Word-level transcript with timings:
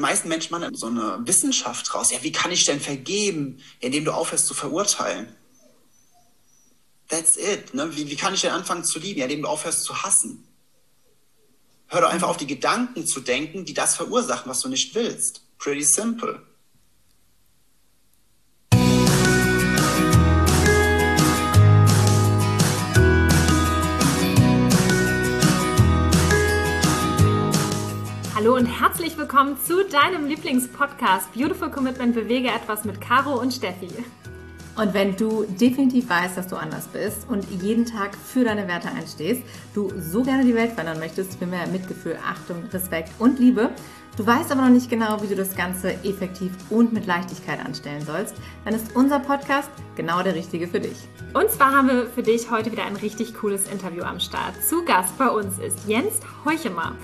meisten 0.00 0.28
Menschen 0.28 0.52
machen 0.52 0.74
so 0.74 0.86
eine 0.86 1.18
Wissenschaft 1.26 1.94
raus. 1.94 2.10
Ja, 2.10 2.22
wie 2.22 2.32
kann 2.32 2.50
ich 2.50 2.64
denn 2.64 2.80
vergeben, 2.80 3.60
indem 3.80 4.04
du 4.04 4.12
aufhörst 4.12 4.46
zu 4.46 4.54
verurteilen? 4.54 5.34
That's 7.08 7.36
it. 7.36 7.72
Ne? 7.74 7.96
Wie, 7.96 8.08
wie 8.10 8.16
kann 8.16 8.34
ich 8.34 8.42
denn 8.42 8.52
anfangen 8.52 8.84
zu 8.84 8.98
lieben, 8.98 9.20
indem 9.20 9.42
du 9.42 9.48
aufhörst 9.48 9.84
zu 9.84 10.02
hassen? 10.02 10.46
Hör 11.88 12.02
doch 12.02 12.10
einfach 12.10 12.28
auf 12.28 12.36
die 12.36 12.46
Gedanken 12.46 13.06
zu 13.06 13.20
denken, 13.20 13.64
die 13.64 13.72
das 13.72 13.96
verursachen, 13.96 14.50
was 14.50 14.60
du 14.60 14.68
nicht 14.68 14.94
willst. 14.94 15.42
Pretty 15.58 15.82
simple. 15.82 16.42
Hallo 28.48 28.56
und 28.56 28.64
herzlich 28.64 29.18
willkommen 29.18 29.58
zu 29.62 29.84
deinem 29.84 30.26
Lieblingspodcast 30.26 31.34
Beautiful 31.34 31.70
Commitment 31.70 32.14
Bewege 32.14 32.48
etwas 32.48 32.86
mit 32.86 32.98
Caro 32.98 33.38
und 33.38 33.52
Steffi. 33.52 33.90
Und 34.74 34.94
wenn 34.94 35.14
du 35.16 35.44
definitiv 35.44 36.08
weißt, 36.08 36.34
dass 36.38 36.48
du 36.48 36.56
anders 36.56 36.86
bist 36.86 37.28
und 37.28 37.44
jeden 37.62 37.84
Tag 37.84 38.16
für 38.16 38.44
deine 38.44 38.66
Werte 38.66 38.88
einstehst, 38.88 39.42
du 39.74 39.92
so 39.98 40.22
gerne 40.22 40.46
die 40.46 40.54
Welt 40.54 40.72
verändern 40.72 40.98
möchtest 40.98 41.38
für 41.38 41.44
mehr 41.44 41.66
Mitgefühl, 41.66 42.16
Achtung, 42.26 42.64
Respekt 42.72 43.10
und 43.18 43.38
Liebe, 43.38 43.68
du 44.16 44.26
weißt 44.26 44.50
aber 44.50 44.62
noch 44.62 44.70
nicht 44.70 44.88
genau, 44.88 45.22
wie 45.22 45.26
du 45.26 45.36
das 45.36 45.54
Ganze 45.54 45.92
effektiv 46.02 46.52
und 46.70 46.94
mit 46.94 47.04
Leichtigkeit 47.04 47.62
anstellen 47.62 48.02
sollst, 48.06 48.34
dann 48.64 48.72
ist 48.72 48.96
unser 48.96 49.18
Podcast 49.18 49.68
genau 49.94 50.22
der 50.22 50.34
richtige 50.34 50.68
für 50.68 50.80
dich. 50.80 50.96
Und 51.34 51.50
zwar 51.50 51.72
haben 51.72 51.88
wir 51.88 52.06
für 52.06 52.22
dich 52.22 52.50
heute 52.50 52.72
wieder 52.72 52.86
ein 52.86 52.96
richtig 52.96 53.34
cooles 53.34 53.70
Interview 53.70 54.04
am 54.04 54.20
Start. 54.20 54.54
Zu 54.66 54.86
Gast 54.86 55.18
bei 55.18 55.28
uns 55.28 55.58
ist 55.58 55.86
Jens 55.86 56.20
Heuchemer. 56.46 56.96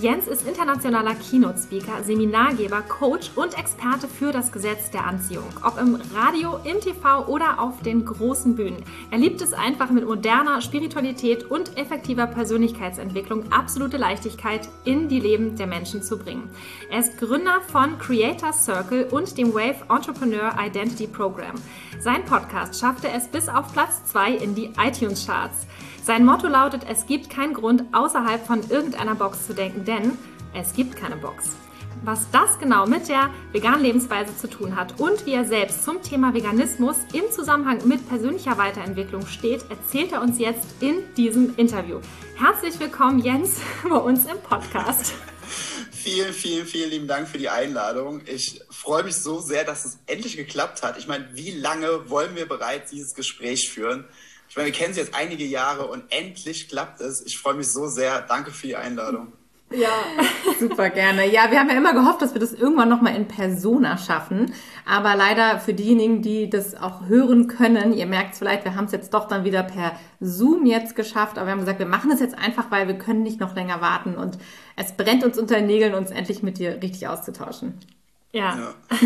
Jens 0.00 0.28
ist 0.28 0.46
internationaler 0.46 1.16
Keynote-Speaker, 1.16 2.04
Seminargeber, 2.04 2.82
Coach 2.82 3.32
und 3.34 3.58
Experte 3.58 4.06
für 4.06 4.30
das 4.30 4.52
Gesetz 4.52 4.92
der 4.92 5.04
Anziehung. 5.04 5.48
Ob 5.64 5.76
im 5.76 6.00
Radio, 6.14 6.60
im 6.62 6.80
TV 6.80 7.26
oder 7.26 7.58
auf 7.58 7.82
den 7.82 8.04
großen 8.04 8.54
Bühnen. 8.54 8.84
Er 9.10 9.18
liebt 9.18 9.40
es 9.40 9.52
einfach 9.52 9.90
mit 9.90 10.06
moderner 10.06 10.60
Spiritualität 10.60 11.50
und 11.50 11.76
effektiver 11.76 12.28
Persönlichkeitsentwicklung 12.28 13.50
absolute 13.50 13.96
Leichtigkeit 13.96 14.68
in 14.84 15.08
die 15.08 15.18
Leben 15.18 15.56
der 15.56 15.66
Menschen 15.66 16.00
zu 16.00 16.16
bringen. 16.16 16.48
Er 16.92 17.00
ist 17.00 17.18
Gründer 17.18 17.60
von 17.62 17.98
Creator 17.98 18.52
Circle 18.52 19.08
und 19.10 19.36
dem 19.36 19.52
Wave 19.52 19.84
Entrepreneur 19.88 20.54
Identity 20.64 21.08
Program. 21.08 21.56
Sein 21.98 22.24
Podcast 22.24 22.78
schaffte 22.78 23.08
es 23.08 23.26
bis 23.26 23.48
auf 23.48 23.72
Platz 23.72 24.04
2 24.04 24.30
in 24.30 24.54
die 24.54 24.70
iTunes-Charts. 24.78 25.66
Sein 26.08 26.24
Motto 26.24 26.48
lautet, 26.48 26.86
es 26.88 27.04
gibt 27.04 27.28
keinen 27.28 27.52
Grund, 27.52 27.84
außerhalb 27.92 28.46
von 28.46 28.62
irgendeiner 28.70 29.14
Box 29.14 29.46
zu 29.46 29.52
denken, 29.52 29.84
denn 29.84 30.16
es 30.54 30.72
gibt 30.72 30.96
keine 30.96 31.16
Box. 31.16 31.50
Was 32.02 32.30
das 32.30 32.58
genau 32.58 32.86
mit 32.86 33.10
der 33.10 33.28
veganen 33.52 33.82
Lebensweise 33.82 34.34
zu 34.34 34.48
tun 34.48 34.74
hat 34.74 34.98
und 34.98 35.26
wie 35.26 35.34
er 35.34 35.44
selbst 35.44 35.84
zum 35.84 36.02
Thema 36.02 36.32
Veganismus 36.32 36.96
im 37.12 37.30
Zusammenhang 37.30 37.86
mit 37.86 38.08
persönlicher 38.08 38.56
Weiterentwicklung 38.56 39.26
steht, 39.26 39.66
erzählt 39.68 40.12
er 40.12 40.22
uns 40.22 40.38
jetzt 40.38 40.66
in 40.80 41.02
diesem 41.14 41.54
Interview. 41.56 42.00
Herzlich 42.38 42.80
willkommen, 42.80 43.18
Jens, 43.18 43.60
bei 43.86 43.98
uns 43.98 44.24
im 44.24 44.38
Podcast. 44.38 45.12
Vielen, 45.90 46.32
vielen, 46.32 46.64
vielen 46.64 46.88
lieben 46.88 47.06
Dank 47.06 47.28
für 47.28 47.36
die 47.36 47.50
Einladung. 47.50 48.22
Ich 48.24 48.62
freue 48.70 49.02
mich 49.02 49.16
so 49.16 49.40
sehr, 49.40 49.64
dass 49.64 49.84
es 49.84 49.98
endlich 50.06 50.38
geklappt 50.38 50.82
hat. 50.82 50.96
Ich 50.96 51.06
meine, 51.06 51.28
wie 51.34 51.50
lange 51.50 52.08
wollen 52.08 52.34
wir 52.34 52.48
bereits 52.48 52.92
dieses 52.92 53.14
Gespräch 53.14 53.68
führen? 53.68 54.06
Ich 54.48 54.56
meine, 54.56 54.66
wir 54.66 54.74
kennen 54.74 54.94
sie 54.94 55.00
jetzt 55.00 55.14
einige 55.14 55.44
Jahre 55.44 55.86
und 55.86 56.04
endlich 56.10 56.68
klappt 56.68 57.00
es. 57.00 57.24
Ich 57.24 57.38
freue 57.38 57.54
mich 57.54 57.68
so 57.68 57.86
sehr. 57.86 58.22
Danke 58.22 58.50
für 58.50 58.66
die 58.66 58.76
Einladung. 58.76 59.32
Ja, 59.70 59.90
super 60.58 60.88
gerne. 60.88 61.30
Ja, 61.30 61.50
wir 61.50 61.60
haben 61.60 61.68
ja 61.68 61.76
immer 61.76 61.92
gehofft, 61.92 62.22
dass 62.22 62.32
wir 62.32 62.40
das 62.40 62.54
irgendwann 62.54 62.88
nochmal 62.88 63.14
in 63.14 63.28
Persona 63.28 63.98
schaffen. 63.98 64.54
Aber 64.86 65.14
leider 65.14 65.60
für 65.60 65.74
diejenigen, 65.74 66.22
die 66.22 66.48
das 66.48 66.74
auch 66.74 67.06
hören 67.06 67.48
können, 67.48 67.92
ihr 67.92 68.06
merkt 68.06 68.32
es 68.32 68.38
vielleicht, 68.38 68.64
wir 68.64 68.74
haben 68.74 68.86
es 68.86 68.92
jetzt 68.92 69.12
doch 69.12 69.28
dann 69.28 69.44
wieder 69.44 69.62
per 69.62 69.98
Zoom 70.20 70.64
jetzt 70.64 70.96
geschafft. 70.96 71.36
Aber 71.36 71.46
wir 71.46 71.52
haben 71.52 71.60
gesagt, 71.60 71.80
wir 71.80 71.86
machen 71.86 72.10
es 72.10 72.20
jetzt 72.20 72.38
einfach, 72.38 72.70
weil 72.70 72.88
wir 72.88 72.96
können 72.96 73.22
nicht 73.22 73.40
noch 73.40 73.54
länger 73.54 73.82
warten. 73.82 74.14
Und 74.16 74.38
es 74.76 74.92
brennt 74.92 75.22
uns 75.22 75.38
unter 75.38 75.56
den 75.56 75.66
Nägeln, 75.66 75.92
uns 75.92 76.10
endlich 76.10 76.42
mit 76.42 76.56
dir 76.56 76.80
richtig 76.82 77.06
auszutauschen. 77.06 77.74
Ja. 78.32 78.56
ja. 78.56 78.74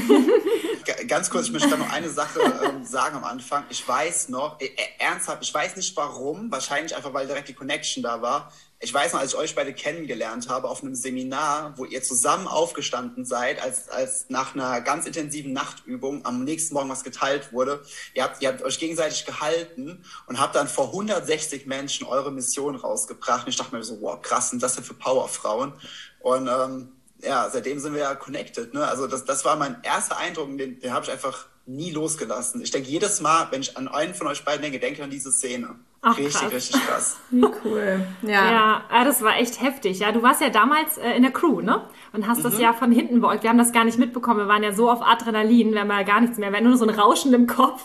Ganz 1.07 1.31
kurz, 1.31 1.47
ich 1.47 1.53
möchte 1.53 1.77
noch 1.77 1.91
eine 1.91 2.11
Sache 2.11 2.41
ähm, 2.65 2.85
sagen 2.85 3.17
am 3.17 3.25
Anfang. 3.25 3.65
Ich 3.69 3.87
weiß 3.87 4.29
noch, 4.29 4.61
äh, 4.61 4.71
ernsthaft, 4.99 5.43
ich 5.43 5.53
weiß 5.53 5.77
nicht 5.77 5.97
warum, 5.97 6.51
wahrscheinlich 6.51 6.97
einfach, 6.97 7.13
weil 7.15 7.27
direkt 7.27 7.49
die 7.49 7.55
Connection 7.55 8.03
da 8.03 8.23
war. 8.23 8.53
Ich 8.81 8.93
weiß 8.93 9.13
noch, 9.13 9.21
als 9.21 9.33
ich 9.33 9.39
euch 9.39 9.55
beide 9.55 9.73
kennengelernt 9.73 10.49
habe 10.49 10.69
auf 10.69 10.83
einem 10.83 10.97
Seminar, 10.97 11.75
wo 11.77 11.85
ihr 11.85 12.03
zusammen 12.03 12.49
aufgestanden 12.49 13.25
seid, 13.25 13.63
als, 13.63 13.89
als 13.89 14.27
nach 14.29 14.55
einer 14.55 14.81
ganz 14.81 15.07
intensiven 15.07 15.53
Nachtübung 15.53 16.25
am 16.25 16.43
nächsten 16.43 16.75
Morgen 16.75 16.89
was 16.89 17.05
geteilt 17.05 17.53
wurde. 17.53 17.85
Ihr 18.15 18.25
habt, 18.25 18.43
ihr 18.43 18.49
habt 18.49 18.63
euch 18.63 18.81
gegenseitig 18.81 19.25
gehalten 19.25 20.05
und 20.27 20.41
habt 20.41 20.57
dann 20.57 20.67
vor 20.67 20.87
160 20.89 21.67
Menschen 21.67 22.09
eure 22.09 22.33
Mission 22.33 22.75
rausgebracht. 22.75 23.47
Und 23.47 23.51
ich 23.51 23.57
dachte 23.57 23.77
mir 23.77 23.85
so, 23.85 24.01
wow, 24.01 24.21
krass, 24.21 24.53
und 24.53 24.61
das 24.61 24.75
denn 24.75 24.85
für 24.85 24.95
Powerfrauen? 24.95 25.75
Und 26.19 26.49
ähm, 26.49 26.93
ja, 27.23 27.49
seitdem 27.51 27.79
sind 27.79 27.95
wir 27.95 28.03
ja 28.03 28.15
connected. 28.15 28.75
Ne? 28.75 28.87
Also 28.87 29.07
das, 29.07 29.25
das 29.25 29.45
war 29.45 29.57
mein 29.57 29.77
erster 29.83 30.19
Eindruck, 30.19 30.57
den, 30.59 30.81
den 30.81 30.93
habe 30.93 31.05
ich 31.05 31.11
einfach 31.11 31.47
nie 31.67 31.91
losgelassen. 31.91 32.61
Ich 32.63 32.71
denke 32.71 32.89
jedes 32.89 33.21
Mal, 33.21 33.49
wenn 33.51 33.63
ich 33.63 33.77
an 33.77 33.89
einen 33.89 34.15
von 34.15 34.27
euch 34.27 34.45
beiden 34.45 34.63
denke, 34.63 34.81
denke 34.81 34.99
ich 34.99 35.03
an 35.05 35.11
diese 35.11 35.33
Szene. 35.33 35.77
Ach, 36.05 36.19
richtig, 36.19 36.35
krass. 36.35 36.53
richtig 36.53 36.83
krass. 36.85 37.17
Wie 37.31 37.45
cool. 37.65 38.05
Ja. 38.23 38.83
ja, 38.91 39.05
das 39.05 39.23
war 39.23 39.37
echt 39.37 39.63
heftig. 39.63 40.01
Ja, 40.01 40.11
du 40.11 40.21
warst 40.21 40.41
ja 40.41 40.49
damals 40.49 40.99
äh, 40.99 41.13
in 41.13 41.23
der 41.23 41.31
Crew, 41.31 41.61
ne? 41.61 41.83
Und 42.13 42.27
hast 42.27 42.39
mhm. 42.39 42.43
das 42.43 42.59
ja 42.59 42.73
von 42.73 42.91
hinten 42.91 43.21
beäugt. 43.21 43.45
Wir 43.45 43.51
haben 43.51 43.59
das 43.59 43.73
gar 43.73 43.85
nicht 43.85 44.01
mitbekommen. 44.01 44.41
Wir 44.41 44.49
waren 44.49 44.65
ja 44.65 44.73
so 44.73 44.91
auf 44.91 45.01
Adrenalin, 45.01 45.73
wir 45.73 45.81
haben 45.81 45.91
ja 45.91 46.03
gar 46.03 46.21
nichts 46.21 46.39
mehr. 46.39 46.51
Wir 46.51 46.57
hatten 46.57 46.69
nur 46.69 46.77
so 46.77 46.85
ein 46.85 46.91
Rauschen 46.91 47.33
im 47.33 47.47
Kopf. 47.47 47.85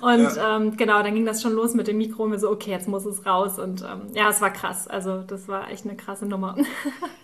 Und 0.00 0.36
ja. 0.36 0.56
ähm, 0.56 0.78
genau, 0.78 1.02
dann 1.02 1.14
ging 1.14 1.26
das 1.26 1.42
schon 1.42 1.52
los 1.52 1.74
mit 1.74 1.86
dem 1.86 1.98
Mikro 1.98 2.22
und 2.22 2.32
wir 2.32 2.38
so, 2.38 2.50
okay, 2.50 2.70
jetzt 2.70 2.88
muss 2.88 3.04
es 3.04 3.26
raus. 3.26 3.58
Und 3.58 3.82
ähm, 3.82 4.06
ja, 4.14 4.30
es 4.30 4.40
war 4.40 4.50
krass. 4.50 4.88
Also 4.88 5.18
das 5.18 5.46
war 5.46 5.70
echt 5.70 5.84
eine 5.84 5.96
krasse 5.96 6.24
Nummer. 6.26 6.56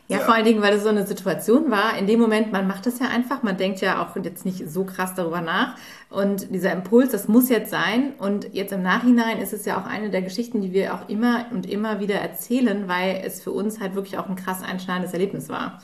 Ja, 0.08 0.18
ja, 0.18 0.24
vor 0.24 0.34
allen 0.34 0.44
Dingen, 0.44 0.62
weil 0.62 0.74
es 0.74 0.84
so 0.84 0.88
eine 0.88 1.04
Situation 1.04 1.68
war. 1.68 1.98
In 1.98 2.06
dem 2.06 2.20
Moment, 2.20 2.53
man 2.53 2.68
macht 2.68 2.86
es 2.86 3.00
ja 3.00 3.08
einfach. 3.08 3.42
Man 3.42 3.56
denkt 3.56 3.80
ja 3.80 4.00
auch 4.00 4.14
jetzt 4.22 4.44
nicht 4.44 4.70
so 4.70 4.84
krass 4.84 5.16
darüber 5.16 5.41
nach. 5.41 5.74
Und 6.10 6.54
dieser 6.54 6.72
Impuls, 6.72 7.10
das 7.10 7.26
muss 7.26 7.48
jetzt 7.48 7.72
sein. 7.72 8.12
Und 8.18 8.54
jetzt 8.54 8.72
im 8.72 8.82
Nachhinein 8.82 9.41
ist 9.41 9.53
es 9.53 9.64
ja 9.64 9.80
auch 9.80 9.86
eine 9.86 10.10
der 10.10 10.22
Geschichten, 10.26 10.60
die 10.60 10.72
wir 10.72 10.94
auch 10.94 11.09
immer 11.09 11.47
und 11.50 11.69
immer 11.69 12.00
wieder 12.00 12.16
erzählen, 12.16 12.87
weil 12.88 13.22
es 13.25 13.42
für 13.42 13.53
uns 13.53 13.81
halt 13.81 13.94
wirklich 13.94 14.19
auch 14.19 14.28
ein 14.28 14.37
krass 14.37 14.62
einschneidendes 14.62 15.12
Erlebnis 15.12 15.48
war. 15.48 15.81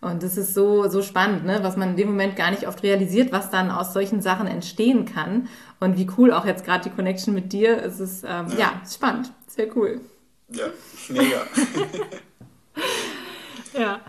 Und 0.00 0.22
das 0.22 0.36
ist 0.36 0.54
so, 0.54 0.88
so 0.88 1.02
spannend, 1.02 1.44
ne? 1.44 1.58
was 1.62 1.76
man 1.76 1.90
in 1.90 1.96
dem 1.96 2.08
Moment 2.08 2.36
gar 2.36 2.50
nicht 2.50 2.68
oft 2.68 2.82
realisiert, 2.84 3.32
was 3.32 3.50
dann 3.50 3.70
aus 3.70 3.92
solchen 3.92 4.20
Sachen 4.20 4.46
entstehen 4.46 5.06
kann. 5.06 5.48
Und 5.80 5.96
wie 5.96 6.08
cool 6.16 6.32
auch 6.32 6.44
jetzt 6.44 6.64
gerade 6.64 6.84
die 6.84 6.94
Connection 6.94 7.34
mit 7.34 7.52
dir. 7.52 7.82
Es 7.82 7.98
ist, 7.98 8.22
ähm, 8.22 8.46
ja. 8.50 8.58
ja, 8.58 8.82
spannend. 8.88 9.32
Sehr 9.48 9.74
cool. 9.76 10.00
Ja, 10.50 10.66
mega. 11.08 11.42
ja. 13.78 14.00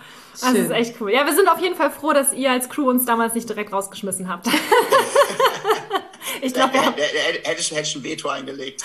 Das 0.41 0.53
ist 0.53 0.71
echt 0.71 1.01
cool. 1.01 1.11
Ja, 1.11 1.25
wir 1.25 1.35
sind 1.35 1.49
auf 1.49 1.59
jeden 1.59 1.75
Fall 1.75 1.91
froh, 1.91 2.13
dass 2.13 2.31
ihr 2.33 2.51
als 2.51 2.69
Crew 2.69 2.89
uns 2.89 3.05
damals 3.05 3.33
nicht 3.33 3.49
direkt 3.49 3.73
rausgeschmissen 3.73 4.29
habt. 4.29 4.47
ich 6.41 6.53
glaube, 6.53 6.73
wir 6.73 6.85
haben... 6.85 6.95
Hätte 6.95 7.61
ich, 7.61 7.71
hätte 7.71 7.81
ich 7.81 7.95
ein 7.95 8.03
Veto 8.03 8.29
eingelegt. 8.29 8.83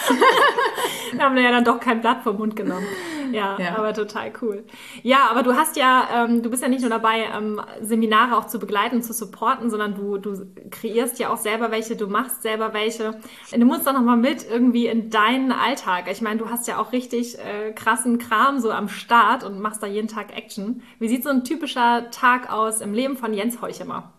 da 1.16 1.24
haben 1.24 1.34
wir 1.34 1.42
ja 1.42 1.50
dann 1.50 1.64
doch 1.64 1.80
kein 1.80 2.00
Blatt 2.00 2.22
vom 2.22 2.36
Mund 2.36 2.56
genommen. 2.56 2.86
Ja, 3.32 3.58
ja, 3.58 3.76
aber 3.76 3.92
total 3.92 4.32
cool. 4.42 4.64
Ja, 5.02 5.28
aber 5.30 5.42
du 5.42 5.54
hast 5.54 5.76
ja, 5.76 6.08
ähm, 6.14 6.42
du 6.42 6.50
bist 6.50 6.62
ja 6.62 6.68
nicht 6.68 6.82
nur 6.82 6.90
dabei, 6.90 7.28
ähm, 7.34 7.60
Seminare 7.80 8.36
auch 8.36 8.46
zu 8.46 8.58
begleiten, 8.58 9.02
zu 9.02 9.12
supporten, 9.12 9.70
sondern 9.70 9.94
du, 9.94 10.18
du 10.18 10.46
kreierst 10.70 11.18
ja 11.18 11.32
auch 11.32 11.36
selber 11.36 11.70
welche, 11.70 11.96
du 11.96 12.06
machst 12.06 12.42
selber 12.42 12.72
welche. 12.72 13.18
Du 13.50 13.64
musst 13.64 13.86
doch 13.86 13.92
nochmal 13.92 14.16
mit 14.16 14.48
irgendwie 14.48 14.86
in 14.86 15.10
deinen 15.10 15.52
Alltag. 15.52 16.10
Ich 16.10 16.20
meine, 16.20 16.38
du 16.38 16.48
hast 16.48 16.68
ja 16.68 16.78
auch 16.78 16.92
richtig 16.92 17.38
äh, 17.38 17.72
krassen 17.72 18.18
Kram 18.18 18.60
so 18.60 18.70
am 18.70 18.88
Start 18.88 19.42
und 19.42 19.60
machst 19.60 19.82
da 19.82 19.86
jeden 19.86 20.08
Tag 20.08 20.36
Action. 20.36 20.82
Wie 20.98 21.08
sieht 21.08 21.24
so 21.24 21.30
ein 21.30 21.44
typischer 21.44 22.10
Tag 22.10 22.52
aus 22.52 22.80
im 22.80 22.94
Leben 22.94 23.16
von 23.16 23.34
Jens 23.34 23.60
Heuchemer? 23.60 24.12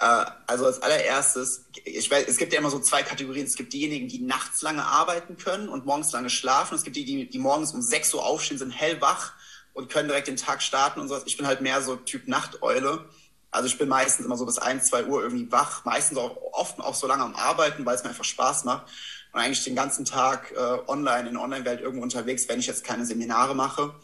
Äh, 0.00 0.24
also 0.48 0.66
als 0.66 0.82
allererstes, 0.82 1.66
ich 1.84 2.10
weiß, 2.10 2.26
es 2.26 2.36
gibt 2.36 2.52
ja 2.52 2.58
immer 2.58 2.70
so 2.70 2.80
zwei 2.80 3.04
Kategorien. 3.04 3.46
Es 3.46 3.54
gibt 3.54 3.72
diejenigen, 3.72 4.08
die 4.08 4.20
nachts 4.20 4.60
lange 4.60 4.84
arbeiten 4.84 5.36
können 5.36 5.68
und 5.68 5.86
morgens 5.86 6.10
lange 6.12 6.30
schlafen. 6.30 6.74
Es 6.74 6.82
gibt 6.82 6.96
die, 6.96 7.04
die, 7.04 7.30
die 7.30 7.38
morgens 7.38 7.72
um 7.72 7.80
6 7.80 8.12
Uhr 8.14 8.24
aufstehen, 8.24 8.58
sind 8.58 8.72
hellwach 8.72 9.34
und 9.72 9.90
können 9.90 10.08
direkt 10.08 10.26
den 10.26 10.36
Tag 10.36 10.62
starten 10.62 11.00
und 11.00 11.08
so. 11.08 11.20
Ich 11.26 11.36
bin 11.36 11.46
halt 11.46 11.60
mehr 11.60 11.80
so 11.80 11.94
Typ 11.94 12.26
Nachteule. 12.26 13.08
Also 13.52 13.68
ich 13.68 13.78
bin 13.78 13.88
meistens 13.88 14.26
immer 14.26 14.36
so 14.36 14.44
bis 14.46 14.58
1, 14.58 14.88
2 14.88 15.06
Uhr 15.06 15.22
irgendwie 15.22 15.50
wach, 15.52 15.84
meistens 15.84 16.18
auch 16.18 16.36
oft 16.52 16.80
auch 16.80 16.94
so 16.94 17.06
lange 17.06 17.22
am 17.22 17.36
Arbeiten, 17.36 17.86
weil 17.86 17.94
es 17.94 18.02
mir 18.02 18.10
einfach 18.10 18.24
Spaß 18.24 18.64
macht. 18.64 18.86
Und 19.32 19.40
eigentlich 19.40 19.62
den 19.62 19.76
ganzen 19.76 20.04
Tag 20.04 20.52
äh, 20.52 20.78
online, 20.88 21.28
in 21.28 21.34
der 21.34 21.42
Online-Welt 21.42 21.80
irgendwo 21.80 22.02
unterwegs, 22.02 22.48
wenn 22.48 22.58
ich 22.58 22.66
jetzt 22.66 22.82
keine 22.82 23.06
Seminare 23.06 23.54
mache 23.54 23.94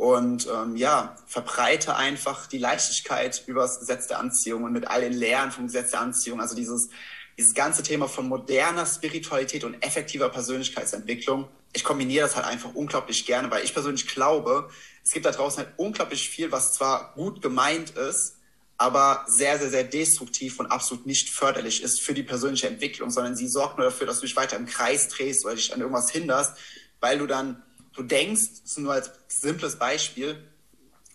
und 0.00 0.48
ähm, 0.48 0.76
ja, 0.76 1.16
verbreite 1.26 1.96
einfach 1.96 2.46
die 2.46 2.58
Leichtigkeit 2.58 3.42
über 3.46 3.62
das 3.62 3.80
Gesetz 3.80 4.06
der 4.06 4.18
Anziehung 4.18 4.64
und 4.64 4.72
mit 4.72 4.86
all 4.86 5.02
den 5.02 5.12
Lehren 5.12 5.50
vom 5.50 5.66
Gesetz 5.66 5.90
der 5.90 6.00
Anziehung. 6.00 6.40
Also 6.40 6.54
dieses, 6.56 6.88
dieses 7.36 7.54
ganze 7.54 7.82
Thema 7.82 8.08
von 8.08 8.26
moderner 8.26 8.86
Spiritualität 8.86 9.64
und 9.64 9.82
effektiver 9.84 10.28
Persönlichkeitsentwicklung 10.28 11.48
ich 11.72 11.84
kombiniere 11.84 12.26
das 12.26 12.36
halt 12.36 12.46
einfach 12.46 12.74
unglaublich 12.74 13.26
gerne, 13.26 13.50
weil 13.50 13.64
ich 13.64 13.72
persönlich 13.72 14.06
glaube, 14.08 14.68
es 15.04 15.12
gibt 15.12 15.26
da 15.26 15.30
draußen 15.30 15.64
halt 15.64 15.74
unglaublich 15.76 16.28
viel, 16.28 16.50
was 16.50 16.72
zwar 16.72 17.14
gut 17.14 17.42
gemeint 17.42 17.90
ist, 17.90 18.36
aber 18.76 19.24
sehr, 19.28 19.58
sehr, 19.58 19.70
sehr 19.70 19.84
destruktiv 19.84 20.58
und 20.58 20.66
absolut 20.66 21.06
nicht 21.06 21.28
förderlich 21.28 21.82
ist 21.82 22.00
für 22.00 22.14
die 22.14 22.22
persönliche 22.22 22.66
Entwicklung, 22.66 23.10
sondern 23.10 23.36
sie 23.36 23.46
sorgt 23.46 23.78
nur 23.78 23.86
dafür, 23.86 24.06
dass 24.06 24.20
du 24.20 24.26
dich 24.26 24.36
weiter 24.36 24.56
im 24.56 24.66
Kreis 24.66 25.08
drehst 25.08 25.44
oder 25.44 25.54
dich 25.54 25.72
an 25.72 25.80
irgendwas 25.80 26.10
hinderst, 26.10 26.56
weil 26.98 27.18
du 27.18 27.26
dann, 27.26 27.62
du 27.94 28.02
denkst, 28.02 28.62
das 28.62 28.72
ist 28.72 28.78
nur 28.78 28.92
als 28.92 29.10
simples 29.28 29.76
Beispiel, 29.76 30.42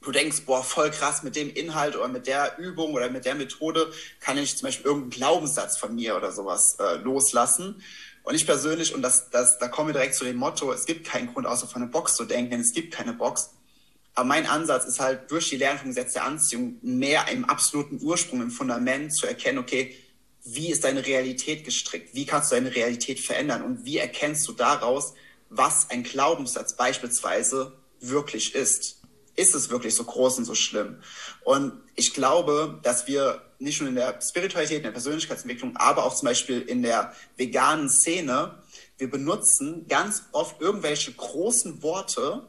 du 0.02 0.12
denkst, 0.12 0.42
boah, 0.46 0.64
voll 0.64 0.92
krass, 0.92 1.24
mit 1.24 1.36
dem 1.36 1.52
Inhalt 1.54 1.96
oder 1.96 2.08
mit 2.08 2.28
der 2.28 2.58
Übung 2.58 2.94
oder 2.94 3.10
mit 3.10 3.26
der 3.26 3.36
Methode 3.36 3.92
kann 4.20 4.38
ich 4.38 4.56
zum 4.58 4.68
Beispiel 4.68 4.86
irgendeinen 4.86 5.12
Glaubenssatz 5.12 5.78
von 5.78 5.96
mir 5.96 6.16
oder 6.16 6.32
sowas 6.32 6.78
äh, 6.80 6.96
loslassen. 6.98 7.82
Und 8.24 8.36
ich 8.36 8.46
persönlich, 8.46 8.94
und 8.96 9.02
das, 9.02 9.30
das, 9.30 9.60
da 9.60 9.68
kommen 9.68 9.90
wir 9.90 9.94
direkt 9.94 10.16
zu 10.16 10.26
dem 10.26 10.38
Motto, 10.38 10.72
es 10.72 10.86
gibt 10.86 11.08
keinen 11.08 11.32
Grund, 11.32 11.46
außer 11.46 11.68
von 11.68 11.82
einer 11.82 11.92
Box 11.92 12.16
zu 12.16 12.26
denken, 12.26 12.52
denn 12.52 12.62
es 12.62 12.74
gibt 12.74 12.94
keine 12.94 13.14
Box. 13.14 13.52
Aber 14.16 14.26
mein 14.26 14.48
Ansatz 14.48 14.86
ist 14.86 15.00
halt, 15.00 15.30
durch 15.30 15.50
die 15.50 15.58
Lernung 15.58 15.88
Gesetz 15.88 16.14
der 16.14 16.24
Anziehung 16.24 16.78
mehr 16.82 17.28
im 17.32 17.46
absoluten 17.46 18.00
Ursprung, 18.02 18.42
im 18.42 18.50
Fundament 18.50 19.14
zu 19.14 19.28
erkennen, 19.28 19.60
okay, 19.60 19.96
wie 20.44 20.72
ist 20.72 20.84
deine 20.84 21.06
Realität 21.06 21.66
gestrickt? 21.66 22.14
Wie 22.14 22.26
kannst 22.26 22.52
du 22.52 22.56
deine 22.56 22.74
Realität 22.74 23.20
verändern? 23.20 23.64
Und 23.64 23.84
wie 23.84 23.98
erkennst 23.98 24.48
du 24.48 24.54
daraus, 24.54 25.14
was 25.58 25.90
ein 25.90 26.04
Glaubenssatz 26.04 26.76
beispielsweise 26.76 27.74
wirklich 28.00 28.56
ist? 28.56 29.02
Ist 29.36 29.54
es 29.54 29.70
wirklich 29.70 29.96
so 29.96 30.06
groß 30.06 30.38
und 30.38 30.46
so 30.46 30.56
schlimm? 30.56 31.02
Und 31.44 31.74
ich 31.96 32.14
glaube, 32.14 32.80
dass 32.84 33.08
wir 33.08 33.42
nicht 33.60 33.80
nur 33.80 33.90
in 33.90 33.96
der 33.96 34.20
Spiritualität, 34.22 34.78
in 34.78 34.84
der 34.84 34.92
Persönlichkeitsentwicklung, 34.92 35.76
aber 35.78 36.06
auch 36.06 36.16
zum 36.16 36.28
Beispiel 36.28 36.62
in 36.62 36.84
der 36.84 37.14
veganen 37.38 37.90
Szene, 37.90 38.60
wir 38.98 39.10
benutzen 39.10 39.88
ganz 39.88 40.24
oft 40.32 40.62
irgendwelche 40.62 41.12
großen 41.12 41.84
Worte, 41.84 42.48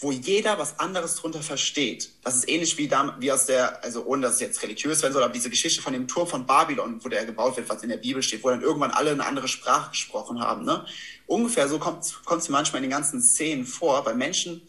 wo 0.00 0.12
jeder 0.12 0.58
was 0.58 0.78
anderes 0.78 1.16
drunter 1.16 1.42
versteht. 1.42 2.10
Das 2.22 2.34
ist 2.36 2.48
ähnlich 2.48 2.78
wie, 2.78 2.90
wie 3.18 3.32
aus 3.32 3.46
der, 3.46 3.84
also 3.84 4.04
ohne 4.04 4.22
dass 4.22 4.34
es 4.34 4.40
jetzt 4.40 4.62
religiös 4.62 5.02
werden 5.02 5.12
soll, 5.12 5.22
aber 5.22 5.32
diese 5.32 5.50
Geschichte 5.50 5.82
von 5.82 5.92
dem 5.92 6.08
Turm 6.08 6.26
von 6.26 6.46
Babylon, 6.46 7.04
wo 7.04 7.08
der 7.10 7.26
gebaut 7.26 7.58
wird, 7.58 7.68
was 7.68 7.82
in 7.82 7.90
der 7.90 7.98
Bibel 7.98 8.22
steht, 8.22 8.42
wo 8.42 8.48
dann 8.48 8.62
irgendwann 8.62 8.92
alle 8.92 9.10
eine 9.10 9.26
andere 9.26 9.46
Sprache 9.46 9.90
gesprochen 9.90 10.40
haben. 10.40 10.64
Ne? 10.64 10.86
Ungefähr 11.30 11.68
so 11.68 11.78
kommt 11.78 12.02
es 12.02 12.48
manchmal 12.48 12.82
in 12.82 12.90
den 12.90 12.90
ganzen 12.90 13.22
Szenen 13.22 13.64
vor, 13.64 14.04
weil 14.04 14.16
Menschen 14.16 14.62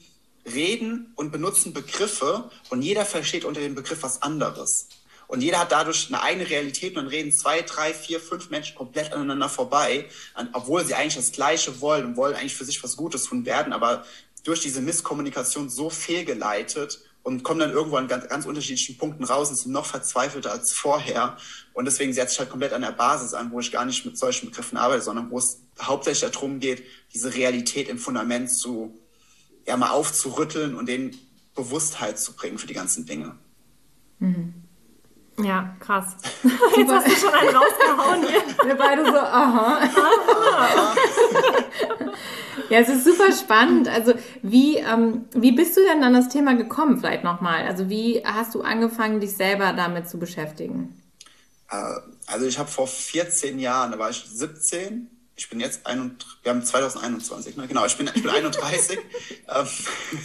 reden 0.46 1.12
und 1.16 1.32
benutzen 1.32 1.74
Begriffe 1.74 2.52
und 2.70 2.84
jeder 2.84 3.04
versteht 3.04 3.46
unter 3.46 3.62
dem 3.62 3.74
Begriff 3.74 4.04
was 4.04 4.22
anderes. 4.22 4.88
Und 5.26 5.42
jeder 5.42 5.58
hat 5.58 5.72
dadurch 5.72 6.10
eine 6.10 6.22
eigene 6.22 6.48
Realität 6.48 6.92
und 6.92 6.98
dann 6.98 7.08
reden 7.08 7.32
zwei, 7.32 7.64
drei, 7.64 7.96
vier, 7.96 8.20
fünf 8.20 8.52
Menschen 8.52 8.76
komplett 8.76 9.12
aneinander 9.12 9.50
vorbei, 9.50 10.08
obwohl 10.54 10.86
sie 10.86 10.94
eigentlich 10.94 11.16
das 11.16 11.32
Gleiche 11.32 11.82
wollen 11.82 12.06
und 12.06 12.16
wollen 12.16 12.36
eigentlich 12.36 12.56
für 12.56 12.66
sich 12.66 12.84
was 12.84 12.96
Gutes 12.96 13.24
tun 13.24 13.44
werden, 13.44 13.74
aber 13.74 14.06
durch 14.44 14.60
diese 14.60 14.82
Misskommunikation 14.82 15.68
so 15.68 15.90
fehlgeleitet 15.90 17.00
und 17.24 17.44
kommen 17.44 17.60
dann 17.60 17.72
irgendwo 17.72 17.98
an 17.98 18.08
ganz, 18.08 18.28
ganz 18.28 18.46
unterschiedlichen 18.46 18.98
Punkten 18.98 19.24
raus 19.24 19.50
und 19.50 19.56
sind 19.56 19.72
noch 19.72 19.86
verzweifelter 19.86 20.52
als 20.52 20.74
vorher. 20.74 21.38
Und 21.74 21.86
deswegen 21.86 22.14
setze 22.14 22.34
ich 22.34 22.40
halt 22.40 22.50
komplett 22.50 22.74
an 22.74 22.82
der 22.82 22.92
Basis 22.92 23.34
an, 23.34 23.52
wo 23.52 23.60
ich 23.60 23.72
gar 23.72 23.86
nicht 23.86 24.06
mit 24.06 24.18
solchen 24.18 24.50
Begriffen 24.50 24.78
arbeite, 24.78 25.04
sondern 25.04 25.30
wo 25.30 25.38
es 25.38 25.62
hauptsächlich 25.80 26.32
darum 26.32 26.60
geht, 26.60 26.84
diese 27.14 27.34
Realität 27.34 27.90
im 27.90 28.00
Fundament 28.00 28.52
zu, 28.52 28.98
ja, 29.68 29.78
mal 29.78 29.92
aufzurütteln 29.92 30.76
und 30.76 30.88
den 30.88 31.16
Bewusstheit 31.56 32.20
zu 32.20 32.34
bringen 32.34 32.58
für 32.58 32.68
die 32.68 32.74
ganzen 32.74 33.06
Dinge. 33.06 33.38
Mhm. 34.20 34.54
Ja, 35.44 35.76
krass. 35.80 36.16
Jetzt 36.78 36.92
hast 36.92 37.08
du 37.08 37.12
schon 37.12 37.34
einen 37.34 37.56
rausgehauen 37.56 38.28
hier. 38.28 38.68
Wir 38.68 38.76
beide 38.76 39.06
so, 39.06 39.18
aha. 39.18 39.80
aha. 39.80 40.96
Ja, 42.70 42.80
es 42.80 42.90
ist 42.90 43.04
super 43.04 43.32
spannend. 43.34 43.90
Also 43.90 44.14
wie, 44.42 44.78
ähm, 44.78 45.26
wie 45.34 45.52
bist 45.52 45.76
du 45.76 45.82
denn 45.82 46.04
an 46.04 46.14
das 46.14 46.30
Thema 46.30 46.56
gekommen, 46.56 47.00
vielleicht 47.00 47.24
nochmal? 47.24 47.68
Also 47.68 47.90
wie 47.90 48.24
hast 48.24 48.56
du 48.56 48.62
angefangen, 48.62 49.20
dich 49.20 49.36
selber 49.36 49.74
damit 49.74 50.10
zu 50.10 50.18
beschäftigen? 50.18 51.02
Äh, 51.70 51.76
also 52.28 52.46
ich 52.46 52.58
habe 52.60 52.70
vor 52.70 52.88
14 52.88 53.60
Jahren, 53.60 53.92
da 53.92 54.00
war 54.00 54.10
ich 54.10 54.24
17, 54.26 55.10
ich 55.42 55.50
bin 55.50 55.60
jetzt, 55.60 55.88
ein, 55.88 56.18
wir 56.44 56.52
haben 56.52 56.64
2021, 56.64 57.58
ne? 57.58 57.68
genau, 57.68 57.84
ich 57.84 57.98
bin, 57.98 58.08
ich 58.14 58.22
bin 58.22 58.30
31. 58.30 59.00
ähm, 59.50 59.68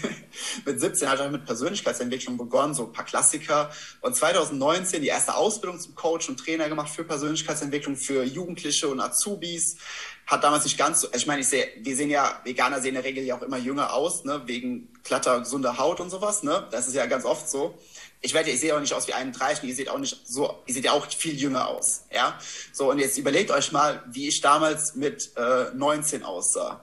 mit 0.67 0.79
17 0.79 1.09
hatte 1.09 1.25
ich 1.25 1.31
mit 1.31 1.47
Persönlichkeitsentwicklung 1.47 2.37
begonnen, 2.37 2.75
so 2.75 2.85
ein 2.85 2.93
paar 2.93 3.07
Klassiker. 3.07 3.71
Und 4.03 4.15
2019 4.15 5.01
die 5.01 5.09
erste 5.09 5.35
Ausbildung 5.35 5.81
zum 5.81 5.95
Coach 5.95 6.29
und 6.29 6.39
Trainer 6.39 6.69
gemacht 6.69 6.91
für 6.91 7.03
Persönlichkeitsentwicklung 7.03 7.97
für 7.97 8.25
Jugendliche 8.25 8.89
und 8.89 9.01
Azubis 9.01 9.79
hat 10.27 10.45
damals 10.45 10.65
nicht 10.65 10.77
ganz 10.77 11.01
so, 11.01 11.07
also 11.07 11.19
ich 11.19 11.27
meine, 11.27 11.41
ich 11.41 11.49
sehe, 11.49 11.67
wir 11.79 11.97
sehen 11.97 12.11
ja, 12.11 12.41
Veganer 12.45 12.81
sehen 12.81 12.89
in 12.89 12.95
der 12.97 13.05
Regel 13.05 13.25
ja 13.25 13.39
auch 13.39 13.43
immer 13.43 13.59
jünger 13.59 13.95
aus, 13.95 14.25
ne, 14.25 14.43
wegen 14.45 14.93
glatter, 15.03 15.39
gesunder 15.39 15.79
Haut 15.79 16.01
und 16.01 16.11
sowas, 16.11 16.43
ne, 16.43 16.67
das 16.73 16.89
ist 16.89 16.95
ja 16.95 17.07
ganz 17.07 17.25
oft 17.25 17.49
so. 17.49 17.79
Ich 18.21 18.35
werde, 18.35 18.51
ich 18.51 18.61
sehe 18.61 18.75
auch 18.75 18.81
nicht 18.81 18.95
aus 18.95 19.07
wie 19.07 19.13
31, 19.13 19.69
ihr 19.69 19.75
seht 19.75 19.89
auch 19.89 19.99
nicht 19.99 20.27
so, 20.27 20.63
ihr 20.67 20.75
seht 20.75 20.85
ja 20.85 20.93
auch 20.93 21.07
viel 21.07 21.39
jünger 21.39 21.69
aus, 21.69 22.03
ja. 22.13 22.39
So, 22.73 22.91
und 22.91 22.99
jetzt 22.99 23.19
überlegt 23.19 23.51
euch 23.51 23.73
mal, 23.73 24.03
wie 24.07 24.29
ich 24.29 24.41
damals 24.41 24.95
mit 24.95 25.31
äh, 25.37 25.67
19 25.75 26.25
aussah. 26.25 26.83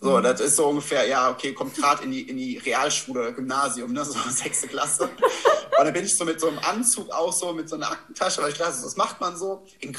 So, 0.00 0.16
mhm. 0.16 0.22
das 0.22 0.40
ist 0.40 0.56
so 0.56 0.68
ungefähr, 0.68 1.06
ja, 1.06 1.30
okay, 1.30 1.52
kommt 1.52 1.74
gerade 1.74 2.04
in 2.04 2.12
die, 2.12 2.22
in 2.22 2.36
die 2.36 2.58
Realschule 2.58 3.20
oder 3.20 3.32
Gymnasium, 3.32 3.92
ne, 3.92 4.04
so 4.04 4.14
sechste 4.30 4.68
Klasse. 4.68 5.04
Und 5.04 5.84
dann 5.84 5.92
bin 5.92 6.04
ich 6.04 6.16
so 6.16 6.24
mit 6.24 6.40
so 6.40 6.48
einem 6.48 6.58
Anzug 6.60 7.10
auch 7.10 7.32
so, 7.32 7.52
mit 7.52 7.68
so 7.68 7.76
einer 7.76 7.90
Aktentasche, 7.90 8.42
weil 8.42 8.50
ich 8.50 8.58
dachte, 8.58 8.80
das 8.82 8.96
macht 8.96 9.20
man 9.20 9.36
so 9.36 9.66
in 9.80 9.96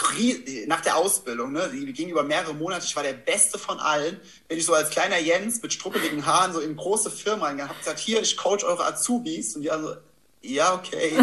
nach 0.68 0.82
der 0.82 0.96
Ausbildung, 0.96 1.52
ne, 1.52 1.70
die 1.74 1.92
ging 1.92 2.10
über 2.10 2.24
mehrere 2.24 2.54
Monate, 2.54 2.86
ich 2.86 2.96
war 2.96 3.04
der 3.04 3.14
Beste 3.14 3.58
von 3.58 3.80
allen, 3.80 4.20
bin 4.48 4.58
ich 4.58 4.66
so 4.66 4.74
als 4.74 4.90
kleiner 4.90 5.18
Jens 5.18 5.62
mit 5.62 5.74
struppeligen 5.74 6.26
Haaren 6.26 6.54
so 6.54 6.60
in 6.60 6.76
große 6.76 7.12
Firmen 7.12 7.44
reingegangen, 7.44 7.70
hab 7.70 7.80
gesagt, 7.80 8.00
hier, 8.00 8.22
ich 8.22 8.38
coach 8.38 8.64
eure 8.64 8.86
Azubis 8.86 9.56
und 9.56 9.64
die 9.64 9.72
haben 9.72 9.84
so, 9.84 9.96
ja, 10.42 10.74
okay. 10.74 11.14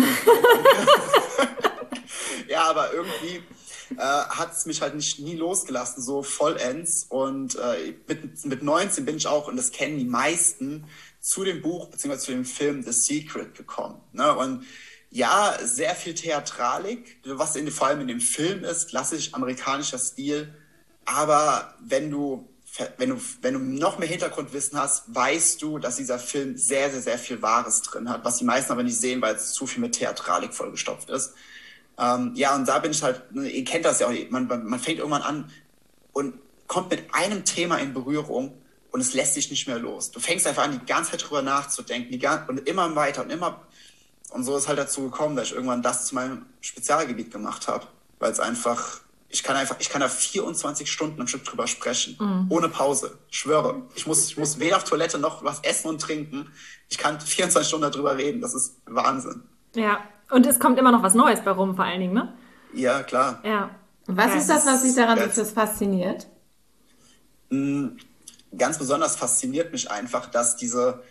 ja, 2.48 2.64
aber 2.64 2.92
irgendwie, 2.92 3.42
äh, 3.96 4.00
hat 4.00 4.52
es 4.52 4.66
mich 4.66 4.82
halt 4.82 4.94
nicht 4.94 5.20
nie 5.20 5.36
losgelassen, 5.36 6.02
so 6.02 6.22
vollends. 6.22 7.06
Und 7.08 7.56
äh, 7.56 7.94
mit, 8.06 8.44
mit 8.44 8.62
19 8.62 9.04
bin 9.04 9.16
ich 9.16 9.26
auch, 9.26 9.48
und 9.48 9.56
das 9.56 9.70
kennen 9.70 9.98
die 9.98 10.04
meisten, 10.04 10.86
zu 11.20 11.44
dem 11.44 11.60
Buch 11.60 11.88
bzw. 11.88 12.18
zu 12.18 12.30
dem 12.30 12.44
Film 12.44 12.82
The 12.82 12.92
Secret 12.92 13.56
gekommen. 13.56 14.00
Ne? 14.12 14.36
Und 14.36 14.64
ja, 15.10 15.56
sehr 15.62 15.94
viel 15.94 16.14
Theatralik, 16.14 17.20
was 17.24 17.56
in, 17.56 17.70
vor 17.70 17.88
allem 17.88 18.02
in 18.02 18.08
dem 18.08 18.20
Film 18.20 18.64
ist, 18.64 18.90
klassisch 18.90 19.34
amerikanischer 19.34 19.98
Stil. 19.98 20.54
Aber 21.04 21.74
wenn 21.80 22.10
du, 22.10 22.48
wenn 22.98 23.10
du, 23.10 23.20
wenn 23.42 23.54
du 23.54 23.60
noch 23.60 23.98
mehr 23.98 24.08
Hintergrundwissen 24.08 24.78
hast, 24.78 25.14
weißt 25.14 25.62
du, 25.62 25.78
dass 25.78 25.96
dieser 25.96 26.18
Film 26.18 26.56
sehr, 26.56 26.90
sehr, 26.90 27.02
sehr 27.02 27.18
viel 27.18 27.40
Wahres 27.42 27.82
drin 27.82 28.08
hat, 28.08 28.24
was 28.24 28.38
die 28.38 28.44
meisten 28.44 28.72
aber 28.72 28.82
nicht 28.82 28.98
sehen, 28.98 29.22
weil 29.22 29.34
es 29.36 29.52
zu 29.52 29.66
viel 29.66 29.80
mit 29.80 29.94
Theatralik 29.94 30.52
vollgestopft 30.52 31.08
ist. 31.10 31.34
Ähm, 31.98 32.32
ja, 32.34 32.54
und 32.54 32.68
da 32.68 32.78
bin 32.78 32.90
ich 32.90 33.02
halt, 33.02 33.32
ne, 33.32 33.48
ihr 33.48 33.64
kennt 33.64 33.84
das 33.84 34.00
ja 34.00 34.08
auch, 34.08 34.12
man, 34.30 34.46
man 34.46 34.80
fängt 34.80 34.98
irgendwann 34.98 35.22
an 35.22 35.50
und 36.12 36.34
kommt 36.66 36.90
mit 36.90 37.04
einem 37.12 37.44
Thema 37.44 37.78
in 37.78 37.94
Berührung 37.94 38.52
und 38.90 39.00
es 39.00 39.14
lässt 39.14 39.34
sich 39.34 39.50
nicht 39.50 39.66
mehr 39.66 39.78
los. 39.78 40.10
Du 40.10 40.20
fängst 40.20 40.46
einfach 40.46 40.64
an, 40.64 40.72
die 40.72 40.86
ganze 40.86 41.12
Zeit 41.12 41.24
drüber 41.24 41.42
nachzudenken 41.42 42.12
die 42.12 42.18
ganze, 42.18 42.50
und 42.50 42.68
immer 42.68 42.94
weiter 42.96 43.22
und 43.22 43.30
immer. 43.30 43.62
Und 44.30 44.44
so 44.44 44.56
ist 44.56 44.68
halt 44.68 44.78
dazu 44.78 45.02
gekommen, 45.02 45.36
dass 45.36 45.48
ich 45.48 45.52
irgendwann 45.54 45.82
das 45.82 46.06
zu 46.06 46.14
meinem 46.14 46.46
Spezialgebiet 46.60 47.30
gemacht 47.30 47.68
habe, 47.68 47.86
weil 48.18 48.32
es 48.32 48.40
einfach, 48.40 49.00
ich 49.28 49.42
kann 49.42 49.56
einfach, 49.56 49.76
ich 49.78 49.88
kann 49.88 50.00
da 50.00 50.08
24 50.08 50.90
Stunden 50.90 51.20
am 51.20 51.26
Stück 51.26 51.44
drüber 51.44 51.66
sprechen, 51.66 52.16
mhm. 52.18 52.46
ohne 52.48 52.68
Pause. 52.68 53.18
Ich 53.30 53.38
schwöre, 53.38 53.82
ich 53.94 54.06
muss, 54.06 54.26
ich 54.28 54.36
muss 54.36 54.58
weder 54.58 54.76
auf 54.76 54.84
Toilette 54.84 55.18
noch 55.18 55.42
was 55.44 55.60
essen 55.60 55.88
und 55.88 56.00
trinken. 56.00 56.50
Ich 56.88 56.98
kann 56.98 57.20
24 57.20 57.66
Stunden 57.66 57.90
darüber 57.90 58.16
reden. 58.16 58.40
Das 58.40 58.54
ist 58.54 58.76
Wahnsinn. 58.86 59.42
Ja, 59.74 60.00
und 60.30 60.46
es 60.46 60.58
kommt 60.58 60.78
immer 60.78 60.92
noch 60.92 61.02
was 61.02 61.14
Neues 61.14 61.40
bei 61.40 61.50
rum, 61.50 61.76
vor 61.76 61.84
allen 61.84 62.00
Dingen, 62.00 62.14
ne? 62.14 62.34
Ja, 62.72 63.02
klar. 63.02 63.40
Ja. 63.44 63.70
Was 64.06 64.28
ja, 64.28 64.34
ist 64.36 64.48
das, 64.48 64.66
was 64.66 64.82
dich 64.82 64.94
daran 64.94 65.18
so 65.32 65.44
fasziniert? 65.44 66.26
Hm, 67.50 67.96
ganz 68.56 68.78
besonders 68.78 69.16
fasziniert 69.16 69.72
mich 69.72 69.90
einfach, 69.90 70.26
dass 70.26 70.56
diese, 70.56 71.02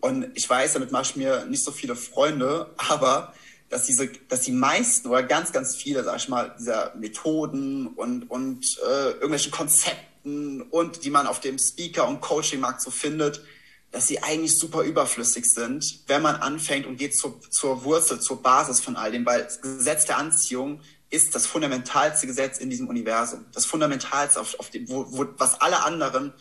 und 0.00 0.28
ich 0.34 0.48
weiß, 0.48 0.74
damit 0.74 0.92
mache 0.92 1.02
ich 1.02 1.16
mir 1.16 1.44
nicht 1.46 1.64
so 1.64 1.72
viele 1.72 1.96
Freunde, 1.96 2.72
aber 2.76 3.32
dass 3.74 3.86
diese, 3.86 4.06
dass 4.28 4.42
die 4.42 4.52
meisten 4.52 5.08
oder 5.08 5.24
ganz, 5.24 5.50
ganz 5.50 5.74
viele, 5.74 6.04
sag 6.04 6.18
ich 6.18 6.28
mal, 6.28 6.54
dieser 6.56 6.94
Methoden 6.94 7.88
und, 7.88 8.30
und 8.30 8.64
äh, 8.86 9.10
irgendwelchen 9.14 9.50
Konzepten 9.50 10.62
und 10.62 11.02
die 11.04 11.10
man 11.10 11.26
auf 11.26 11.40
dem 11.40 11.58
Speaker- 11.58 12.06
und 12.06 12.20
Coaching-Markt 12.20 12.80
so 12.80 12.92
findet, 12.92 13.42
dass 13.90 14.06
sie 14.06 14.22
eigentlich 14.22 14.56
super 14.56 14.82
überflüssig 14.82 15.52
sind, 15.52 16.04
wenn 16.06 16.22
man 16.22 16.36
anfängt 16.36 16.86
und 16.86 16.98
geht 16.98 17.16
zur, 17.16 17.40
zur 17.50 17.82
Wurzel, 17.82 18.20
zur 18.20 18.40
Basis 18.40 18.78
von 18.78 18.94
all 18.94 19.10
dem, 19.10 19.26
weil 19.26 19.42
das 19.42 19.60
Gesetz 19.60 20.04
der 20.04 20.18
Anziehung 20.18 20.80
ist 21.10 21.34
das 21.34 21.44
fundamentalste 21.44 22.28
Gesetz 22.28 22.58
in 22.58 22.70
diesem 22.70 22.86
Universum. 22.86 23.44
Das 23.52 23.66
fundamentalste, 23.66 24.40
auf, 24.40 24.56
auf 24.60 24.70
dem, 24.70 24.88
wo, 24.88 25.04
wo, 25.10 25.26
was 25.36 25.60
alle 25.60 25.82
anderen 25.82 26.32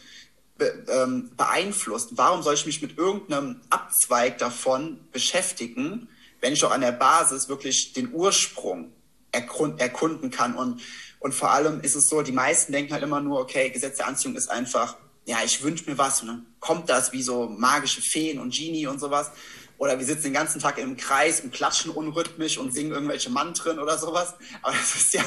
be, 0.60 0.86
ähm, 0.88 1.32
beeinflusst. 1.36 2.12
Warum 2.12 2.44
soll 2.44 2.54
ich 2.54 2.68
mich 2.68 2.84
mit 2.84 2.96
irgendeinem 3.00 3.62
Abzweig 3.72 4.38
davon 4.38 5.00
beschäftigen, 5.12 6.10
wenn 6.44 6.54
ich 6.54 6.64
auch 6.64 6.72
an 6.72 6.82
der 6.82 6.92
Basis 6.92 7.50
wirklich 7.50 7.94
den 7.94 8.14
Ursprung 8.14 8.92
erkunden 9.32 10.30
kann? 10.30 10.56
Und, 10.56 10.82
und 11.20 11.34
vor 11.34 11.52
allem 11.52 11.82
ist 11.82 11.96
es 11.96 12.08
so, 12.10 12.22
die 12.22 12.32
meisten 12.32 12.72
denken 12.72 12.94
halt 12.94 13.02
immer 13.02 13.22
nur, 13.22 13.40
okay, 13.40 13.72
Gesetz 13.72 13.98
der 13.98 14.08
Anziehung 14.08 14.36
ist 14.36 14.52
einfach 14.52 14.96
ja, 15.26 15.38
ich 15.44 15.64
wünsche 15.64 15.90
mir 15.90 15.98
was 15.98 16.22
und 16.22 16.28
dann 16.28 16.46
kommt 16.60 16.90
das 16.90 17.14
wie 17.14 17.24
so 17.24 17.48
magische 17.48 18.02
Feen 18.02 18.40
und 18.40 18.54
Genie 18.54 18.88
und 18.88 19.00
sowas. 19.00 19.32
Oder 19.78 19.98
wir 19.98 20.06
sitzen 20.06 20.24
den 20.24 20.34
ganzen 20.34 20.62
Tag 20.62 20.78
im 20.78 20.98
Kreis 20.98 21.42
und 21.42 21.52
klatschen 21.52 21.92
unrhythmisch 21.92 22.58
und 22.58 22.74
singen 22.74 22.92
irgendwelche 22.92 23.30
Mantren 23.30 23.80
oder 23.80 23.98
sowas. 23.98 24.36
Aber 24.62 24.76
das 24.76 24.96
ist 24.96 25.14
ja, 25.14 25.24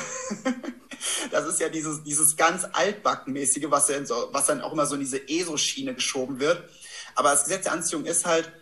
das 1.30 1.46
ist 1.46 1.60
ja 1.60 1.68
dieses, 1.68 2.02
dieses 2.04 2.36
ganz 2.36 2.64
altbackenmäßige, 2.72 3.66
was, 3.68 3.88
ja 3.88 4.04
so, 4.04 4.28
was 4.32 4.46
dann 4.46 4.60
auch 4.60 4.72
immer 4.72 4.86
so 4.86 4.94
in 4.94 5.00
diese 5.00 5.28
ESO-Schiene 5.28 5.94
geschoben 5.94 6.40
wird. 6.40 6.62
Aber 7.14 7.30
das 7.30 7.44
Gesetz 7.44 7.64
der 7.64 7.72
Anziehung 7.72 8.04
ist 8.04 8.24
halt, 8.24 8.52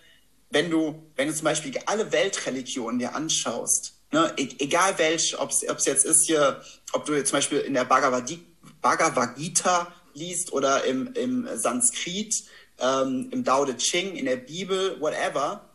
wenn 0.55 0.71
du, 0.71 1.03
wenn 1.17 1.27
du 1.27 1.35
zum 1.35 1.45
Beispiel 1.45 1.75
alle 1.85 2.13
Weltreligionen 2.13 3.01
dir 3.01 3.15
anschaust, 3.15 3.95
ne, 4.13 4.33
e 4.37 4.49
egal 4.61 4.97
welche, 4.99 5.39
ob 5.41 5.51
es 5.51 5.63
jetzt 5.63 6.05
ist 6.05 6.27
hier, 6.27 6.63
ob 6.93 7.05
du 7.05 7.15
jetzt 7.15 7.31
zum 7.31 7.39
Beispiel 7.39 7.59
in 7.59 7.75
der 7.75 7.85
Bhagavad, 7.85 8.33
Bhagavad 8.81 9.35
Gita 9.35 9.93
liest 10.15 10.53
oder 10.53 10.85
im, 10.85 11.13
im 11.15 11.49
Sanskrit, 11.57 12.45
ähm, 12.79 13.29
im 13.33 13.43
Dao 13.43 13.65
De 13.65 13.77
Ching, 13.77 14.15
in 14.15 14.27
der 14.27 14.37
Bibel, 14.37 15.01
whatever, 15.01 15.69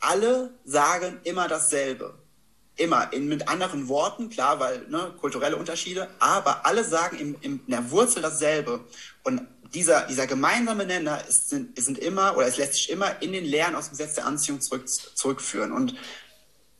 alle 0.00 0.52
sagen 0.64 1.20
immer 1.22 1.46
dasselbe. 1.46 2.18
Immer 2.76 3.12
in, 3.12 3.28
mit 3.28 3.46
anderen 3.46 3.86
Worten, 3.86 4.28
klar, 4.28 4.58
weil 4.58 4.88
ne, 4.88 5.14
kulturelle 5.20 5.56
Unterschiede, 5.56 6.08
aber 6.18 6.66
alle 6.66 6.82
sagen 6.82 7.16
im, 7.16 7.36
im, 7.42 7.60
in 7.64 7.70
der 7.70 7.88
Wurzel 7.92 8.22
dasselbe. 8.22 8.80
Und 9.22 9.46
dieser, 9.72 10.06
dieser 10.06 10.26
gemeinsame 10.26 10.86
Nenner 10.86 11.26
ist, 11.26 11.48
sind, 11.48 11.78
sind 11.80 11.98
immer, 11.98 12.36
oder 12.36 12.46
es 12.46 12.56
lässt 12.56 12.74
sich 12.74 12.90
immer 12.90 13.22
in 13.22 13.32
den 13.32 13.44
Lehren 13.44 13.74
aus 13.74 13.86
dem 13.86 13.92
Gesetz 13.92 14.14
der 14.14 14.26
Anziehung 14.26 14.60
zurück, 14.60 14.88
zurückführen. 14.88 15.72
Und 15.72 15.94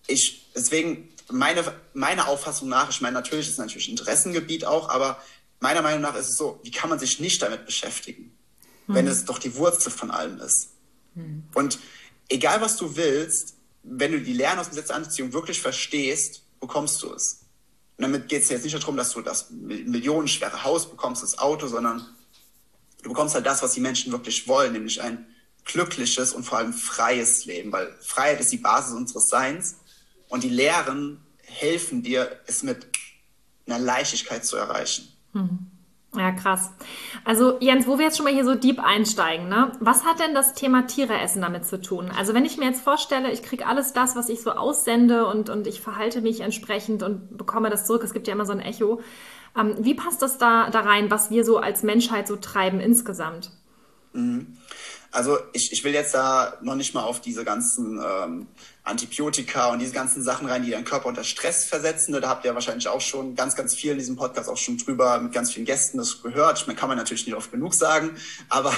ich, 0.06 0.50
deswegen, 0.54 1.08
meine, 1.30 1.64
meine 1.94 2.26
Auffassung 2.26 2.68
nach, 2.68 2.90
ich 2.90 3.00
meine, 3.00 3.14
natürlich 3.14 3.46
ist 3.46 3.54
es 3.54 3.58
natürlich 3.58 3.88
Interessengebiet 3.88 4.64
auch, 4.64 4.88
aber 4.88 5.22
meiner 5.60 5.82
Meinung 5.82 6.02
nach 6.02 6.14
ist 6.14 6.28
es 6.28 6.36
so, 6.36 6.60
wie 6.62 6.70
kann 6.70 6.90
man 6.90 6.98
sich 6.98 7.20
nicht 7.20 7.40
damit 7.42 7.64
beschäftigen, 7.64 8.36
hm. 8.86 8.94
wenn 8.94 9.06
es 9.06 9.24
doch 9.24 9.38
die 9.38 9.54
Wurzel 9.56 9.90
von 9.90 10.10
allem 10.10 10.38
ist. 10.40 10.70
Hm. 11.14 11.44
Und 11.54 11.78
egal 12.28 12.60
was 12.60 12.76
du 12.76 12.96
willst, 12.96 13.54
wenn 13.82 14.12
du 14.12 14.20
die 14.20 14.32
Lehren 14.32 14.58
aus 14.58 14.66
dem 14.66 14.70
Gesetz 14.70 14.88
der 14.88 14.96
Anziehung 14.96 15.32
wirklich 15.32 15.60
verstehst, 15.60 16.42
bekommst 16.60 17.02
du 17.02 17.12
es. 17.12 17.40
Und 17.96 18.02
damit 18.02 18.28
geht 18.28 18.42
es 18.42 18.48
jetzt 18.48 18.64
nicht 18.64 18.74
darum, 18.74 18.96
dass 18.96 19.10
du 19.10 19.22
das 19.22 19.50
millionenschwere 19.50 20.64
Haus 20.64 20.90
bekommst, 20.90 21.22
das 21.22 21.38
Auto, 21.38 21.68
sondern 21.68 22.13
du 23.04 23.10
bekommst 23.10 23.36
halt 23.36 23.46
das, 23.46 23.62
was 23.62 23.74
die 23.74 23.80
Menschen 23.80 24.10
wirklich 24.10 24.48
wollen, 24.48 24.72
nämlich 24.72 25.00
ein 25.00 25.26
glückliches 25.64 26.32
und 26.32 26.42
vor 26.44 26.58
allem 26.58 26.72
freies 26.72 27.44
Leben, 27.44 27.70
weil 27.70 27.94
Freiheit 28.00 28.40
ist 28.40 28.52
die 28.52 28.58
Basis 28.58 28.94
unseres 28.94 29.28
Seins 29.28 29.76
und 30.28 30.42
die 30.42 30.50
Lehren 30.50 31.24
helfen 31.42 32.02
dir, 32.02 32.40
es 32.46 32.62
mit 32.62 32.86
einer 33.66 33.78
Leichtigkeit 33.78 34.44
zu 34.44 34.56
erreichen. 34.56 35.08
Mhm. 35.32 35.70
Ja, 36.16 36.30
krass. 36.30 36.70
Also 37.24 37.58
Jens, 37.60 37.88
wo 37.88 37.98
wir 37.98 38.04
jetzt 38.04 38.16
schon 38.16 38.24
mal 38.24 38.32
hier 38.32 38.44
so 38.44 38.54
deep 38.54 38.78
einsteigen, 38.78 39.48
ne? 39.48 39.72
Was 39.80 40.04
hat 40.04 40.20
denn 40.20 40.32
das 40.32 40.54
Thema 40.54 40.86
Tiere 40.86 41.18
essen 41.18 41.42
damit 41.42 41.66
zu 41.66 41.80
tun? 41.80 42.10
Also 42.16 42.34
wenn 42.34 42.44
ich 42.44 42.56
mir 42.56 42.66
jetzt 42.66 42.82
vorstelle, 42.82 43.32
ich 43.32 43.42
kriege 43.42 43.66
alles 43.66 43.92
das, 43.94 44.14
was 44.14 44.28
ich 44.28 44.40
so 44.40 44.52
aussende 44.52 45.26
und, 45.26 45.50
und 45.50 45.66
ich 45.66 45.80
verhalte 45.80 46.20
mich 46.20 46.40
entsprechend 46.40 47.02
und 47.02 47.36
bekomme 47.36 47.68
das 47.68 47.84
zurück, 47.86 48.04
es 48.04 48.12
gibt 48.12 48.28
ja 48.28 48.34
immer 48.34 48.46
so 48.46 48.52
ein 48.52 48.60
Echo. 48.60 49.00
Ähm, 49.56 49.76
wie 49.78 49.94
passt 49.94 50.22
das 50.22 50.38
da, 50.38 50.70
da 50.70 50.80
rein, 50.80 51.10
was 51.10 51.30
wir 51.30 51.44
so 51.44 51.58
als 51.58 51.82
Menschheit 51.82 52.28
so 52.28 52.36
treiben 52.36 52.80
insgesamt? 52.80 53.50
Mhm. 54.12 54.56
Also 55.14 55.38
ich, 55.52 55.72
ich 55.72 55.84
will 55.84 55.94
jetzt 55.94 56.12
da 56.12 56.54
noch 56.60 56.74
nicht 56.74 56.92
mal 56.92 57.04
auf 57.04 57.20
diese 57.20 57.44
ganzen 57.44 58.02
ähm, 58.04 58.48
Antibiotika 58.82 59.70
und 59.70 59.78
diese 59.78 59.92
ganzen 59.92 60.24
Sachen 60.24 60.48
rein, 60.48 60.64
die 60.64 60.72
deinen 60.72 60.84
Körper 60.84 61.06
unter 61.06 61.22
Stress 61.22 61.66
versetzen. 61.66 62.12
Da 62.20 62.28
habt 62.28 62.44
ihr 62.44 62.52
wahrscheinlich 62.54 62.88
auch 62.88 63.00
schon 63.00 63.36
ganz, 63.36 63.54
ganz 63.54 63.76
viel 63.76 63.92
in 63.92 63.98
diesem 63.98 64.16
Podcast 64.16 64.48
auch 64.48 64.56
schon 64.56 64.76
drüber 64.76 65.20
mit 65.20 65.32
ganz 65.32 65.52
vielen 65.52 65.66
Gästen 65.66 65.98
das 65.98 66.20
gehört. 66.20 66.66
Meine, 66.66 66.76
kann 66.76 66.88
man 66.88 66.98
natürlich 66.98 67.26
nicht 67.26 67.36
oft 67.36 67.52
genug 67.52 67.74
sagen, 67.74 68.16
aber, 68.48 68.74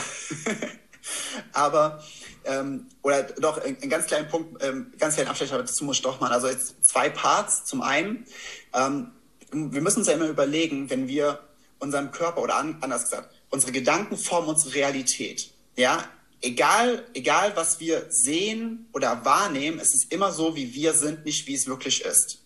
aber 1.55 2.03
ähm, 2.45 2.87
oder 3.03 3.23
doch 3.23 3.59
einen 3.65 3.89
ganz 3.89 4.07
kleinen 4.07 4.29
Punkt, 4.29 4.63
ähm, 4.63 4.93
ganz 4.99 5.15
kleinen 5.15 5.31
Abstecher 5.31 5.57
dazu 5.57 5.85
muss 5.85 5.97
ich 5.97 6.03
doch 6.03 6.21
mal. 6.21 6.33
Also 6.33 6.49
jetzt 6.49 6.85
zwei 6.85 7.09
Parts. 7.09 7.65
Zum 7.65 7.81
einen, 7.81 8.27
ähm, 8.75 9.11
wir 9.53 9.81
müssen 9.81 10.01
uns 10.01 10.09
ja 10.09 10.15
immer 10.15 10.29
überlegen, 10.29 10.91
wenn 10.91 11.09
wir 11.09 11.41
unserem 11.79 12.11
Körper 12.11 12.43
oder 12.43 12.57
an, 12.57 12.79
anders 12.81 13.05
gesagt, 13.05 13.35
unsere 13.51 13.73
Gedanken 13.73 14.17
formen 14.17 14.49
unsere 14.49 14.75
Realität. 14.75 15.51
Ja, 15.77 16.09
egal, 16.41 17.05
egal 17.15 17.53
was 17.57 17.81
wir 17.81 18.07
sehen 18.09 18.89
oder 18.93 19.25
wahrnehmen, 19.25 19.79
es 19.79 19.95
ist 19.95 20.13
immer 20.13 20.33
so, 20.33 20.57
wie 20.57 20.75
wir 20.75 20.93
sind, 20.93 21.25
nicht 21.25 21.47
wie 21.47 21.55
es 21.55 21.67
wirklich 21.67 22.05
ist. 22.05 22.43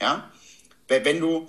Ja? 0.00 0.30
Wenn 0.88 1.20
du, 1.20 1.48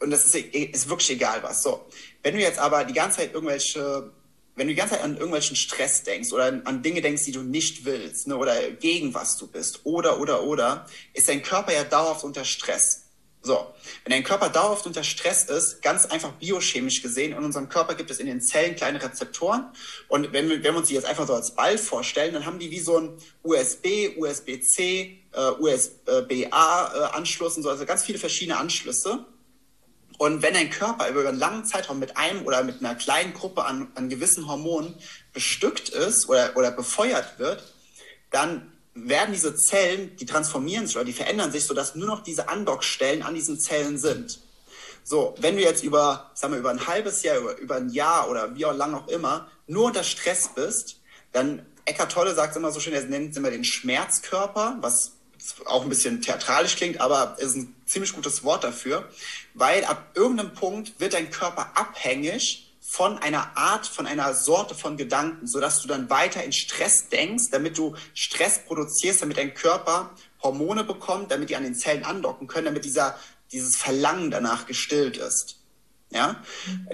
und 0.00 0.10
das 0.10 0.26
ist, 0.26 0.34
ist 0.34 0.88
wirklich 0.88 1.10
egal 1.10 1.42
was. 1.42 1.62
So. 1.62 1.86
Wenn 2.22 2.34
du 2.34 2.40
jetzt 2.40 2.58
aber 2.58 2.84
die 2.84 2.92
ganze 2.92 3.18
Zeit 3.18 3.34
irgendwelche, 3.34 4.12
wenn 4.56 4.66
du 4.66 4.74
die 4.74 4.78
ganze 4.78 4.94
Zeit 4.94 5.04
an 5.04 5.14
irgendwelchen 5.14 5.56
Stress 5.56 6.02
denkst 6.02 6.32
oder 6.32 6.60
an, 6.64 6.82
Dinge 6.82 7.00
denkst, 7.00 7.24
die 7.24 7.32
du 7.32 7.42
nicht 7.42 7.84
willst, 7.84 8.28
ne, 8.28 8.36
oder 8.36 8.70
gegen 8.72 9.14
was 9.14 9.36
du 9.36 9.46
bist, 9.46 9.80
oder, 9.84 10.20
oder, 10.20 10.44
oder, 10.44 10.86
ist 11.12 11.28
dein 11.28 11.42
Körper 11.42 11.72
ja 11.72 11.84
dauerhaft 11.84 12.24
unter 12.24 12.44
Stress. 12.44 13.03
So, 13.44 13.74
wenn 14.04 14.10
dein 14.10 14.24
Körper 14.24 14.48
dauerhaft 14.48 14.86
unter 14.86 15.04
Stress 15.04 15.44
ist, 15.44 15.82
ganz 15.82 16.06
einfach 16.06 16.32
biochemisch 16.32 17.02
gesehen, 17.02 17.32
in 17.32 17.44
unserem 17.44 17.68
Körper 17.68 17.94
gibt 17.94 18.10
es 18.10 18.18
in 18.18 18.24
den 18.26 18.40
Zellen 18.40 18.74
kleine 18.74 19.02
Rezeptoren. 19.02 19.66
Und 20.08 20.32
wenn 20.32 20.48
wir, 20.48 20.64
wenn 20.64 20.72
wir 20.72 20.78
uns 20.78 20.88
die 20.88 20.94
jetzt 20.94 21.04
einfach 21.04 21.26
so 21.26 21.34
als 21.34 21.54
Ball 21.54 21.76
vorstellen, 21.76 22.32
dann 22.32 22.46
haben 22.46 22.58
die 22.58 22.70
wie 22.70 22.80
so 22.80 22.96
ein 22.98 23.18
USB, 23.42 24.16
USB-C, 24.16 25.20
äh, 25.32 25.50
USB-A-Anschluss 25.60 27.58
und 27.58 27.64
so, 27.64 27.68
also 27.68 27.84
ganz 27.84 28.02
viele 28.02 28.18
verschiedene 28.18 28.56
Anschlüsse. 28.56 29.26
Und 30.16 30.40
wenn 30.40 30.54
dein 30.54 30.70
Körper 30.70 31.10
über 31.10 31.28
einen 31.28 31.38
langen 31.38 31.66
Zeitraum 31.66 31.98
mit 31.98 32.16
einem 32.16 32.46
oder 32.46 32.64
mit 32.64 32.80
einer 32.80 32.94
kleinen 32.94 33.34
Gruppe 33.34 33.66
an, 33.66 33.92
an 33.94 34.08
gewissen 34.08 34.48
Hormonen 34.48 34.94
bestückt 35.34 35.90
ist 35.90 36.30
oder, 36.30 36.56
oder 36.56 36.70
befeuert 36.70 37.38
wird, 37.38 37.74
dann 38.30 38.72
werden 38.94 39.32
diese 39.32 39.56
Zellen, 39.56 40.16
die 40.16 40.26
transformieren 40.26 40.86
sich 40.86 40.96
oder 40.96 41.04
die 41.04 41.12
verändern 41.12 41.50
sich, 41.50 41.64
sodass 41.64 41.94
nur 41.94 42.06
noch 42.06 42.22
diese 42.22 42.48
Andockstellen 42.48 43.22
an 43.22 43.34
diesen 43.34 43.58
Zellen 43.58 43.98
sind. 43.98 44.40
So, 45.02 45.34
wenn 45.38 45.56
du 45.56 45.62
jetzt 45.62 45.84
über, 45.84 46.30
sagen 46.34 46.54
wir, 46.54 46.60
über 46.60 46.70
ein 46.70 46.86
halbes 46.86 47.22
Jahr, 47.22 47.38
über, 47.38 47.58
über 47.58 47.76
ein 47.76 47.90
Jahr 47.90 48.30
oder 48.30 48.54
wie 48.54 48.64
auch 48.64 48.74
lang 48.74 48.94
auch 48.94 49.08
immer, 49.08 49.48
nur 49.66 49.86
unter 49.86 50.02
Stress 50.02 50.50
bist, 50.54 51.00
dann 51.32 51.66
Eckart 51.84 52.12
Tolle 52.12 52.34
sagt 52.34 52.56
immer 52.56 52.72
so 52.72 52.80
schön, 52.80 52.94
er 52.94 53.02
nennt 53.02 53.32
es 53.32 53.36
immer 53.36 53.50
den 53.50 53.64
Schmerzkörper, 53.64 54.78
was 54.80 55.12
auch 55.66 55.82
ein 55.82 55.90
bisschen 55.90 56.22
theatralisch 56.22 56.76
klingt, 56.76 57.00
aber 57.00 57.36
ist 57.38 57.56
ein 57.56 57.74
ziemlich 57.84 58.14
gutes 58.14 58.44
Wort 58.44 58.64
dafür, 58.64 59.06
weil 59.52 59.84
ab 59.84 60.12
irgendeinem 60.14 60.54
Punkt 60.54 60.98
wird 60.98 61.12
dein 61.12 61.30
Körper 61.30 61.72
abhängig 61.74 62.63
von 62.94 63.18
einer 63.18 63.56
Art, 63.56 63.88
von 63.88 64.06
einer 64.06 64.34
Sorte 64.34 64.76
von 64.76 64.96
Gedanken, 64.96 65.48
sodass 65.48 65.82
du 65.82 65.88
dann 65.88 66.10
weiter 66.10 66.44
in 66.44 66.52
Stress 66.52 67.08
denkst, 67.08 67.46
damit 67.50 67.76
du 67.76 67.96
Stress 68.14 68.60
produzierst, 68.64 69.20
damit 69.20 69.36
dein 69.36 69.52
Körper 69.52 70.14
Hormone 70.44 70.84
bekommt, 70.84 71.32
damit 71.32 71.50
die 71.50 71.56
an 71.56 71.64
den 71.64 71.74
Zellen 71.74 72.04
andocken 72.04 72.46
können, 72.46 72.66
damit 72.66 72.84
dieser, 72.84 73.18
dieses 73.50 73.76
Verlangen 73.76 74.30
danach 74.30 74.66
gestillt 74.66 75.16
ist. 75.16 75.58
Ja, 76.10 76.40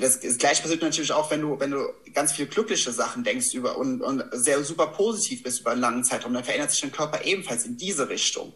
das, 0.00 0.20
das 0.20 0.38
gleiche 0.38 0.62
passiert 0.62 0.80
natürlich 0.80 1.12
auch, 1.12 1.30
wenn 1.30 1.42
du, 1.42 1.60
wenn 1.60 1.72
du 1.72 1.92
ganz 2.14 2.32
viel 2.32 2.46
glückliche 2.46 2.92
Sachen 2.92 3.22
denkst 3.22 3.52
über 3.52 3.76
und, 3.76 4.00
und 4.00 4.24
sehr 4.32 4.64
super 4.64 4.86
positiv 4.86 5.42
bist 5.42 5.60
über 5.60 5.72
einen 5.72 5.82
langen 5.82 6.04
Zeitraum, 6.04 6.32
dann 6.32 6.44
verändert 6.44 6.70
sich 6.70 6.80
dein 6.80 6.92
Körper 6.92 7.26
ebenfalls 7.26 7.66
in 7.66 7.76
diese 7.76 8.08
Richtung. 8.08 8.54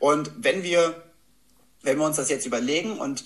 Und 0.00 0.30
wenn 0.36 0.62
wir, 0.62 1.02
wenn 1.80 1.96
wir 1.96 2.04
uns 2.04 2.16
das 2.16 2.28
jetzt 2.28 2.44
überlegen 2.44 2.98
und 2.98 3.24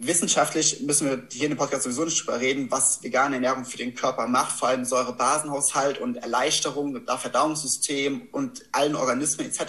wissenschaftlich 0.00 0.80
müssen 0.80 1.08
wir 1.08 1.22
hier 1.30 1.44
in 1.44 1.50
dem 1.50 1.58
Podcast 1.58 1.82
sowieso 1.82 2.04
nicht 2.04 2.20
drüber 2.20 2.40
reden, 2.40 2.70
was 2.70 3.02
vegane 3.02 3.36
Ernährung 3.36 3.64
für 3.64 3.76
den 3.76 3.94
Körper 3.94 4.26
macht, 4.26 4.58
vor 4.58 4.68
allem 4.68 4.84
Säurebasenhaushalt 4.84 5.98
und 5.98 6.16
Erleichterung 6.16 6.92
mit 6.92 7.08
Verdauungssystem 7.08 8.28
und 8.32 8.64
allen 8.72 8.96
Organismen 8.96 9.46
etc. 9.46 9.60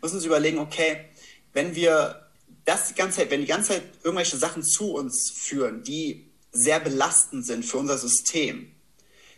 Müssen 0.00 0.16
uns 0.16 0.24
überlegen, 0.24 0.58
okay, 0.58 1.04
wenn 1.52 1.74
wir 1.74 2.28
das 2.64 2.88
die 2.88 2.94
ganze 2.94 3.18
Zeit, 3.18 3.30
wenn 3.30 3.42
die 3.42 3.46
ganze 3.46 3.72
Zeit 3.72 3.82
irgendwelche 4.02 4.38
Sachen 4.38 4.62
zu 4.62 4.94
uns 4.94 5.30
führen, 5.30 5.82
die 5.82 6.30
sehr 6.52 6.80
belastend 6.80 7.44
sind 7.44 7.64
für 7.64 7.76
unser 7.76 7.98
System, 7.98 8.72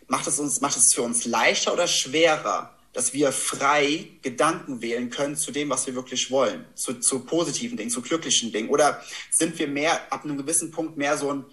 macht 0.07 0.27
es 0.27 0.39
uns, 0.39 0.61
macht 0.61 0.77
es 0.77 0.93
für 0.93 1.01
uns 1.01 1.25
leichter 1.25 1.73
oder 1.73 1.87
schwerer, 1.87 2.72
dass 2.93 3.13
wir 3.13 3.31
frei 3.31 4.07
Gedanken 4.21 4.81
wählen 4.81 5.09
können 5.09 5.35
zu 5.35 5.51
dem, 5.51 5.69
was 5.69 5.87
wir 5.87 5.95
wirklich 5.95 6.31
wollen, 6.31 6.65
zu, 6.75 6.95
zu 6.95 7.19
positiven 7.25 7.75
Dingen, 7.75 7.89
zu 7.89 8.01
glücklichen 8.01 8.51
Dingen? 8.51 8.69
Oder 8.69 9.03
sind 9.31 9.57
wir 9.59 9.67
mehr 9.67 10.11
ab 10.11 10.23
einem 10.23 10.37
gewissen 10.37 10.71
Punkt 10.71 10.95
mehr 10.97 11.17
so 11.17 11.33
ein, 11.33 11.45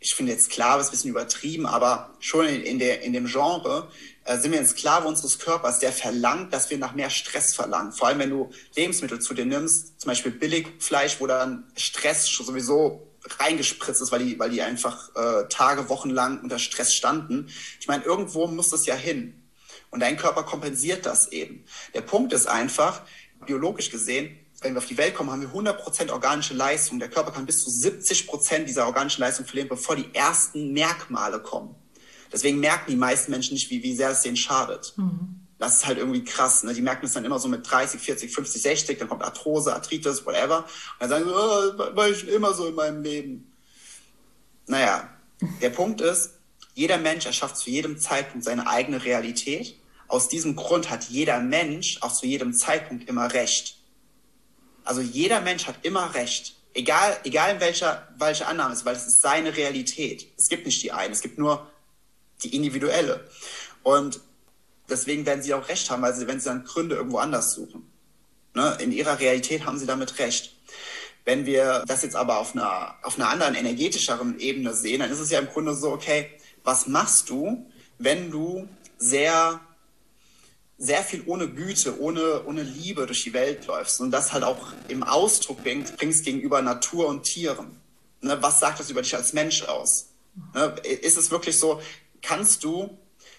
ich 0.00 0.14
finde 0.14 0.32
jetzt 0.32 0.46
Sklave 0.46 0.80
ist 0.80 0.88
ein 0.88 0.90
bisschen 0.92 1.10
übertrieben, 1.10 1.66
aber 1.66 2.14
schon 2.20 2.46
in, 2.46 2.62
in, 2.62 2.78
der, 2.78 3.02
in 3.02 3.12
dem 3.12 3.26
Genre 3.26 3.90
äh, 4.24 4.38
sind 4.38 4.52
wir 4.52 4.58
ein 4.58 4.66
Sklave 4.66 5.08
unseres 5.08 5.38
Körpers, 5.38 5.78
der 5.78 5.92
verlangt, 5.92 6.52
dass 6.52 6.70
wir 6.70 6.78
nach 6.78 6.94
mehr 6.94 7.10
Stress 7.10 7.54
verlangen. 7.54 7.92
Vor 7.92 8.08
allem, 8.08 8.18
wenn 8.18 8.30
du 8.30 8.50
Lebensmittel 8.76 9.20
zu 9.20 9.34
dir 9.34 9.46
nimmst, 9.46 10.00
zum 10.00 10.08
Beispiel 10.08 10.32
Billigfleisch, 10.32 11.20
wo 11.20 11.26
dann 11.26 11.64
Stress 11.76 12.26
sowieso 12.26 13.08
reingespritzt 13.40 14.00
ist, 14.00 14.12
weil 14.12 14.24
die, 14.24 14.38
weil 14.38 14.50
die 14.50 14.62
einfach 14.62 15.14
äh, 15.16 15.48
Tage, 15.48 15.88
Wochen 15.88 16.10
lang 16.10 16.40
unter 16.42 16.58
Stress 16.58 16.94
standen. 16.94 17.48
Ich 17.80 17.88
meine, 17.88 18.04
irgendwo 18.04 18.46
muss 18.46 18.70
das 18.70 18.86
ja 18.86 18.94
hin. 18.94 19.37
Und 19.90 20.00
dein 20.00 20.16
Körper 20.16 20.42
kompensiert 20.42 21.06
das 21.06 21.28
eben. 21.28 21.64
Der 21.94 22.02
Punkt 22.02 22.32
ist 22.32 22.46
einfach, 22.46 23.02
biologisch 23.46 23.90
gesehen, 23.90 24.38
wenn 24.60 24.74
wir 24.74 24.78
auf 24.78 24.86
die 24.86 24.98
Welt 24.98 25.14
kommen, 25.14 25.30
haben 25.30 25.40
wir 25.40 25.48
100% 25.48 26.10
organische 26.10 26.54
Leistung. 26.54 26.98
Der 26.98 27.08
Körper 27.08 27.30
kann 27.30 27.46
bis 27.46 27.62
zu 27.62 27.70
70% 27.70 28.64
dieser 28.64 28.86
organischen 28.86 29.20
Leistung 29.20 29.46
verlieren, 29.46 29.68
bevor 29.68 29.94
die 29.94 30.12
ersten 30.14 30.72
Merkmale 30.72 31.40
kommen. 31.40 31.74
Deswegen 32.32 32.58
merken 32.58 32.90
die 32.90 32.96
meisten 32.96 33.30
Menschen 33.30 33.54
nicht, 33.54 33.70
wie, 33.70 33.82
wie 33.82 33.94
sehr 33.94 34.10
es 34.10 34.22
denen 34.22 34.36
schadet. 34.36 34.94
Mhm. 34.96 35.40
Das 35.58 35.76
ist 35.76 35.86
halt 35.86 35.98
irgendwie 35.98 36.24
krass. 36.24 36.62
Ne? 36.62 36.74
Die 36.74 36.82
merken 36.82 37.06
es 37.06 37.12
dann 37.12 37.24
immer 37.24 37.38
so 37.38 37.48
mit 37.48 37.68
30, 37.68 38.00
40, 38.00 38.32
50, 38.32 38.62
60, 38.62 38.98
dann 38.98 39.08
kommt 39.08 39.22
Arthrose, 39.22 39.74
Arthritis, 39.74 40.24
whatever. 40.24 40.58
Und 40.58 40.66
dann 41.00 41.08
sagen 41.10 41.24
sie, 41.24 41.30
oh, 41.30 41.96
war 41.96 42.08
ich 42.08 42.18
schon 42.20 42.28
immer 42.28 42.52
so 42.54 42.68
in 42.68 42.74
meinem 42.74 43.02
Leben. 43.02 43.52
Naja, 44.66 45.08
der 45.60 45.70
Punkt 45.70 46.00
ist, 46.00 46.34
jeder 46.74 46.98
Mensch 46.98 47.26
erschafft 47.26 47.56
zu 47.56 47.70
jedem 47.70 47.98
Zeitpunkt 47.98 48.44
seine 48.44 48.68
eigene 48.68 49.04
Realität. 49.04 49.77
Aus 50.08 50.28
diesem 50.28 50.56
Grund 50.56 50.90
hat 50.90 51.04
jeder 51.04 51.38
Mensch 51.38 51.98
auch 52.00 52.12
zu 52.12 52.26
jedem 52.26 52.54
Zeitpunkt 52.54 53.08
immer 53.08 53.32
Recht. 53.32 53.76
Also 54.84 55.02
jeder 55.02 55.40
Mensch 55.42 55.66
hat 55.66 55.76
immer 55.82 56.14
Recht. 56.14 56.56
Egal, 56.74 57.18
egal 57.24 57.54
in 57.54 57.60
welcher, 57.60 58.08
welcher 58.16 58.48
Annahme 58.48 58.72
ist, 58.72 58.84
weil 58.84 58.96
es 58.96 59.06
ist 59.06 59.20
seine 59.20 59.56
Realität. 59.56 60.32
Es 60.36 60.48
gibt 60.48 60.64
nicht 60.64 60.82
die 60.82 60.92
eine, 60.92 61.12
es 61.12 61.20
gibt 61.20 61.38
nur 61.38 61.70
die 62.42 62.54
individuelle. 62.54 63.28
Und 63.82 64.20
deswegen 64.88 65.26
werden 65.26 65.42
sie 65.42 65.54
auch 65.54 65.68
recht 65.68 65.90
haben, 65.90 66.02
weil 66.02 66.14
sie, 66.14 66.26
wenn 66.26 66.40
sie 66.40 66.48
dann 66.48 66.64
Gründe 66.64 66.96
irgendwo 66.96 67.18
anders 67.18 67.52
suchen. 67.52 67.90
Ne? 68.54 68.76
In 68.80 68.92
ihrer 68.92 69.18
Realität 69.18 69.66
haben 69.66 69.78
sie 69.78 69.86
damit 69.86 70.18
recht. 70.18 70.54
Wenn 71.24 71.44
wir 71.44 71.84
das 71.86 72.02
jetzt 72.02 72.16
aber 72.16 72.38
auf 72.38 72.54
einer, 72.54 72.94
auf 73.02 73.16
einer 73.18 73.28
anderen, 73.28 73.54
energetischeren 73.54 74.38
Ebene 74.40 74.72
sehen, 74.72 75.00
dann 75.00 75.10
ist 75.10 75.20
es 75.20 75.30
ja 75.30 75.38
im 75.38 75.48
Grunde 75.48 75.74
so, 75.74 75.92
okay, 75.92 76.30
was 76.64 76.86
machst 76.86 77.28
du, 77.28 77.70
wenn 77.98 78.30
du 78.30 78.68
sehr, 78.96 79.60
sehr 80.78 81.02
viel 81.02 81.24
ohne 81.26 81.48
Güte, 81.48 82.00
ohne, 82.00 82.44
ohne 82.46 82.62
Liebe 82.62 83.04
durch 83.06 83.24
die 83.24 83.32
Welt 83.32 83.66
läufst 83.66 84.00
und 84.00 84.12
das 84.12 84.32
halt 84.32 84.44
auch 84.44 84.72
im 84.86 85.02
Ausdruck 85.02 85.58
bringst, 85.62 86.24
gegenüber 86.24 86.62
Natur 86.62 87.08
und 87.08 87.24
Tieren? 87.24 87.80
Ne? 88.20 88.40
Was 88.40 88.60
sagt 88.60 88.78
das 88.78 88.88
über 88.88 89.02
dich 89.02 89.14
als 89.16 89.32
Mensch 89.32 89.64
aus? 89.64 90.06
Ne? 90.54 90.74
Ist 90.84 91.18
es 91.18 91.32
wirklich 91.32 91.58
so, 91.58 91.82
kannst 92.22 92.62
du, 92.62 92.96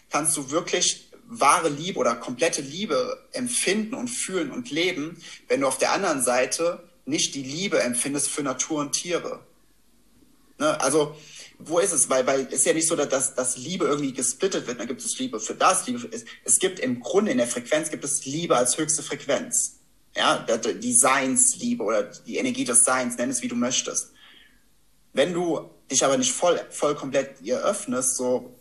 kannst 0.09 0.35
du 0.35 0.51
wirklich 0.51 1.09
wahre 1.25 1.69
Liebe 1.69 1.99
oder 1.99 2.15
komplette 2.15 2.61
Liebe 2.61 3.23
empfinden 3.31 3.93
und 3.93 4.09
fühlen 4.09 4.51
und 4.51 4.69
leben, 4.71 5.21
wenn 5.47 5.61
du 5.61 5.67
auf 5.67 5.77
der 5.77 5.93
anderen 5.93 6.21
Seite 6.21 6.83
nicht 7.05 7.35
die 7.35 7.43
Liebe 7.43 7.81
empfindest 7.81 8.29
für 8.29 8.43
Natur 8.43 8.81
und 8.81 8.91
Tiere. 8.91 9.39
Ne? 10.57 10.79
Also, 10.81 11.15
wo 11.59 11.79
ist 11.79 11.91
es? 11.91 12.09
Weil, 12.09 12.25
weil 12.25 12.47
es 12.47 12.53
ist 12.53 12.65
ja 12.65 12.73
nicht 12.73 12.87
so, 12.87 12.95
dass, 12.95 13.35
dass 13.35 13.57
Liebe 13.57 13.85
irgendwie 13.85 14.13
gesplittet 14.13 14.65
wird. 14.65 14.79
Da 14.79 14.85
gibt 14.85 15.01
es 15.01 15.19
Liebe 15.19 15.39
für 15.39 15.53
das, 15.53 15.85
Liebe 15.85 15.99
für, 15.99 16.09
es, 16.43 16.59
gibt 16.59 16.79
im 16.79 17.01
Grunde 17.01 17.31
in 17.31 17.37
der 17.37 17.47
Frequenz 17.47 17.89
gibt 17.89 18.05
es 18.05 18.25
Liebe 18.25 18.55
als 18.55 18.77
höchste 18.77 19.03
Frequenz. 19.03 19.75
Ja, 20.15 20.39
die 20.39 20.93
Seinsliebe 20.93 21.83
oder 21.83 22.03
die 22.03 22.37
Energie 22.37 22.63
des 22.63 22.83
Seins, 22.83 23.17
nenn 23.17 23.29
es 23.29 23.41
wie 23.41 23.47
du 23.47 23.55
möchtest. 23.55 24.11
Wenn 25.13 25.33
du 25.33 25.69
dich 25.91 26.03
aber 26.03 26.17
nicht 26.17 26.31
voll, 26.31 26.59
voll 26.69 26.95
komplett 26.95 27.41
ihr 27.41 27.59
öffnest, 27.59 28.15
so 28.15 28.55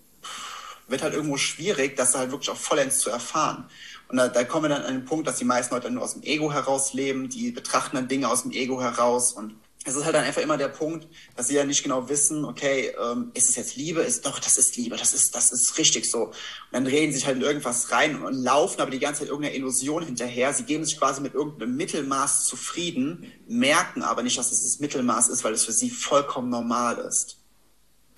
wird 0.88 1.02
halt 1.02 1.14
irgendwo 1.14 1.36
schwierig, 1.36 1.96
das 1.96 2.14
halt 2.14 2.30
wirklich 2.32 2.50
auch 2.50 2.56
vollends 2.56 2.98
zu 2.98 3.10
erfahren. 3.10 3.68
Und 4.08 4.16
da, 4.16 4.28
da 4.28 4.44
kommen 4.44 4.64
wir 4.64 4.68
dann 4.70 4.82
an 4.82 4.94
den 4.94 5.04
Punkt, 5.04 5.26
dass 5.26 5.36
die 5.36 5.44
meisten 5.44 5.74
Leute 5.74 5.90
nur 5.90 6.02
aus 6.02 6.14
dem 6.14 6.22
Ego 6.22 6.52
heraus 6.52 6.94
leben, 6.94 7.28
die 7.28 7.50
betrachten 7.50 7.96
dann 7.96 8.08
Dinge 8.08 8.28
aus 8.28 8.42
dem 8.42 8.52
Ego 8.52 8.80
heraus 8.80 9.32
und 9.32 9.54
es 9.88 9.96
ist 9.96 10.04
halt 10.04 10.14
dann 10.14 10.24
einfach 10.24 10.42
immer 10.42 10.56
der 10.56 10.68
Punkt, 10.68 11.08
dass 11.36 11.48
sie 11.48 11.54
ja 11.54 11.64
nicht 11.64 11.82
genau 11.82 12.08
wissen, 12.08 12.44
okay, 12.44 12.92
ähm, 13.02 13.30
ist 13.34 13.48
es 13.48 13.56
jetzt 13.56 13.76
Liebe? 13.76 14.00
Ist 14.02 14.26
doch, 14.26 14.38
das 14.38 14.58
ist 14.58 14.76
Liebe, 14.76 14.96
das 14.96 15.14
ist, 15.14 15.34
das 15.34 15.52
ist 15.52 15.78
richtig 15.78 16.10
so. 16.10 16.26
Und 16.26 16.34
dann 16.72 16.86
reden 16.86 17.12
sie 17.12 17.18
sich 17.18 17.26
halt 17.26 17.36
in 17.36 17.42
irgendwas 17.42 17.90
rein 17.90 18.22
und 18.22 18.34
laufen 18.34 18.80
aber 18.80 18.90
die 18.90 18.98
ganze 18.98 19.20
Zeit 19.20 19.28
irgendeiner 19.28 19.56
Illusion 19.56 20.04
hinterher. 20.04 20.52
Sie 20.52 20.64
geben 20.64 20.84
sich 20.84 20.98
quasi 20.98 21.20
mit 21.20 21.34
irgendeinem 21.34 21.76
Mittelmaß 21.76 22.44
zufrieden, 22.44 23.32
merken 23.48 24.02
aber 24.02 24.22
nicht, 24.22 24.38
dass 24.38 24.52
es 24.52 24.62
das 24.62 24.78
Mittelmaß 24.80 25.28
ist, 25.28 25.44
weil 25.44 25.54
es 25.54 25.64
für 25.64 25.72
sie 25.72 25.90
vollkommen 25.90 26.50
normal 26.50 26.98
ist. 26.98 27.37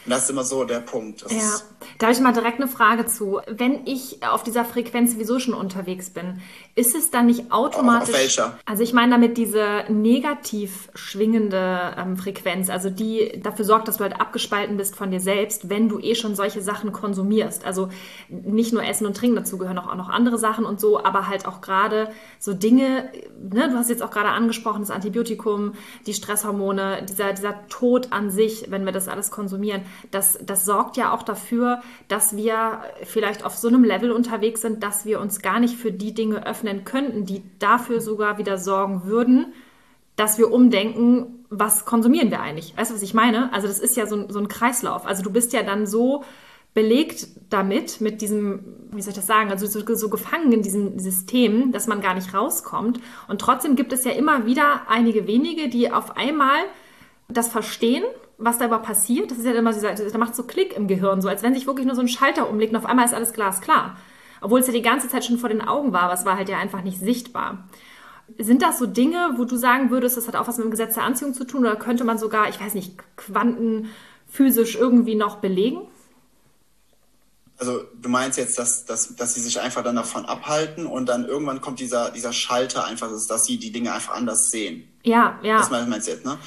Das 0.06 0.24
ist 0.24 0.30
immer 0.30 0.44
so 0.44 0.64
der 0.64 0.80
Punkt. 0.80 1.22
Das 1.24 1.32
ja, 1.32 1.86
da 1.98 2.06
habe 2.06 2.14
ich 2.14 2.20
mal 2.20 2.32
direkt 2.32 2.58
eine 2.58 2.68
Frage 2.68 3.06
zu. 3.06 3.40
Wenn 3.46 3.86
ich 3.86 4.22
auf 4.26 4.42
dieser 4.42 4.64
Frequenz 4.64 5.12
sowieso 5.12 5.38
schon 5.38 5.52
unterwegs 5.52 6.10
bin, 6.10 6.40
ist 6.74 6.94
es 6.94 7.10
dann 7.10 7.26
nicht 7.26 7.52
automatisch. 7.52 8.14
Auf 8.14 8.20
welcher? 8.20 8.58
Also 8.64 8.82
ich 8.82 8.92
meine 8.92 9.12
damit 9.12 9.36
diese 9.36 9.84
negativ 9.88 10.88
schwingende 10.94 11.94
ähm, 11.98 12.16
Frequenz, 12.16 12.70
also 12.70 12.88
die 12.88 13.40
dafür 13.42 13.64
sorgt, 13.64 13.88
dass 13.88 13.98
du 13.98 14.04
halt 14.04 14.20
abgespalten 14.20 14.76
bist 14.78 14.96
von 14.96 15.10
dir 15.10 15.20
selbst, 15.20 15.68
wenn 15.68 15.88
du 15.88 15.98
eh 15.98 16.14
schon 16.14 16.34
solche 16.34 16.62
Sachen 16.62 16.92
konsumierst. 16.92 17.64
Also 17.64 17.90
nicht 18.28 18.72
nur 18.72 18.82
Essen 18.84 19.06
und 19.06 19.16
Trinken, 19.16 19.36
dazu 19.36 19.58
gehören 19.58 19.78
auch, 19.78 19.88
auch 19.88 19.96
noch 19.96 20.08
andere 20.08 20.38
Sachen 20.38 20.64
und 20.64 20.80
so, 20.80 21.04
aber 21.04 21.28
halt 21.28 21.46
auch 21.46 21.60
gerade 21.60 22.10
so 22.38 22.54
Dinge, 22.54 23.10
ne, 23.38 23.68
du 23.68 23.76
hast 23.76 23.90
jetzt 23.90 24.02
auch 24.02 24.10
gerade 24.10 24.30
angesprochen, 24.30 24.80
das 24.80 24.90
Antibiotikum, 24.90 25.74
die 26.06 26.14
Stresshormone, 26.14 27.04
dieser, 27.06 27.34
dieser 27.34 27.66
Tod 27.68 28.12
an 28.12 28.30
sich, 28.30 28.70
wenn 28.70 28.86
wir 28.86 28.92
das 28.92 29.08
alles 29.08 29.30
konsumieren 29.30 29.82
das, 30.10 30.38
das 30.42 30.64
sorgt 30.64 30.96
ja 30.96 31.12
auch 31.12 31.22
dafür, 31.22 31.82
dass 32.08 32.36
wir 32.36 32.82
vielleicht 33.04 33.44
auf 33.44 33.56
so 33.56 33.68
einem 33.68 33.84
Level 33.84 34.12
unterwegs 34.12 34.60
sind, 34.60 34.82
dass 34.82 35.04
wir 35.04 35.20
uns 35.20 35.40
gar 35.40 35.60
nicht 35.60 35.76
für 35.76 35.92
die 35.92 36.14
Dinge 36.14 36.46
öffnen 36.46 36.84
könnten, 36.84 37.24
die 37.24 37.42
dafür 37.58 38.00
sogar 38.00 38.38
wieder 38.38 38.58
sorgen 38.58 39.04
würden, 39.04 39.52
dass 40.16 40.38
wir 40.38 40.52
umdenken, 40.52 41.44
was 41.48 41.84
konsumieren 41.84 42.30
wir 42.30 42.40
eigentlich? 42.40 42.76
Weißt 42.76 42.90
du, 42.90 42.94
was 42.94 43.02
ich 43.02 43.14
meine? 43.14 43.52
Also 43.52 43.66
das 43.66 43.78
ist 43.78 43.96
ja 43.96 44.06
so, 44.06 44.28
so 44.28 44.38
ein 44.38 44.48
Kreislauf. 44.48 45.06
Also 45.06 45.22
du 45.22 45.30
bist 45.30 45.52
ja 45.52 45.62
dann 45.62 45.86
so 45.86 46.24
belegt 46.74 47.26
damit, 47.50 48.00
mit 48.00 48.20
diesem, 48.20 48.60
wie 48.92 49.02
soll 49.02 49.10
ich 49.10 49.16
das 49.16 49.26
sagen, 49.26 49.50
also 49.50 49.66
so, 49.66 49.82
so, 49.94 50.08
gefangen 50.08 50.52
in 50.52 50.62
diesem 50.62 50.98
System, 50.98 51.72
dass 51.72 51.88
man 51.88 52.00
gar 52.00 52.14
nicht 52.14 52.32
rauskommt. 52.32 53.00
Und 53.28 53.40
trotzdem 53.40 53.74
gibt 53.74 53.92
es 53.92 54.04
ja 54.04 54.12
immer 54.12 54.46
wieder 54.46 54.82
einige 54.88 55.26
wenige, 55.26 55.68
die 55.68 55.90
auf 55.90 56.16
einmal 56.16 56.60
das 57.28 57.48
verstehen 57.48 58.04
was 58.40 58.58
da 58.58 58.66
überhaupt 58.66 58.86
passiert. 58.86 59.30
Das 59.30 59.38
ist 59.38 59.44
ja 59.44 59.52
immer 59.52 59.72
dieser, 59.72 59.94
da 59.94 60.18
macht 60.18 60.34
so 60.34 60.42
Klick 60.42 60.74
im 60.74 60.88
Gehirn, 60.88 61.20
so 61.20 61.28
als 61.28 61.42
wenn 61.42 61.54
sich 61.54 61.66
wirklich 61.66 61.86
nur 61.86 61.94
so 61.94 62.00
ein 62.00 62.08
Schalter 62.08 62.48
umlegt 62.48 62.72
und 62.72 62.78
auf 62.78 62.86
einmal 62.86 63.04
ist 63.04 63.14
alles 63.14 63.32
glasklar. 63.32 63.96
Obwohl 64.40 64.60
es 64.60 64.66
ja 64.66 64.72
die 64.72 64.82
ganze 64.82 65.08
Zeit 65.08 65.24
schon 65.24 65.38
vor 65.38 65.50
den 65.50 65.60
Augen 65.60 65.92
war, 65.92 66.04
aber 66.04 66.14
es 66.14 66.24
war 66.24 66.36
halt 66.36 66.48
ja 66.48 66.58
einfach 66.58 66.82
nicht 66.82 66.98
sichtbar. 66.98 67.68
Sind 68.38 68.62
das 68.62 68.78
so 68.78 68.86
Dinge, 68.86 69.34
wo 69.36 69.44
du 69.44 69.56
sagen 69.56 69.90
würdest, 69.90 70.16
das 70.16 70.26
hat 70.26 70.36
auch 70.36 70.48
was 70.48 70.56
mit 70.56 70.64
dem 70.64 70.70
Gesetz 70.70 70.94
der 70.94 71.04
Anziehung 71.04 71.34
zu 71.34 71.44
tun 71.44 71.60
oder 71.60 71.76
könnte 71.76 72.04
man 72.04 72.16
sogar, 72.16 72.48
ich 72.48 72.60
weiß 72.60 72.74
nicht, 72.74 72.94
quantenphysisch 73.16 74.76
irgendwie 74.76 75.16
noch 75.16 75.36
belegen? 75.36 75.82
Also 77.58 77.82
du 78.00 78.08
meinst 78.08 78.38
jetzt, 78.38 78.58
dass, 78.58 78.86
dass, 78.86 79.14
dass 79.16 79.34
sie 79.34 79.40
sich 79.40 79.60
einfach 79.60 79.82
dann 79.82 79.96
davon 79.96 80.24
abhalten 80.24 80.86
und 80.86 81.10
dann 81.10 81.26
irgendwann 81.26 81.60
kommt 81.60 81.78
dieser, 81.78 82.10
dieser 82.10 82.32
Schalter 82.32 82.86
einfach, 82.86 83.10
dass 83.10 83.44
sie 83.44 83.58
die 83.58 83.70
Dinge 83.70 83.92
einfach 83.92 84.14
anders 84.14 84.48
sehen. 84.48 84.88
Ja, 85.02 85.38
ja. 85.42 85.58
Das 85.58 85.70
meinst 85.70 86.06
du 86.06 86.12
jetzt, 86.12 86.24
ne? 86.24 86.38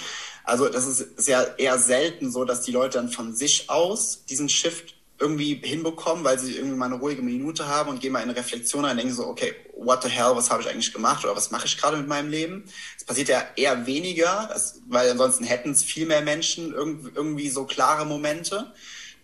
Also 0.44 0.68
das 0.68 0.86
ist 0.86 1.22
sehr 1.22 1.58
eher 1.58 1.78
selten 1.78 2.32
so, 2.32 2.44
dass 2.44 2.62
die 2.62 2.72
Leute 2.72 2.98
dann 2.98 3.10
von 3.10 3.34
sich 3.36 3.70
aus 3.70 4.26
diesen 4.26 4.50
Shift 4.50 4.96
irgendwie 5.20 5.62
hinbekommen, 5.64 6.24
weil 6.24 6.38
sie 6.38 6.58
irgendwie 6.58 6.76
mal 6.76 6.88
eine 6.88 6.96
ruhige 6.96 7.22
Minute 7.22 7.68
haben 7.68 7.90
und 7.90 8.02
gehen 8.02 8.12
mal 8.12 8.20
in 8.20 8.30
eine 8.30 8.38
Reflexion 8.38 8.84
und 8.84 8.98
denken 8.98 9.14
so, 9.14 9.26
okay, 9.26 9.56
what 9.78 10.04
the 10.04 10.10
hell, 10.10 10.36
was 10.36 10.50
habe 10.50 10.62
ich 10.62 10.70
eigentlich 10.70 10.92
gemacht 10.92 11.24
oder 11.24 11.36
was 11.36 11.52
mache 11.52 11.66
ich 11.66 11.78
gerade 11.78 11.98
mit 11.98 12.08
meinem 12.08 12.30
Leben? 12.30 12.66
Das 12.96 13.06
passiert 13.06 13.30
ja 13.30 13.44
eher 13.56 13.86
weniger, 13.86 14.50
das, 14.52 14.82
weil 14.88 15.10
ansonsten 15.10 15.46
hätten 15.46 15.72
es 15.72 15.84
viel 15.84 16.06
mehr 16.06 16.22
Menschen 16.22 16.74
irgendwie, 16.74 17.50
so 17.50 17.66
klare 17.66 18.06
Momente. 18.06 18.74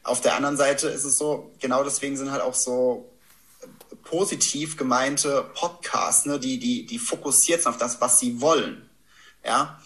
Auf 0.03 0.21
der 0.21 0.36
anderen 0.36 0.55
Seite 0.55 0.88
ist 0.88 1.03
es 1.03 1.17
so, 1.17 1.51
genau 1.60 1.84
deswegen 1.84 2.15
sind 2.15 2.32
halt 2.32 2.41
auch 2.41 2.53
so 2.53 3.10
positiv 4.03 4.77
gemeinte 4.77 5.49
Podcasts, 5.53 6.25
ne, 6.25 6.39
die, 6.39 6.60
die, 6.60 6.86
die 6.86 6.99
fokussiert 6.99 7.62
sind 7.62 7.71
auf 7.71 7.77
das, 7.77 7.99
was 7.99 8.19
sie 8.19 8.39
wollen. 8.39 8.88
Ja, 9.45 9.82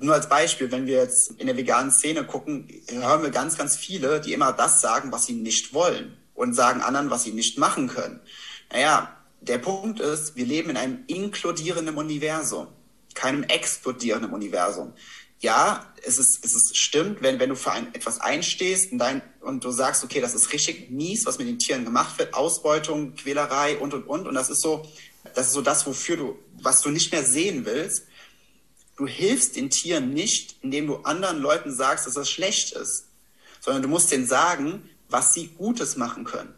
nur 0.00 0.14
als 0.14 0.28
Beispiel, 0.28 0.72
wenn 0.72 0.86
wir 0.86 0.98
jetzt 0.98 1.32
in 1.38 1.46
der 1.46 1.56
veganen 1.56 1.92
Szene 1.92 2.24
gucken, 2.24 2.68
hören 2.88 3.22
wir 3.22 3.30
ganz, 3.30 3.56
ganz 3.56 3.76
viele, 3.76 4.20
die 4.20 4.32
immer 4.32 4.52
das 4.52 4.80
sagen, 4.80 5.12
was 5.12 5.26
sie 5.26 5.34
nicht 5.34 5.72
wollen 5.72 6.16
und 6.34 6.54
sagen 6.54 6.82
anderen, 6.82 7.08
was 7.08 7.22
sie 7.22 7.32
nicht 7.32 7.58
machen 7.58 7.86
können. 7.86 8.20
Naja, 8.72 9.16
der 9.40 9.58
Punkt 9.58 10.00
ist, 10.00 10.34
wir 10.34 10.46
leben 10.46 10.70
in 10.70 10.76
einem 10.76 11.04
inkludierenden 11.06 11.96
Universum, 11.96 12.68
keinem 13.14 13.44
explodierenden 13.44 14.32
Universum. 14.32 14.92
Ja, 15.38 15.92
es 16.04 16.18
ist, 16.18 16.44
es 16.44 16.54
ist 16.54 16.76
stimmt, 16.76 17.22
wenn, 17.22 17.38
wenn 17.38 17.50
du 17.50 17.56
für 17.56 17.72
ein, 17.72 17.94
etwas 17.94 18.20
einstehst 18.20 18.92
und, 18.92 18.98
dein, 18.98 19.22
und 19.40 19.64
du 19.64 19.70
sagst, 19.70 20.04
okay, 20.04 20.20
das 20.20 20.34
ist 20.34 20.52
richtig 20.52 20.90
mies, 20.90 21.26
was 21.26 21.38
mit 21.38 21.48
den 21.48 21.58
Tieren 21.58 21.84
gemacht 21.84 22.18
wird, 22.18 22.34
Ausbeutung, 22.34 23.14
Quälerei 23.14 23.78
und, 23.78 23.94
und, 23.94 24.06
und. 24.06 24.26
Und 24.28 24.34
das 24.34 24.50
ist 24.50 24.60
so, 24.60 24.88
das 25.34 25.48
ist 25.48 25.52
so 25.52 25.60
das, 25.60 25.86
wofür 25.86 26.16
du, 26.16 26.38
was 26.60 26.82
du 26.82 26.90
nicht 26.90 27.12
mehr 27.12 27.24
sehen 27.24 27.64
willst 27.64 28.06
du 29.02 29.08
hilfst 29.08 29.56
den 29.56 29.68
Tieren 29.68 30.14
nicht, 30.14 30.56
indem 30.62 30.86
du 30.86 30.96
anderen 30.98 31.40
Leuten 31.40 31.72
sagst, 31.72 32.06
dass 32.06 32.14
das 32.14 32.30
schlecht 32.30 32.72
ist, 32.72 33.08
sondern 33.60 33.82
du 33.82 33.88
musst 33.88 34.12
denen 34.12 34.28
sagen, 34.28 34.88
was 35.08 35.34
sie 35.34 35.48
Gutes 35.48 35.96
machen 35.96 36.24
können. 36.24 36.54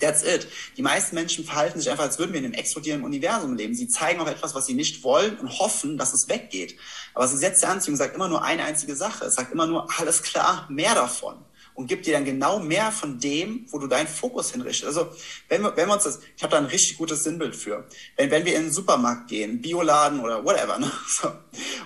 That's 0.00 0.22
it. 0.22 0.48
Die 0.76 0.82
meisten 0.82 1.14
Menschen 1.14 1.44
verhalten 1.44 1.80
sich 1.80 1.90
einfach, 1.90 2.04
als 2.04 2.18
würden 2.18 2.32
wir 2.32 2.38
in 2.38 2.46
einem 2.46 2.54
explodierenden 2.54 3.04
Universum 3.04 3.56
leben. 3.56 3.74
Sie 3.74 3.88
zeigen 3.88 4.20
auch 4.20 4.28
etwas, 4.28 4.54
was 4.54 4.64
sie 4.64 4.74
nicht 4.74 5.02
wollen 5.02 5.36
und 5.38 5.58
hoffen, 5.58 5.98
dass 5.98 6.14
es 6.14 6.28
weggeht. 6.28 6.76
Aber 7.12 7.24
das 7.24 7.32
Gesetz 7.32 7.60
der 7.60 7.70
Anziehung 7.70 7.96
sagt 7.96 8.14
immer 8.14 8.28
nur 8.28 8.42
eine 8.42 8.64
einzige 8.64 8.96
Sache. 8.96 9.26
Es 9.26 9.34
sagt 9.34 9.52
immer 9.52 9.66
nur, 9.66 9.88
alles 9.98 10.22
klar, 10.22 10.66
mehr 10.70 10.94
davon 10.94 11.44
und 11.78 11.86
gibt 11.86 12.06
dir 12.06 12.14
dann 12.14 12.24
genau 12.24 12.58
mehr 12.58 12.90
von 12.90 13.20
dem, 13.20 13.64
wo 13.70 13.78
du 13.78 13.86
deinen 13.86 14.08
Fokus 14.08 14.50
hinrichtest. 14.50 14.84
Also 14.84 15.12
wenn 15.48 15.62
wir, 15.62 15.76
wenn 15.76 15.86
wir 15.86 15.94
uns 15.94 16.02
das, 16.02 16.18
ich 16.36 16.42
habe 16.42 16.50
da 16.50 16.58
ein 16.58 16.64
richtig 16.64 16.98
gutes 16.98 17.22
Sinnbild 17.22 17.54
für. 17.54 17.86
Wenn, 18.16 18.32
wenn 18.32 18.44
wir 18.44 18.56
in 18.56 18.64
den 18.64 18.72
Supermarkt 18.72 19.28
gehen, 19.28 19.62
Bioladen 19.62 20.18
oder 20.18 20.44
whatever, 20.44 20.80
ne? 20.80 20.90
so, 21.08 21.30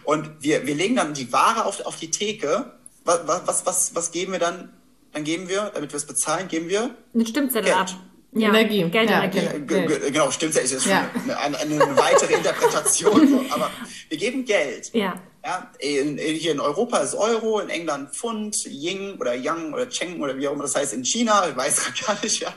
und 0.05 0.31
wir, 0.41 0.67
wir 0.67 0.75
legen 0.75 0.97
dann 0.97 1.13
die 1.13 1.31
Ware 1.31 1.67
auf, 1.67 1.85
auf 1.85 1.97
die 1.97 2.11
Theke, 2.11 2.73
was, 3.05 3.21
was, 3.27 3.67
was, 3.67 3.95
was 3.95 4.11
geben 4.13 4.33
wir 4.33 4.39
dann 4.39 4.73
dann 5.13 5.25
geben 5.25 5.47
wir, 5.51 5.71
damit 5.75 5.93
wir 5.93 5.99
es 5.99 6.07
bezahlen, 6.07 6.49
geben 6.49 6.71
wir 6.71 6.97
einen 7.13 7.27
Stimmzettel 7.27 7.65
Geld. 7.65 7.77
ab. 7.77 7.91
Ja, 8.35 8.49
Energie. 8.49 8.83
Geld, 8.85 9.11
Ja, 9.11 9.25
Energie. 9.25 10.11
genau. 10.11 10.31
Stimmt, 10.31 10.57
das 10.57 10.73
ist 10.73 10.87
Ja. 10.87 11.11
eine, 11.25 11.39
eine, 11.39 11.59
eine 11.59 11.97
weitere 11.97 12.35
Interpretation, 12.35 13.29
so, 13.29 13.45
aber 13.55 13.71
wir 14.09 14.19
geben 14.19 14.45
Geld. 14.45 14.91
Ja. 14.95 15.21
Ja, 15.45 15.71
in, 15.81 16.19
in, 16.19 16.37
hier 16.37 16.53
in 16.53 16.61
Europa 16.61 16.99
ist 16.99 17.15
Euro, 17.15 17.59
in 17.61 17.69
England 17.69 18.15
Pfund, 18.15 18.65
Ying 18.65 19.19
oder 19.19 19.35
Yang 19.35 19.73
oder 19.75 19.89
Cheng 19.89 20.21
oder 20.23 20.37
wie 20.39 20.47
auch 20.47 20.53
immer 20.53 20.63
das 20.63 20.77
heißt 20.77 20.95
in 20.95 21.05
China, 21.05 21.49
ich 21.49 21.57
weiß 21.57 21.93
gar 22.07 22.17
nicht, 22.23 22.41
ja. 22.41 22.55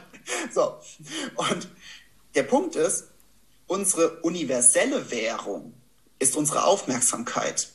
So. 0.54 0.76
Und 1.36 1.68
der 2.36 2.44
Punkt 2.44 2.76
ist, 2.76 3.08
unsere 3.68 4.22
universelle 4.22 5.10
Währung 5.12 5.74
ist 6.20 6.36
unsere 6.38 6.64
Aufmerksamkeit. 6.66 7.70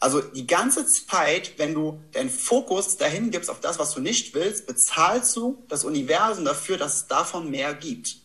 Also 0.00 0.22
die 0.22 0.46
ganze 0.46 0.86
Zeit, 0.86 1.58
wenn 1.58 1.74
du 1.74 2.02
deinen 2.12 2.30
Fokus 2.30 2.96
dahin 2.96 3.30
gibst 3.30 3.50
auf 3.50 3.60
das, 3.60 3.78
was 3.78 3.92
du 3.92 4.00
nicht 4.00 4.34
willst, 4.34 4.66
bezahlst 4.66 5.36
du 5.36 5.62
das 5.68 5.84
Universum 5.84 6.46
dafür, 6.46 6.78
dass 6.78 6.96
es 6.96 7.06
davon 7.06 7.50
mehr 7.50 7.74
gibt. 7.74 8.16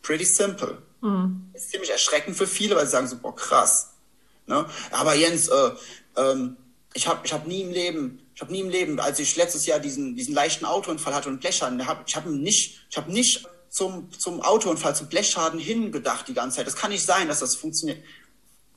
Pretty 0.00 0.24
simple. 0.24 0.78
Ist 1.52 1.70
ziemlich 1.70 1.90
erschreckend 1.90 2.38
für 2.38 2.46
viele, 2.46 2.74
weil 2.74 2.86
sie 2.86 2.92
sagen 2.92 3.06
so, 3.06 3.18
boah, 3.18 3.36
krass. 3.36 3.90
Ne? 4.46 4.64
Aber 4.92 5.14
Jens, 5.14 5.48
äh, 5.48 5.70
ähm, 6.16 6.56
ich 6.94 7.06
habe 7.06 7.20
ich 7.24 7.32
hab 7.34 7.46
nie 7.46 7.62
im 7.62 7.70
Leben, 7.70 8.26
ich 8.34 8.40
habe 8.40 8.52
nie 8.52 8.60
im 8.60 8.70
Leben, 8.70 8.98
als 8.98 9.18
ich 9.18 9.36
letztes 9.36 9.66
Jahr 9.66 9.78
diesen, 9.78 10.16
diesen 10.16 10.34
leichten 10.34 10.64
Autounfall 10.64 11.14
hatte 11.14 11.28
und 11.28 11.40
Blechschaden, 11.40 11.86
hab, 11.86 12.08
ich 12.08 12.16
habe 12.16 12.30
nicht, 12.30 12.80
ich 12.88 12.96
habe 12.96 13.12
nicht 13.12 13.46
zum, 13.68 14.10
zum 14.18 14.40
Autounfall, 14.40 14.96
zum 14.96 15.08
Blechschaden 15.08 15.60
hingedacht 15.60 16.28
die 16.28 16.34
ganze 16.34 16.56
Zeit. 16.56 16.66
Das 16.66 16.76
kann 16.76 16.90
nicht 16.90 17.04
sein, 17.04 17.28
dass 17.28 17.40
das 17.40 17.56
funktioniert. 17.56 18.02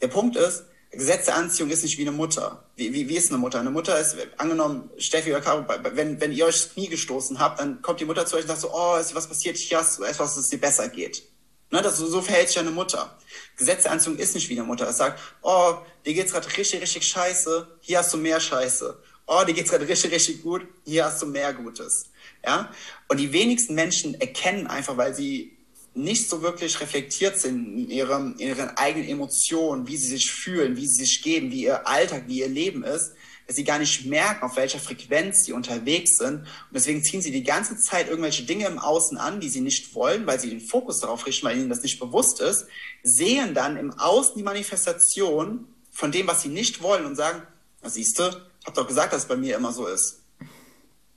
Der 0.02 0.10
Punkt 0.10 0.36
ist, 0.36 0.66
Gesetz 0.96 1.26
der 1.26 1.36
Anziehung 1.36 1.70
ist 1.72 1.84
nicht 1.84 1.98
wie 1.98 2.04
eine 2.04 2.12
Mutter. 2.12 2.64
Wie, 2.76 2.94
wie, 2.94 3.10
wie 3.10 3.18
ist 3.18 3.32
eine 3.32 3.40
Mutter? 3.40 3.60
Eine 3.60 3.72
Mutter 3.72 4.00
ist, 4.00 4.16
angenommen, 4.38 4.90
Steffi 4.98 5.32
oder 5.32 5.42
Caro, 5.42 5.66
wenn, 5.96 6.22
wenn 6.22 6.32
ihr 6.32 6.46
euch 6.46 6.62
das 6.62 6.74
Knie 6.74 6.88
gestoßen 6.88 7.40
habt, 7.40 7.60
dann 7.60 7.82
kommt 7.82 8.00
die 8.00 8.06
Mutter 8.06 8.26
zu 8.26 8.36
euch 8.36 8.44
und 8.44 8.50
sagt 8.50 8.62
so, 8.62 8.72
oh, 8.74 8.96
ist 8.98 9.16
was 9.16 9.28
passiert? 9.28 9.58
Hier 9.58 9.80
hast 9.80 9.98
du 9.98 10.04
etwas, 10.04 10.36
dass 10.36 10.44
es 10.44 10.50
dir 10.50 10.62
besser 10.62 10.88
geht. 10.90 11.24
Ne, 11.72 11.82
das, 11.82 11.98
so, 11.98 12.06
so 12.06 12.22
verhält 12.22 12.50
sich 12.50 12.60
eine 12.60 12.70
Mutter. 12.70 13.18
Gesetz 13.58 13.84
der 13.84 13.94
Anziehung 13.94 14.18
ist 14.18 14.36
nicht 14.36 14.48
wie 14.50 14.54
eine 14.54 14.68
Mutter. 14.68 14.88
Es 14.88 14.98
sagt, 14.98 15.20
oh, 15.42 15.74
dir 16.06 16.14
geht's 16.14 16.32
gerade 16.32 16.46
richtig, 16.56 16.80
richtig 16.82 17.04
scheiße, 17.08 17.80
hier 17.82 17.98
hast 17.98 18.14
du 18.14 18.18
mehr 18.18 18.40
Scheiße. 18.40 19.02
Oh, 19.26 19.44
dir 19.48 19.54
geht's 19.54 19.72
gerade 19.72 19.88
richtig, 19.88 20.12
richtig 20.12 20.44
gut, 20.44 20.68
hier 20.86 21.06
hast 21.06 21.22
du 21.24 21.26
mehr 21.26 21.52
Gutes. 21.54 22.12
Ja? 22.46 22.70
Und 23.08 23.18
die 23.18 23.34
wenigsten 23.34 23.74
Menschen 23.74 24.14
erkennen 24.22 24.68
einfach, 24.68 24.98
weil 24.98 25.16
sie 25.16 25.53
nicht 25.96 26.30
so 26.30 26.42
wirklich 26.42 26.80
reflektiert 26.80 27.40
sind 27.40 27.78
in, 27.78 27.90
ihrem, 27.90 28.34
in 28.38 28.48
ihren 28.48 28.70
eigenen 28.78 29.08
Emotionen, 29.08 29.88
wie 29.88 29.98
sie 29.98 30.08
sich 30.08 30.32
fühlen, 30.32 30.76
wie 30.76 30.88
sie 30.88 31.06
sich 31.06 31.22
geben, 31.22 31.52
wie 31.52 31.64
ihr 31.64 31.88
Alltag, 31.88 32.24
wie 32.28 32.40
ihr 32.40 32.48
Leben 32.48 32.84
ist, 32.84 33.14
dass 33.46 33.58
sie 33.58 33.64
gar 33.64 33.78
nicht 33.78 34.06
merken, 34.06 34.44
auf 34.44 34.56
welcher 34.56 34.80
Frequenz 34.80 35.46
sie 35.46 35.54
unterwegs 35.54 36.18
sind. 36.18 36.40
Und 36.40 36.48
deswegen 36.74 37.04
ziehen 37.04 37.22
sie 37.22 37.32
die 37.32 37.44
ganze 37.44 37.78
Zeit 37.78 38.10
irgendwelche 38.10 38.44
Dinge 38.44 38.66
im 38.68 38.80
Außen 38.80 39.18
an, 39.18 39.40
die 39.40 39.50
sie 39.50 39.62
nicht 39.62 39.94
wollen, 39.94 40.26
weil 40.26 40.40
sie 40.40 40.50
den 40.50 40.62
Fokus 40.62 41.00
darauf 41.00 41.26
richten, 41.28 41.46
weil 41.46 41.58
ihnen 41.58 41.70
das 41.70 41.84
nicht 41.84 42.00
bewusst 42.00 42.40
ist, 42.40 42.66
sehen 43.04 43.54
dann 43.54 43.78
im 43.78 43.92
Außen 43.92 44.36
die 44.38 44.44
Manifestation 44.44 45.68
von 45.92 46.12
dem, 46.12 46.28
was 46.28 46.42
sie 46.42 46.50
nicht 46.50 46.82
wollen 46.82 47.06
und 47.06 47.16
sagen, 47.16 47.44
siehst 47.84 48.18
du, 48.18 48.24
hab 48.66 48.74
doch 48.74 48.88
gesagt, 48.88 49.14
dass 49.14 49.24
es 49.24 49.28
bei 49.28 49.36
mir 49.36 49.58
immer 49.58 49.74
so 49.74 49.88
ist. 49.88 50.22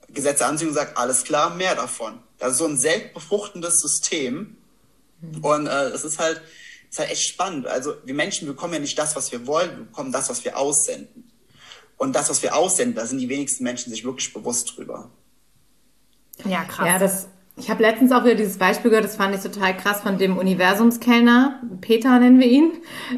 Gesetz 0.09 0.41
Anziehung 0.41 0.73
sagt, 0.73 0.97
alles 0.97 1.23
klar, 1.23 1.55
mehr 1.55 1.75
davon. 1.75 2.19
Das 2.37 2.53
ist 2.53 2.57
so 2.59 2.65
ein 2.65 2.77
selbstbefruchtendes 2.77 3.79
System. 3.79 4.57
Und 5.41 5.67
äh, 5.67 5.85
es 5.89 6.03
ist 6.03 6.19
halt, 6.19 6.41
es 6.89 6.95
ist 6.95 6.99
halt 6.99 7.11
echt 7.11 7.27
spannend. 7.27 7.67
Also 7.67 7.93
wir 8.05 8.13
Menschen 8.13 8.47
bekommen 8.47 8.73
ja 8.73 8.79
nicht 8.79 8.97
das, 8.97 9.15
was 9.15 9.31
wir 9.31 9.45
wollen, 9.47 9.69
wir 9.71 9.85
bekommen 9.85 10.11
das, 10.11 10.29
was 10.29 10.43
wir 10.45 10.57
aussenden. 10.57 11.31
Und 11.97 12.15
das, 12.15 12.29
was 12.29 12.43
wir 12.43 12.55
aussenden, 12.55 12.95
da 12.95 13.05
sind 13.05 13.19
die 13.19 13.29
wenigsten 13.29 13.63
Menschen 13.63 13.89
sich 13.89 14.05
wirklich 14.05 14.31
bewusst 14.31 14.77
drüber. 14.77 15.09
Ja, 16.45 16.63
krass. 16.63 16.87
Ja, 16.87 16.99
das, 16.99 17.27
ich 17.55 17.71
habe 17.71 17.81
letztens 17.81 18.11
auch 18.11 18.23
wieder 18.23 18.35
dieses 18.35 18.57
Beispiel 18.57 18.91
gehört, 18.91 19.05
das 19.05 19.15
fand 19.15 19.33
ich 19.33 19.41
total 19.41 19.75
krass 19.75 20.01
von 20.01 20.19
dem 20.19 20.37
Universumskellner, 20.37 21.59
Peter 21.81 22.19
nennen 22.19 22.39
wir 22.39 22.47
ihn, 22.47 22.71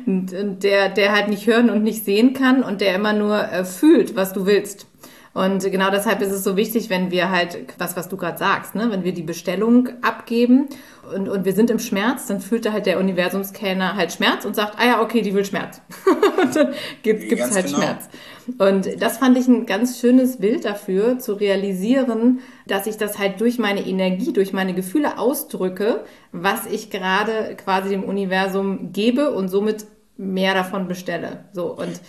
und, 0.06 0.32
und 0.32 0.64
der, 0.64 0.88
der 0.88 1.12
halt 1.12 1.28
nicht 1.28 1.46
hören 1.46 1.70
und 1.70 1.84
nicht 1.84 2.06
sehen 2.06 2.34
kann 2.34 2.64
und 2.64 2.80
der 2.80 2.96
immer 2.96 3.12
nur 3.12 3.38
äh, 3.38 3.66
fühlt, 3.66 4.16
was 4.16 4.32
du 4.32 4.46
willst. 4.46 4.88
Und 5.34 5.64
genau 5.72 5.92
deshalb 5.92 6.22
ist 6.22 6.32
es 6.32 6.44
so 6.44 6.56
wichtig, 6.56 6.90
wenn 6.90 7.12
wir 7.12 7.30
halt, 7.30 7.60
was, 7.78 7.96
was 7.96 8.10
du 8.10 8.18
gerade 8.18 8.38
sagst, 8.38 8.76
ne, 8.76 8.90
wenn 8.92 9.04
wir 9.04 9.14
die 9.14 9.24
Bestellung 9.24 9.90
abgeben 10.02 10.70
und, 11.14 11.30
und 11.30 11.46
wir 11.46 11.54
sind 11.54 11.70
im 11.70 11.80
Schmerz, 11.80 12.28
dann 12.28 12.42
fühlt 12.42 12.66
da 12.66 12.72
halt 12.72 12.86
der 12.86 13.00
Universumskellner 13.00 13.96
halt 13.96 14.14
Schmerz 14.14 14.46
und 14.46 14.56
sagt, 14.56 14.78
ah 14.78 14.86
ja, 14.86 15.02
okay, 15.02 15.22
die 15.22 15.34
will 15.34 15.46
Schmerz. 15.46 15.82
und 16.42 16.56
dann 16.56 16.74
gibt, 17.04 17.30
Ganz 17.30 17.56
halt 17.56 17.66
genau. 17.66 17.78
Schmerz. 17.78 18.10
Und 18.58 19.02
das 19.02 19.18
fand 19.18 19.38
ich 19.38 19.48
ein 19.48 19.66
ganz 19.66 20.00
schönes 20.00 20.38
Bild 20.38 20.66
dafür, 20.66 21.20
zu 21.20 21.34
realisieren, 21.34 22.40
dass 22.66 22.88
ich 22.88 22.98
das 22.98 23.20
halt 23.20 23.42
durch 23.42 23.60
meine 23.60 23.86
Energie, 23.86 24.34
durch 24.34 24.54
meine 24.54 24.74
Gefühle 24.74 25.18
ausdrücke, 25.18 26.04
was 26.32 26.66
ich 26.66 26.90
gerade 26.90 27.56
quasi 27.56 27.90
dem 27.90 28.04
Universum 28.04 28.92
gebe 28.92 29.32
und 29.32 29.50
somit 29.50 29.86
mehr 30.18 30.54
davon 30.54 30.88
bestelle. 30.88 31.46
So, 31.54 31.68
und 31.68 32.00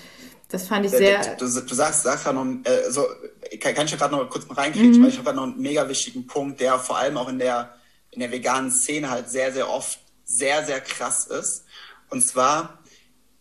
das 0.50 0.66
fand 0.66 0.84
ich 0.84 0.90
sehr. 0.90 1.20
Du, 1.36 1.46
du, 1.46 1.60
du 1.60 1.74
sagst, 1.74 2.02
sagst 2.02 2.24
gerade 2.24 2.36
noch, 2.36 2.46
äh, 2.64 2.90
so, 2.90 3.04
kann, 3.60 3.74
kann 3.74 3.86
ich 3.86 3.92
ja 3.92 3.98
gerade 3.98 4.14
noch 4.14 4.28
kurz 4.28 4.48
mal 4.48 4.54
reinkriegen, 4.54 5.00
weil 5.02 5.10
ich 5.10 5.16
habe 5.16 5.24
gerade 5.24 5.36
noch 5.36 5.44
einen 5.44 5.60
mega 5.60 5.88
wichtigen 5.88 6.26
Punkt, 6.26 6.60
der 6.60 6.78
vor 6.78 6.98
allem 6.98 7.16
auch 7.16 7.28
in 7.28 7.38
der, 7.38 7.72
in 8.10 8.20
der 8.20 8.32
veganen 8.32 8.70
Szene 8.70 9.10
halt 9.10 9.30
sehr, 9.30 9.52
sehr 9.52 9.68
oft 9.68 10.00
sehr, 10.30 10.64
sehr 10.64 10.80
krass 10.80 11.26
ist. 11.26 11.64
Und 12.08 12.26
zwar, 12.26 12.78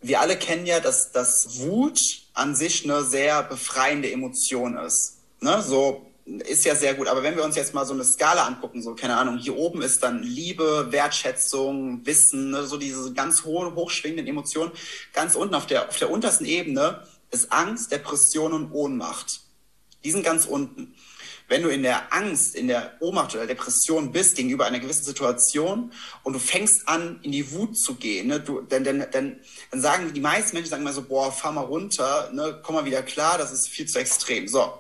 wir 0.02 0.22
alle 0.22 0.38
kennen 0.38 0.66
ja, 0.66 0.80
dass, 0.80 1.12
dass 1.12 1.60
Wut 1.60 2.00
an 2.34 2.56
sich 2.56 2.84
eine 2.84 3.04
sehr 3.04 3.44
befreiende 3.44 4.12
Emotion 4.12 4.78
ist. 4.78 5.18
Ne? 5.42 5.62
So 5.62 6.06
ist 6.26 6.66
ja 6.66 6.76
sehr 6.76 6.94
gut. 6.94 7.08
Aber 7.08 7.24
wenn 7.24 7.36
wir 7.36 7.44
uns 7.44 7.56
jetzt 7.56 7.74
mal 7.74 7.86
so 7.86 7.94
eine 7.94 8.04
Skala 8.04 8.46
angucken, 8.46 8.82
so 8.82 8.96
keine 8.96 9.18
Ahnung, 9.18 9.38
hier 9.38 9.56
oben 9.56 9.82
ist 9.82 10.04
dann 10.04 10.24
Liebe, 10.24 10.88
Wertschätzung, 10.92 12.06
Wissen, 12.06 12.52
ne? 12.52 12.66
so 12.66 12.78
diese 12.78 13.14
ganz 13.14 13.44
hohen, 13.44 13.76
hochschwingenden 13.76 14.28
Emotionen. 14.28 14.72
Ganz 15.14 15.36
unten 15.36 15.56
auf 15.56 15.68
der, 15.68 15.90
auf 15.90 15.98
der 15.98 16.10
untersten 16.10 16.46
Ebene 16.46 17.04
ist 17.32 17.52
Angst, 17.52 17.92
Depression 17.92 18.54
und 18.54 18.72
Ohnmacht. 18.72 19.42
Die 20.04 20.12
sind 20.12 20.24
ganz 20.24 20.46
unten. 20.46 20.96
Wenn 21.50 21.64
du 21.64 21.70
in 21.70 21.82
der 21.82 22.14
Angst, 22.14 22.56
in 22.56 22.68
der 22.68 22.94
Ohnmacht 23.00 23.36
oder 23.36 23.48
Depression 23.48 24.12
bist 24.12 24.36
gegenüber 24.36 24.66
einer 24.66 24.80
gewissen 24.80 25.04
Situation 25.04 25.92
und 26.24 26.34
du 26.34 26.40
fängst 26.40 26.88
an, 26.88 27.20
in 27.24 27.32
die 27.32 27.52
Wut 27.52 27.78
zu 27.78 27.96
gehen, 27.96 28.28
ne, 28.28 28.40
du, 28.40 28.62
dann, 28.62 28.84
dann, 28.84 29.06
dann, 29.12 29.40
dann 29.72 29.82
sagen 29.82 30.14
die 30.14 30.22
meisten 30.22 30.56
Menschen 30.56 30.70
sagen 30.70 30.84
immer 30.84 30.94
so, 30.94 31.02
boah, 31.02 31.32
fahr 31.32 31.52
mal 31.52 31.62
runter, 31.62 32.30
ne, 32.32 32.62
komm 32.64 32.76
mal 32.76 32.86
wieder 32.86 33.02
klar, 33.02 33.40
das 33.40 33.52
ist 33.52 33.68
viel 33.68 33.88
zu 33.88 34.00
extrem. 34.00 34.48
So. 34.48 34.74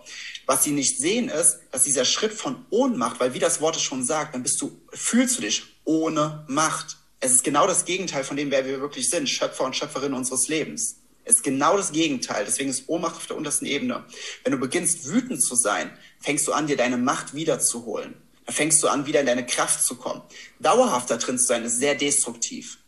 Was 0.45 0.63
sie 0.63 0.71
nicht 0.71 0.99
sehen 0.99 1.29
ist, 1.29 1.59
dass 1.71 1.83
dieser 1.83 2.05
Schritt 2.05 2.33
von 2.33 2.65
Ohnmacht, 2.69 3.19
weil 3.19 3.33
wie 3.33 3.39
das 3.39 3.61
Wort 3.61 3.75
es 3.75 3.81
schon 3.81 4.03
sagt, 4.03 4.35
dann 4.35 4.43
bist 4.43 4.61
du, 4.61 4.79
fühlst 4.93 5.37
du 5.37 5.41
dich 5.41 5.63
ohne 5.85 6.45
Macht. 6.47 6.97
Es 7.19 7.31
ist 7.31 7.43
genau 7.43 7.65
das 7.65 7.85
Gegenteil 7.85 8.23
von 8.23 8.37
dem, 8.37 8.51
wer 8.51 8.65
wir 8.65 8.79
wirklich 8.79 9.09
sind, 9.09 9.27
Schöpfer 9.27 9.65
und 9.65 9.75
Schöpferin 9.75 10.13
unseres 10.13 10.47
Lebens. 10.47 10.98
Ist 11.29 11.43
genau 11.43 11.77
das 11.77 11.91
Gegenteil. 11.91 12.43
Deswegen 12.45 12.69
ist 12.69 12.89
Ohnmacht 12.89 13.15
auf 13.15 13.27
der 13.27 13.37
untersten 13.37 13.67
Ebene. 13.67 14.03
Wenn 14.43 14.51
du 14.51 14.57
beginnst, 14.57 15.07
wütend 15.07 15.43
zu 15.43 15.55
sein, 15.55 15.91
fängst 16.19 16.47
du 16.47 16.53
an, 16.53 16.67
dir 16.67 16.75
deine 16.75 16.97
Macht 16.97 17.33
wiederzuholen. 17.33 18.15
Dann 18.45 18.55
fängst 18.55 18.81
du 18.81 18.87
an, 18.87 19.05
wieder 19.05 19.19
in 19.19 19.27
deine 19.27 19.45
Kraft 19.45 19.83
zu 19.83 19.95
kommen. 19.95 20.23
Dauerhaft 20.59 21.11
da 21.11 21.17
drin 21.17 21.37
zu 21.37 21.45
sein, 21.45 21.63
ist 21.63 21.77
sehr 21.77 21.93
destruktiv. 21.93 22.79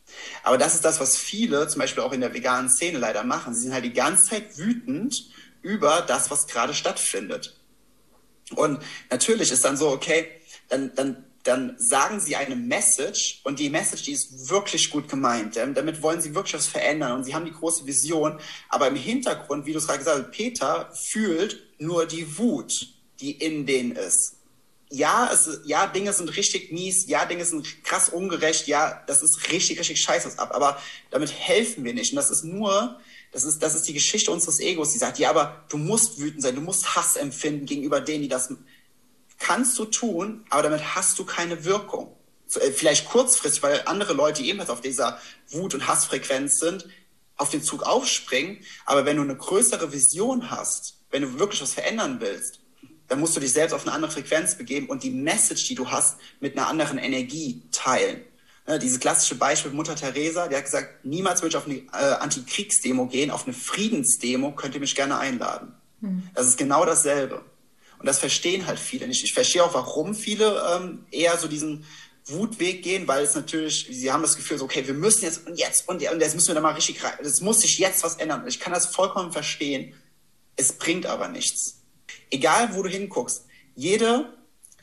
Aber 0.44 0.58
das 0.58 0.74
ist 0.76 0.84
das, 0.84 1.00
was 1.00 1.18
viele, 1.18 1.68
zum 1.68 1.80
Beispiel 1.80 2.04
auch 2.04 2.14
in 2.14 2.22
der 2.22 2.34
veganen 2.34 2.70
Szene 2.70 2.98
leider 2.98 3.24
machen. 3.24 3.54
Sie 3.54 3.62
sind 3.62 3.74
halt 3.74 3.86
die 3.86 3.94
ganze 3.94 4.30
Zeit 4.32 4.58
wütend 4.58 5.30
über 5.62 6.02
das, 6.02 6.32
was 6.32 6.48
gerade 6.48 6.74
stattfindet. 6.74 7.60
Und 8.56 8.82
natürlich 9.10 9.52
ist 9.52 9.64
dann 9.64 9.78
so, 9.78 9.90
okay, 9.90 10.28
dann, 10.68 10.94
dann, 10.96 11.24
dann 11.44 11.76
sagen 11.78 12.20
sie 12.20 12.36
eine 12.36 12.56
Message 12.56 13.42
und 13.44 13.60
die 13.60 13.70
Message, 13.70 14.04
die 14.04 14.12
ist 14.12 14.50
wirklich 14.50 14.90
gut 14.90 15.10
gemeint. 15.10 15.58
Ähm, 15.58 15.74
Damit 15.74 16.02
wollen 16.02 16.22
sie 16.22 16.36
wirklich 16.36 16.54
was 16.54 16.68
verändern 16.68 17.14
und 17.14 17.24
sie 17.24 17.34
haben 17.34 17.46
die 17.46 17.52
große 17.52 17.86
Vision. 17.86 18.40
Aber 18.70 18.88
im 18.88 18.96
Hintergrund, 18.96 19.66
wie 19.66 19.74
du 19.74 19.80
es 19.80 19.88
gerade 19.88 20.00
gesagt 20.00 20.20
hast, 20.20 20.32
Peter 20.32 20.92
fühlt 20.94 21.64
nur 21.80 22.06
die 22.06 22.38
Wut, 22.38 22.94
die 23.20 23.32
in 23.32 23.66
denen 23.66 23.94
ist. 23.94 24.36
Ja, 24.94 25.30
es, 25.32 25.62
ja, 25.64 25.88
Dinge 25.88 26.12
sind 26.12 26.36
richtig 26.36 26.72
mies, 26.72 27.08
ja, 27.08 27.26
Dinge 27.26 27.46
sind 27.46 27.84
krass 27.86 28.10
ungerecht, 28.10 28.68
ja, 28.68 29.02
das 29.08 29.24
ist 29.24 29.50
richtig, 29.50 29.80
richtig 29.80 30.02
scheiße 30.02 30.28
was 30.28 30.38
ab, 30.38 30.52
aber 30.54 30.78
damit 31.12 31.32
helfen 31.32 31.86
wir 31.86 31.94
nicht. 31.94 32.12
Und 32.12 32.18
das 32.18 32.30
ist 32.30 32.44
nur, 32.44 33.00
das 33.32 33.46
ist, 33.46 33.64
das 33.64 33.74
ist 33.74 33.88
die 33.88 33.94
Geschichte 33.94 34.32
unseres 34.32 34.60
Egos, 34.60 34.92
die 34.92 34.98
sagt, 34.98 35.18
ja, 35.18 35.30
aber 35.30 35.64
du 35.70 35.78
musst 35.78 36.20
wütend 36.20 36.44
sein, 36.44 36.56
du 36.56 36.62
musst 36.62 36.94
Hass 36.96 37.16
empfinden 37.16 37.66
gegenüber 37.66 38.02
denen, 38.02 38.24
die 38.24 38.28
das 38.28 38.54
kannst 39.42 39.78
du 39.80 39.86
tun, 39.86 40.46
aber 40.50 40.64
damit 40.64 40.96
hast 40.96 41.18
du 41.20 41.26
keine 41.26 41.66
Wirkung. 41.66 42.16
So, 42.48 42.60
äh, 42.60 42.72
Vielleicht 42.72 43.10
kurzfristig, 43.10 43.64
weil 43.64 43.82
andere 43.86 44.14
Leute, 44.14 44.44
ebenfalls 44.44 44.70
auf 44.70 44.82
dieser 44.82 45.20
Wut- 45.50 45.74
und 45.74 45.88
Hassfrequenz 45.88 46.60
sind, 46.60 46.88
auf 47.38 47.50
den 47.50 47.64
Zug 47.64 47.84
aufspringen. 47.84 48.60
Aber 48.86 49.06
wenn 49.06 49.18
du 49.18 49.24
eine 49.24 49.36
größere 49.36 49.92
Vision 49.92 50.52
hast, 50.52 51.00
wenn 51.10 51.24
du 51.24 51.40
wirklich 51.40 51.62
was 51.62 51.74
verändern 51.74 52.18
willst, 52.20 52.60
dann 53.08 53.20
musst 53.20 53.36
du 53.36 53.42
dich 53.42 53.52
selbst 53.52 53.74
auf 53.74 53.82
eine 53.82 53.94
andere 53.94 54.12
Frequenz 54.12 54.56
begeben 54.56 54.88
und 54.88 55.04
die 55.04 55.10
Message, 55.10 55.68
die 55.68 55.76
du 55.76 55.90
hast, 55.90 56.18
mit 56.40 56.58
einer 56.58 56.68
anderen 56.68 56.98
Energie 56.98 57.64
teilen. 57.72 58.22
Ne, 58.68 58.80
dieses 58.80 59.00
klassische 59.00 59.36
Beispiel 59.36 59.72
Mutter 59.72 59.96
Teresa, 59.96 60.48
die 60.48 60.56
hat 60.56 60.64
gesagt, 60.64 61.04
niemals 61.04 61.42
würde 61.42 61.50
ich 61.50 61.58
auf 61.58 61.66
eine 61.66 61.78
äh, 61.78 62.16
Antikriegsdemo 62.20 63.08
gehen, 63.08 63.32
auf 63.32 63.46
eine 63.46 63.54
Friedensdemo 63.54 64.52
könnt 64.54 64.76
ihr 64.76 64.82
mich 64.82 64.96
gerne 64.96 65.18
einladen. 65.18 65.74
Das 66.36 66.48
ist 66.48 66.58
genau 66.58 66.86
dasselbe. 66.86 67.44
Und 68.02 68.08
das 68.08 68.18
verstehen 68.18 68.66
halt 68.66 68.80
viele 68.80 69.08
nicht. 69.08 69.24
Ich 69.24 69.34
verstehe 69.34 69.64
auch, 69.64 69.76
warum 69.76 70.16
viele 70.16 70.60
ähm, 70.76 71.06
eher 71.12 71.38
so 71.38 71.48
diesen 71.48 71.86
Wutweg 72.26 72.82
gehen, 72.82 73.08
weil 73.08 73.24
es 73.24 73.36
natürlich, 73.36 73.88
sie 73.92 74.12
haben 74.12 74.24
das 74.24 74.36
Gefühl, 74.36 74.58
so, 74.58 74.66
okay, 74.66 74.88
wir 74.88 74.96
müssen 74.96 75.24
jetzt 75.24 75.46
und 75.46 75.60
jetzt 75.60 75.88
und, 75.88 76.02
und 76.02 76.20
jetzt 76.20 76.34
müssen 76.34 76.48
wir 76.48 76.56
da 76.56 76.62
mal 76.62 76.74
richtig 76.74 77.04
rein. 77.04 77.14
Es 77.22 77.42
muss 77.42 77.62
sich 77.62 77.78
jetzt 77.78 78.04
was 78.04 78.16
ändern. 78.16 78.48
Ich 78.48 78.60
kann 78.60 78.74
das 78.74 78.88
vollkommen 78.88 79.32
verstehen. 79.32 79.94
Es 80.56 80.74
bringt 80.74 81.06
aber 81.06 81.28
nichts. 81.28 81.82
Egal, 82.32 82.74
wo 82.74 82.82
du 82.82 82.90
hinguckst, 82.90 83.46
jede, 83.76 84.34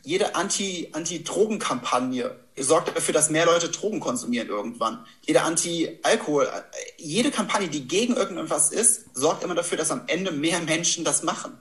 jede 0.04 0.36
Anti, 0.36 0.90
Anti-Drogen-Kampagne 0.92 2.38
sorgt 2.56 2.96
dafür, 2.96 3.14
dass 3.14 3.30
mehr 3.30 3.46
Leute 3.46 3.68
Drogen 3.68 3.98
konsumieren 3.98 4.48
irgendwann. 4.48 5.04
Jede 5.26 5.42
Anti-Alkohol, 5.42 6.48
jede 6.96 7.32
Kampagne, 7.32 7.68
die 7.68 7.88
gegen 7.88 8.14
irgendwas 8.14 8.70
ist, 8.70 9.06
sorgt 9.12 9.42
immer 9.42 9.56
dafür, 9.56 9.76
dass 9.76 9.90
am 9.90 10.02
Ende 10.06 10.30
mehr 10.30 10.60
Menschen 10.60 11.04
das 11.04 11.24
machen. 11.24 11.60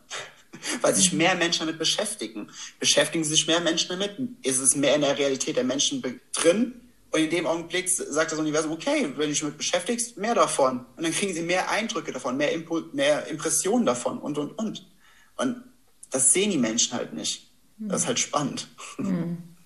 Weil 0.81 0.95
sich 0.95 1.13
mehr 1.13 1.35
Menschen 1.35 1.65
damit 1.65 1.79
beschäftigen. 1.79 2.49
Beschäftigen 2.79 3.23
sich 3.23 3.47
mehr 3.47 3.59
Menschen 3.59 3.89
damit? 3.89 4.17
Ist 4.43 4.59
es 4.59 4.75
mehr 4.75 4.95
in 4.95 5.01
der 5.01 5.17
Realität 5.17 5.55
der 5.55 5.63
Menschen 5.63 6.01
drin? 6.33 6.81
Und 7.11 7.21
in 7.21 7.29
dem 7.29 7.47
Augenblick 7.47 7.89
sagt 7.89 8.31
das 8.31 8.39
Universum, 8.39 8.71
okay, 8.71 9.03
wenn 9.15 9.21
du 9.21 9.27
dich 9.27 9.39
damit 9.39 9.57
beschäftigst, 9.57 10.17
mehr 10.17 10.35
davon. 10.35 10.85
Und 10.95 11.03
dann 11.03 11.13
kriegen 11.13 11.33
sie 11.33 11.41
mehr 11.41 11.69
Eindrücke 11.69 12.11
davon, 12.11 12.35
mehr, 12.35 12.51
Impul 12.51 12.89
mehr 12.93 13.27
Impressionen 13.27 13.85
davon 13.85 14.19
und, 14.19 14.37
und, 14.37 14.51
und. 14.57 14.85
Und 15.37 15.63
das 16.11 16.33
sehen 16.33 16.51
die 16.51 16.57
Menschen 16.57 16.93
halt 16.93 17.13
nicht. 17.13 17.51
Das 17.79 18.01
ist 18.01 18.07
halt 18.07 18.19
spannend. 18.19 18.67
Mhm. 18.97 19.56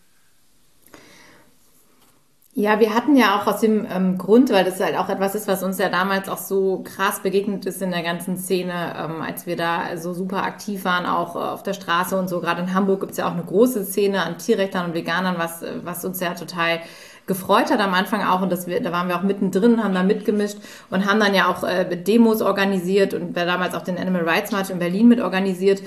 Ja, 2.54 2.82
wir 2.82 2.94
hatten 2.94 3.16
ja 3.16 3.40
auch 3.40 3.48
aus 3.48 3.62
dem 3.62 3.88
ähm, 3.90 4.18
Grund, 4.18 4.50
weil 4.52 4.66
das 4.66 4.82
halt 4.82 4.98
auch 4.98 5.08
etwas 5.08 5.36
ist, 5.36 5.48
was 5.48 5.64
uns 5.64 5.78
ja 5.78 5.88
damals 5.88 6.28
auch 6.28 6.38
so 6.38 6.84
krass 6.84 7.22
begegnet 7.22 7.66
ist 7.66 7.82
in 7.82 7.92
der 7.92 8.04
ganzen 8.04 8.36
Szene, 8.38 8.94
ähm, 8.98 9.22
als 9.22 9.46
wir 9.46 9.56
da 9.56 9.96
so 9.96 10.14
super 10.14 10.44
aktiv 10.44 10.84
waren, 10.84 11.06
auch 11.06 11.38
äh, 11.38 11.40
auf 11.40 11.64
der 11.64 11.72
Straße 11.72 12.20
und 12.20 12.28
so. 12.28 12.42
Gerade 12.42 12.62
in 12.62 12.74
Hamburg 12.74 13.00
gibt 13.00 13.14
es 13.14 13.20
ja 13.20 13.28
auch 13.30 13.34
eine 13.34 13.44
große 13.44 13.86
Szene 13.86 14.22
an 14.24 14.38
Tierrechtern 14.38 14.88
und 14.88 14.94
Veganern, 14.94 15.36
was, 15.38 15.64
äh, 15.64 15.76
was 15.84 16.04
uns 16.04 16.20
ja 16.20 16.34
total 16.34 16.82
gefreut 17.26 17.72
hat 17.72 17.80
am 17.80 17.94
Anfang 17.94 18.22
auch 18.22 18.42
und 18.42 18.52
das 18.52 18.68
wir, 18.68 18.82
da 18.82 18.92
waren 18.92 19.08
wir 19.08 19.16
auch 19.16 19.24
mittendrin, 19.24 19.82
haben 19.82 19.94
da 19.94 20.04
mitgemischt 20.04 20.58
und 20.90 21.06
haben 21.06 21.22
dann 21.22 21.34
ja 21.34 21.48
auch 21.48 21.64
äh, 21.64 21.86
Demos 21.96 22.42
organisiert 22.42 23.14
und 23.14 23.34
wir 23.34 23.46
damals 23.46 23.76
auch 23.76 23.84
den 23.84 23.98
Animal 23.98 24.28
Rights 24.28 24.52
March 24.52 24.70
in 24.70 24.80
Berlin 24.80 25.08
mit 25.08 25.22
organisiert. 25.22 25.82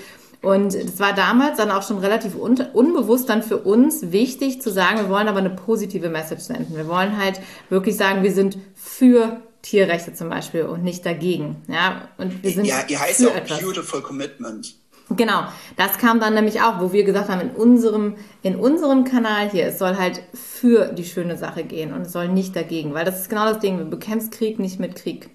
Und 0.45 0.75
es 0.75 1.01
war 1.01 1.15
damals 1.15 1.57
dann 1.57 1.71
auch 1.71 1.83
schon 1.83 1.99
relativ 1.99 2.37
un 2.37 2.61
unbewusst 2.73 3.29
dann 3.29 3.43
für 3.43 3.59
uns 3.59 4.13
wichtig 4.13 4.61
zu 4.61 4.71
sagen, 4.71 4.99
wir 4.99 5.09
wollen 5.09 5.29
aber 5.29 5.39
eine 5.39 5.51
positive 5.51 6.09
Message 6.09 6.43
senden. 6.43 6.77
Wir 6.77 6.87
wollen 6.87 7.17
halt 7.17 7.41
wirklich 7.71 7.97
sagen, 7.97 8.23
wir 8.23 8.33
sind 8.33 8.59
für 8.75 9.41
Tierrechte 9.63 10.13
zum 10.13 10.29
Beispiel 10.29 10.63
und 10.63 10.85
nicht 10.85 11.07
dagegen. 11.07 11.57
Ja, 11.69 12.09
und 12.19 12.43
wir 12.43 12.51
sind 12.51 12.67
ja, 12.67 12.85
ihr 12.87 13.01
heißt 13.01 13.21
ja 13.21 13.29
auch 13.29 13.37
etwas. 13.37 13.61
Beautiful 13.61 14.03
Commitment. 14.03 14.75
Genau, 15.11 15.45
das 15.77 15.99
kam 15.99 16.19
dann 16.19 16.33
nämlich 16.33 16.63
auch, 16.63 16.81
wo 16.81 16.93
wir 16.93 17.05
gesagt 17.05 17.29
haben, 17.29 17.41
in 17.41 17.51
unserem, 17.51 18.15
in 18.43 18.57
unserem 18.57 19.05
Kanal 19.05 19.51
hier, 19.51 19.67
es 19.67 19.79
soll 19.79 19.97
halt 19.97 20.23
für 20.33 20.87
die 20.93 21.05
schöne 21.05 21.37
Sache 21.37 21.65
gehen 21.65 21.93
und 21.93 22.03
es 22.03 22.13
soll 22.13 22.29
nicht 22.29 22.57
dagegen, 22.57 22.95
weil 22.95 23.05
das 23.05 23.21
ist 23.21 23.29
genau 23.29 23.45
das 23.45 23.59
Ding, 23.59 23.79
du 23.79 23.85
bekämpfst 23.85 24.33
Krieg 24.33 24.59
nicht 24.59 24.81
mit 24.81 24.97
Krieg. 24.97 25.29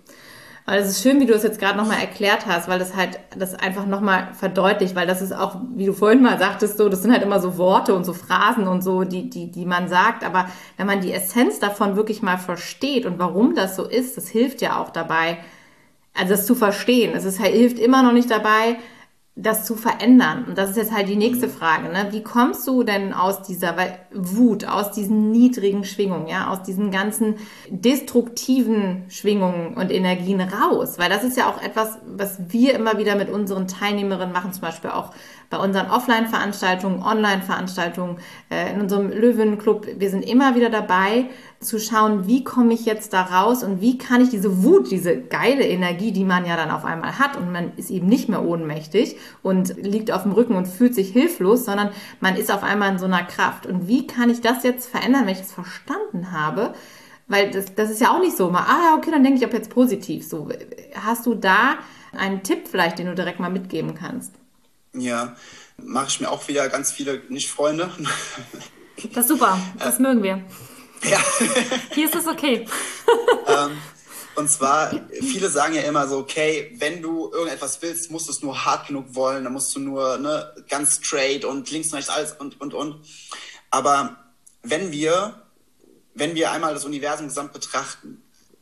Aber 0.70 0.78
es 0.78 0.88
ist 0.88 1.02
schön, 1.02 1.20
wie 1.20 1.26
du 1.26 1.34
es 1.34 1.42
jetzt 1.42 1.58
gerade 1.58 1.80
nochmal 1.80 2.00
erklärt 2.00 2.46
hast, 2.46 2.68
weil 2.68 2.78
das 2.78 2.96
halt 2.96 3.20
das 3.36 3.56
einfach 3.56 3.88
nochmal 3.88 4.28
verdeutlicht, 4.36 4.94
weil 4.94 5.08
das 5.08 5.20
ist 5.20 5.32
auch, 5.32 5.56
wie 5.74 5.88
du 5.88 5.94
vorhin 5.94 6.22
mal 6.22 6.38
sagtest, 6.38 6.78
so, 6.78 6.90
das 6.90 7.02
sind 7.02 7.12
halt 7.12 7.24
immer 7.24 7.40
so 7.40 7.58
Worte 7.58 7.96
und 7.96 8.06
so 8.06 8.14
Phrasen 8.14 8.68
und 8.68 8.84
so, 8.84 9.04
die, 9.04 9.32
die, 9.32 9.50
die 9.50 9.66
man 9.66 9.88
sagt. 9.88 10.24
Aber 10.24 10.48
wenn 10.78 10.86
man 10.86 11.02
die 11.02 11.12
Essenz 11.12 11.58
davon 11.58 11.96
wirklich 11.96 12.22
mal 12.22 12.38
versteht 12.38 13.08
und 13.08 13.18
warum 13.18 13.56
das 13.56 13.76
so 13.76 13.84
ist, 13.84 14.16
das 14.16 14.30
hilft 14.30 14.62
ja 14.62 14.80
auch 14.80 14.92
dabei, 14.92 15.40
also 16.14 16.36
das 16.36 16.46
zu 16.46 16.54
verstehen. 16.54 17.14
Es 17.16 17.26
ist, 17.26 17.42
hilft 17.42 17.80
immer 17.80 18.04
noch 18.04 18.14
nicht 18.14 18.30
dabei, 18.30 18.78
das 19.42 19.66
zu 19.66 19.76
verändern? 19.76 20.46
Und 20.48 20.58
das 20.58 20.72
ist 20.72 20.78
jetzt 20.78 20.92
halt 20.92 21.08
die 21.08 21.16
nächste 21.16 21.48
mhm. 21.48 21.52
Frage. 21.52 21.90
Ne? 21.90 22.08
Wie 22.12 22.24
kommst 22.24 22.68
du 22.68 22.84
denn 22.84 23.14
aus 23.14 23.42
dieser 23.44 23.76
Wut, 24.14 24.66
aus 24.66 24.92
diesen 24.92 25.32
niedrigen 25.32 25.84
Schwingungen, 25.84 26.28
ja, 26.28 26.50
aus 26.50 26.64
diesen 26.64 26.92
ganzen 26.92 27.36
destruktiven 27.70 29.06
Schwingungen 29.10 29.76
und 29.76 29.92
Energien 29.92 30.42
raus? 30.42 30.98
Weil 30.98 31.10
das 31.10 31.24
ist 31.24 31.38
ja 31.38 31.50
auch 31.50 31.62
etwas, 31.62 31.98
was 32.06 32.38
wir 32.50 32.74
immer 32.74 32.98
wieder 32.98 33.16
mit 33.16 33.30
unseren 33.30 33.68
Teilnehmerinnen 33.68 34.34
machen, 34.34 34.54
zum 34.54 34.62
Beispiel 34.62 34.90
auch 34.90 35.12
bei 35.50 35.58
unseren 35.58 35.90
Offline-Veranstaltungen, 35.90 37.02
Online-Veranstaltungen, 37.02 38.18
äh, 38.52 38.74
in 38.74 38.82
unserem 38.82 39.10
Löwenclub. 39.10 39.88
Wir 39.98 40.10
sind 40.10 40.22
immer 40.22 40.56
wieder 40.56 40.70
dabei, 40.70 41.26
zu 41.60 41.80
schauen, 41.80 42.28
wie 42.28 42.44
komme 42.44 42.74
ich 42.74 42.86
jetzt 42.86 43.14
da 43.14 43.24
raus 43.24 43.64
und 43.64 43.82
wie 43.82 43.98
kann 43.98 44.22
ich 44.22 44.30
diese 44.30 44.64
Wut, 44.64 44.92
diese 44.92 45.20
geile 45.20 45.68
Energie, 45.68 46.12
die 46.12 46.24
man 46.24 46.46
ja 46.46 46.56
dann 46.56 46.72
auf 46.72 46.86
einmal 46.86 47.20
hat 47.20 47.36
und 47.36 47.52
man 47.52 47.74
ist 47.76 47.90
eben 47.90 48.08
nicht 48.08 48.30
mehr 48.30 48.44
ohnmächtig 48.44 49.18
und 49.44 49.76
liegt 49.78 50.12
auf 50.12 50.24
dem 50.24 50.32
Rücken 50.32 50.56
und 50.56 50.68
fühlt 50.68 50.96
sich 50.96 51.10
hilflos, 51.10 51.66
sondern 51.66 51.90
man 52.22 52.36
ist 52.36 52.52
auf 52.52 52.64
einmal 52.64 52.92
in 52.92 53.00
so 53.00 53.06
einer 53.06 53.24
Kraft. 53.24 53.66
Und 53.66 53.88
wie 53.88 54.08
kann 54.08 54.30
ich 54.30 54.40
das 54.42 54.64
jetzt 54.64 54.90
verändern, 54.90 55.26
wenn 55.26 55.34
ich 55.34 55.40
das 55.40 55.52
verstanden 55.52 56.32
habe? 56.32 56.74
Weil 57.28 57.52
das, 57.52 57.76
das 57.76 57.92
ist 57.92 58.02
ja 58.02 58.12
auch 58.12 58.20
nicht 58.20 58.38
so, 58.38 58.50
mal, 58.50 58.66
ah, 58.68 58.96
okay, 58.98 59.12
dann 59.12 59.24
denke 59.24 59.40
ich 59.40 59.46
ob 59.46 59.54
jetzt 59.54 59.70
positiv. 59.70 60.26
So, 60.26 60.50
hast 60.96 61.26
du 61.26 61.36
da 61.36 61.76
einen 62.18 62.42
Tipp 62.44 62.68
vielleicht, 62.70 63.00
den 63.00 63.08
du 63.08 63.16
direkt 63.16 63.40
mal 63.40 63.52
mitgeben 63.52 63.96
kannst? 63.96 64.34
Ja, 64.94 65.36
mache 65.78 66.08
ich 66.08 66.20
mir 66.20 66.30
auch 66.30 66.48
wieder 66.48 66.68
ganz 66.70 66.92
viele 66.92 67.22
Nicht-Freunde. 67.30 67.92
Das 69.14 69.24
ist 69.24 69.30
super, 69.30 69.58
das 69.78 69.98
äh, 69.98 70.02
mögen 70.02 70.24
wir. 70.24 70.44
Ja. 71.10 71.24
Hier 71.96 72.06
ist 72.06 72.16
es 72.16 72.28
okay. 72.28 72.68
ähm, 73.48 73.78
und 74.36 74.50
zwar, 74.50 74.92
viele 75.22 75.50
sagen 75.50 75.74
ja 75.74 75.84
immer 75.84 76.08
so, 76.08 76.18
okay, 76.18 76.76
wenn 76.78 77.02
du 77.02 77.32
irgendetwas 77.32 77.82
willst, 77.82 78.12
musst 78.12 78.28
du 78.28 78.32
es 78.32 78.42
nur 78.42 78.66
hart 78.66 78.88
genug 78.88 79.16
wollen, 79.16 79.46
dann 79.46 79.54
musst 79.54 79.76
du 79.76 79.80
nur 79.80 80.18
ne, 80.18 80.54
ganz 80.70 80.98
straight 80.98 81.46
und 81.46 81.72
links 81.72 81.90
und 81.90 81.96
rechts 81.96 82.10
alles 82.10 82.34
und, 82.34 82.60
und, 82.60 82.74
und. 82.74 83.06
Aber 83.70 84.18
wenn 84.64 84.92
wir, 84.92 85.44
wenn 86.14 86.36
wir 86.36 86.52
einmal 86.52 86.74
das 86.74 86.86
Universum 86.86 87.28
gesamt 87.28 87.54
betrachten, 87.54 88.22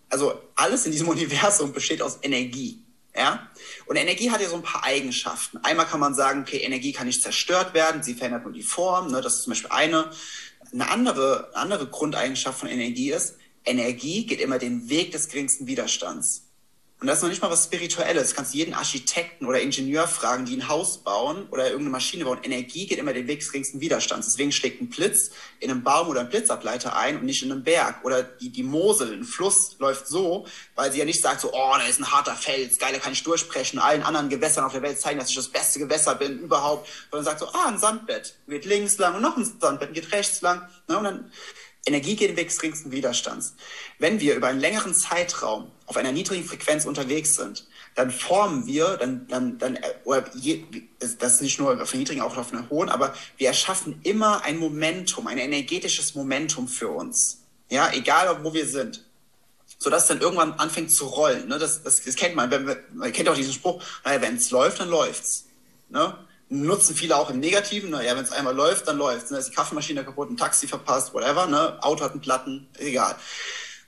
also 0.09 0.41
alles 0.55 0.85
in 0.85 0.91
diesem 0.91 1.07
Universum 1.07 1.73
besteht 1.73 2.01
aus 2.01 2.19
Energie. 2.21 2.83
Ja? 3.15 3.47
Und 3.87 3.95
Energie 3.95 4.31
hat 4.31 4.41
ja 4.41 4.49
so 4.49 4.55
ein 4.55 4.63
paar 4.63 4.83
Eigenschaften. 4.83 5.57
Einmal 5.63 5.85
kann 5.85 5.99
man 5.99 6.13
sagen, 6.13 6.41
okay, 6.41 6.57
Energie 6.57 6.91
kann 6.91 7.07
nicht 7.07 7.21
zerstört 7.21 7.73
werden, 7.73 8.03
sie 8.03 8.15
verändert 8.15 8.43
nur 8.43 8.53
die 8.53 8.63
Form, 8.63 9.11
ne? 9.11 9.21
das 9.21 9.35
ist 9.35 9.43
zum 9.43 9.51
Beispiel 9.51 9.71
eine. 9.71 10.11
Eine 10.73 10.89
andere, 10.89 11.51
andere 11.53 11.87
Grundeigenschaft 11.87 12.59
von 12.59 12.67
Energie 12.67 13.11
ist, 13.11 13.35
Energie 13.63 14.25
geht 14.25 14.41
immer 14.41 14.59
den 14.59 14.89
Weg 14.89 15.13
des 15.13 15.29
geringsten 15.29 15.65
Widerstands. 15.67 16.46
Und 16.99 17.05
das 17.05 17.17
ist 17.17 17.21
noch 17.21 17.29
nicht 17.29 17.43
mal 17.43 17.51
was 17.51 17.65
Spirituelles. 17.65 18.29
Du 18.31 18.35
kannst 18.35 18.55
jeden 18.55 18.73
Architekten 18.73 19.45
oder 19.45 19.61
Ingenieur 19.61 20.07
fragen, 20.07 20.45
die 20.45 20.57
ein 20.57 20.67
Haus 20.67 20.97
bauen 20.97 21.47
oder 21.51 21.65
irgendeine 21.65 21.91
Maschine 21.91 22.25
bauen. 22.25 22.39
Energie 22.41 22.87
geht 22.87 22.97
immer 22.97 23.13
den 23.13 23.27
Weg 23.27 23.39
des 23.39 23.51
geringsten 23.51 23.81
Widerstands. 23.81 24.25
Deswegen 24.25 24.51
schlägt 24.51 24.81
ein 24.81 24.89
Blitz 24.89 25.29
in 25.59 25.69
einem 25.69 25.83
Baum 25.83 26.07
oder 26.07 26.21
ein 26.21 26.29
Blitzableiter 26.29 26.95
ein 26.95 27.17
und 27.19 27.25
nicht 27.25 27.43
in 27.43 27.51
einem 27.51 27.63
Berg. 27.63 28.03
Oder 28.03 28.23
die, 28.23 28.49
die 28.49 28.63
Mosel, 28.63 29.13
ein 29.13 29.25
Fluss 29.25 29.75
läuft 29.77 30.07
so, 30.07 30.47
weil 30.73 30.91
sie 30.91 30.97
ja 30.97 31.05
nicht 31.05 31.21
sagt 31.21 31.41
so, 31.41 31.53
oh, 31.53 31.73
da 31.77 31.85
ist 31.85 31.99
ein 31.99 32.11
harter 32.11 32.35
Fels, 32.35 32.79
geil, 32.79 32.93
da 32.93 32.99
kann 32.99 33.13
ich 33.13 33.21
durchbrechen, 33.21 33.77
allen 33.77 34.01
anderen 34.01 34.29
Gewässern 34.29 34.65
auf 34.65 34.71
der 34.71 34.81
Welt 34.81 34.99
zeigen, 34.99 35.19
dass 35.19 35.29
ich 35.29 35.35
das 35.35 35.49
beste 35.49 35.77
Gewässer 35.77 36.15
bin 36.15 36.39
überhaupt. 36.39 36.89
Sondern 37.11 37.25
sagt 37.25 37.41
so, 37.41 37.47
ah, 37.49 37.67
ein 37.67 37.77
Sandbett. 37.77 38.33
Geht 38.47 38.65
links 38.65 38.97
lang 38.97 39.13
und 39.13 39.21
noch 39.21 39.37
ein 39.37 39.45
Sandbett, 39.61 39.93
geht 39.93 40.11
rechts 40.11 40.41
lang. 40.41 40.67
Ne? 40.87 40.97
Und 40.97 41.03
dann 41.03 41.31
Energie 41.87 42.15
geht 42.15 42.29
den 42.29 42.37
Weg 42.37 42.49
des 42.49 42.59
geringsten 42.59 42.91
Widerstands. 42.91 43.55
Wenn 43.97 44.19
wir 44.19 44.35
über 44.35 44.47
einen 44.47 44.59
längeren 44.59 44.93
Zeitraum 44.93 45.71
auf 45.85 45.97
einer 45.97 46.11
niedrigen 46.11 46.43
Frequenz 46.43 46.85
unterwegs 46.85 47.35
sind, 47.35 47.65
dann 47.95 48.11
formen 48.11 48.67
wir, 48.67 48.97
dann, 48.97 49.27
dann, 49.27 49.57
dann, 49.57 49.79
oder 50.03 50.25
je, 50.35 50.65
das 50.99 51.33
ist 51.35 51.41
nicht 51.41 51.59
nur 51.59 51.81
auf 51.81 51.91
einer 51.91 51.99
niedrigen, 51.99 52.21
auch 52.21 52.37
auf 52.37 52.53
einer 52.53 52.69
hohen, 52.69 52.89
aber 52.89 53.15
wir 53.37 53.47
erschaffen 53.47 53.99
immer 54.03 54.43
ein 54.43 54.57
Momentum, 54.57 55.27
ein 55.27 55.37
energetisches 55.37 56.13
Momentum 56.13 56.67
für 56.67 56.89
uns. 56.89 57.39
Ja, 57.69 57.91
egal 57.93 58.43
wo 58.43 58.53
wir 58.53 58.67
sind. 58.67 59.03
Sodass 59.79 60.07
dann 60.07 60.21
irgendwann 60.21 60.53
anfängt 60.53 60.91
zu 60.91 61.05
rollen. 61.05 61.47
Ne? 61.47 61.59
Das, 61.59 61.83
das, 61.83 62.03
das 62.03 62.15
kennt 62.15 62.35
man. 62.35 62.49
Man 62.93 63.13
kennt 63.13 63.29
auch 63.29 63.35
diesen 63.35 63.53
Spruch, 63.53 63.81
naja, 64.03 64.21
wenn 64.21 64.37
es 64.37 64.51
läuft, 64.51 64.79
dann 64.79 64.89
läuft's. 64.89 65.45
Ne? 65.89 66.17
Nutzen 66.49 66.95
viele 66.95 67.15
auch 67.15 67.29
im 67.29 67.39
Negativen. 67.39 67.89
Ne? 67.89 68.05
Ja, 68.05 68.15
wenn 68.15 68.23
es 68.23 68.31
einmal 68.31 68.55
läuft, 68.55 68.87
dann 68.87 68.97
läuft 68.97 69.31
ne? 69.31 69.37
Ist 69.37 69.49
die 69.49 69.55
Kaffeemaschine 69.55 70.03
kaputt, 70.03 70.29
ein 70.29 70.37
Taxi 70.37 70.67
verpasst, 70.67 71.13
whatever, 71.13 71.47
ne? 71.47 71.81
Auto 71.83 72.03
hat 72.03 72.11
einen 72.11 72.21
Platten, 72.21 72.67
egal. 72.77 73.15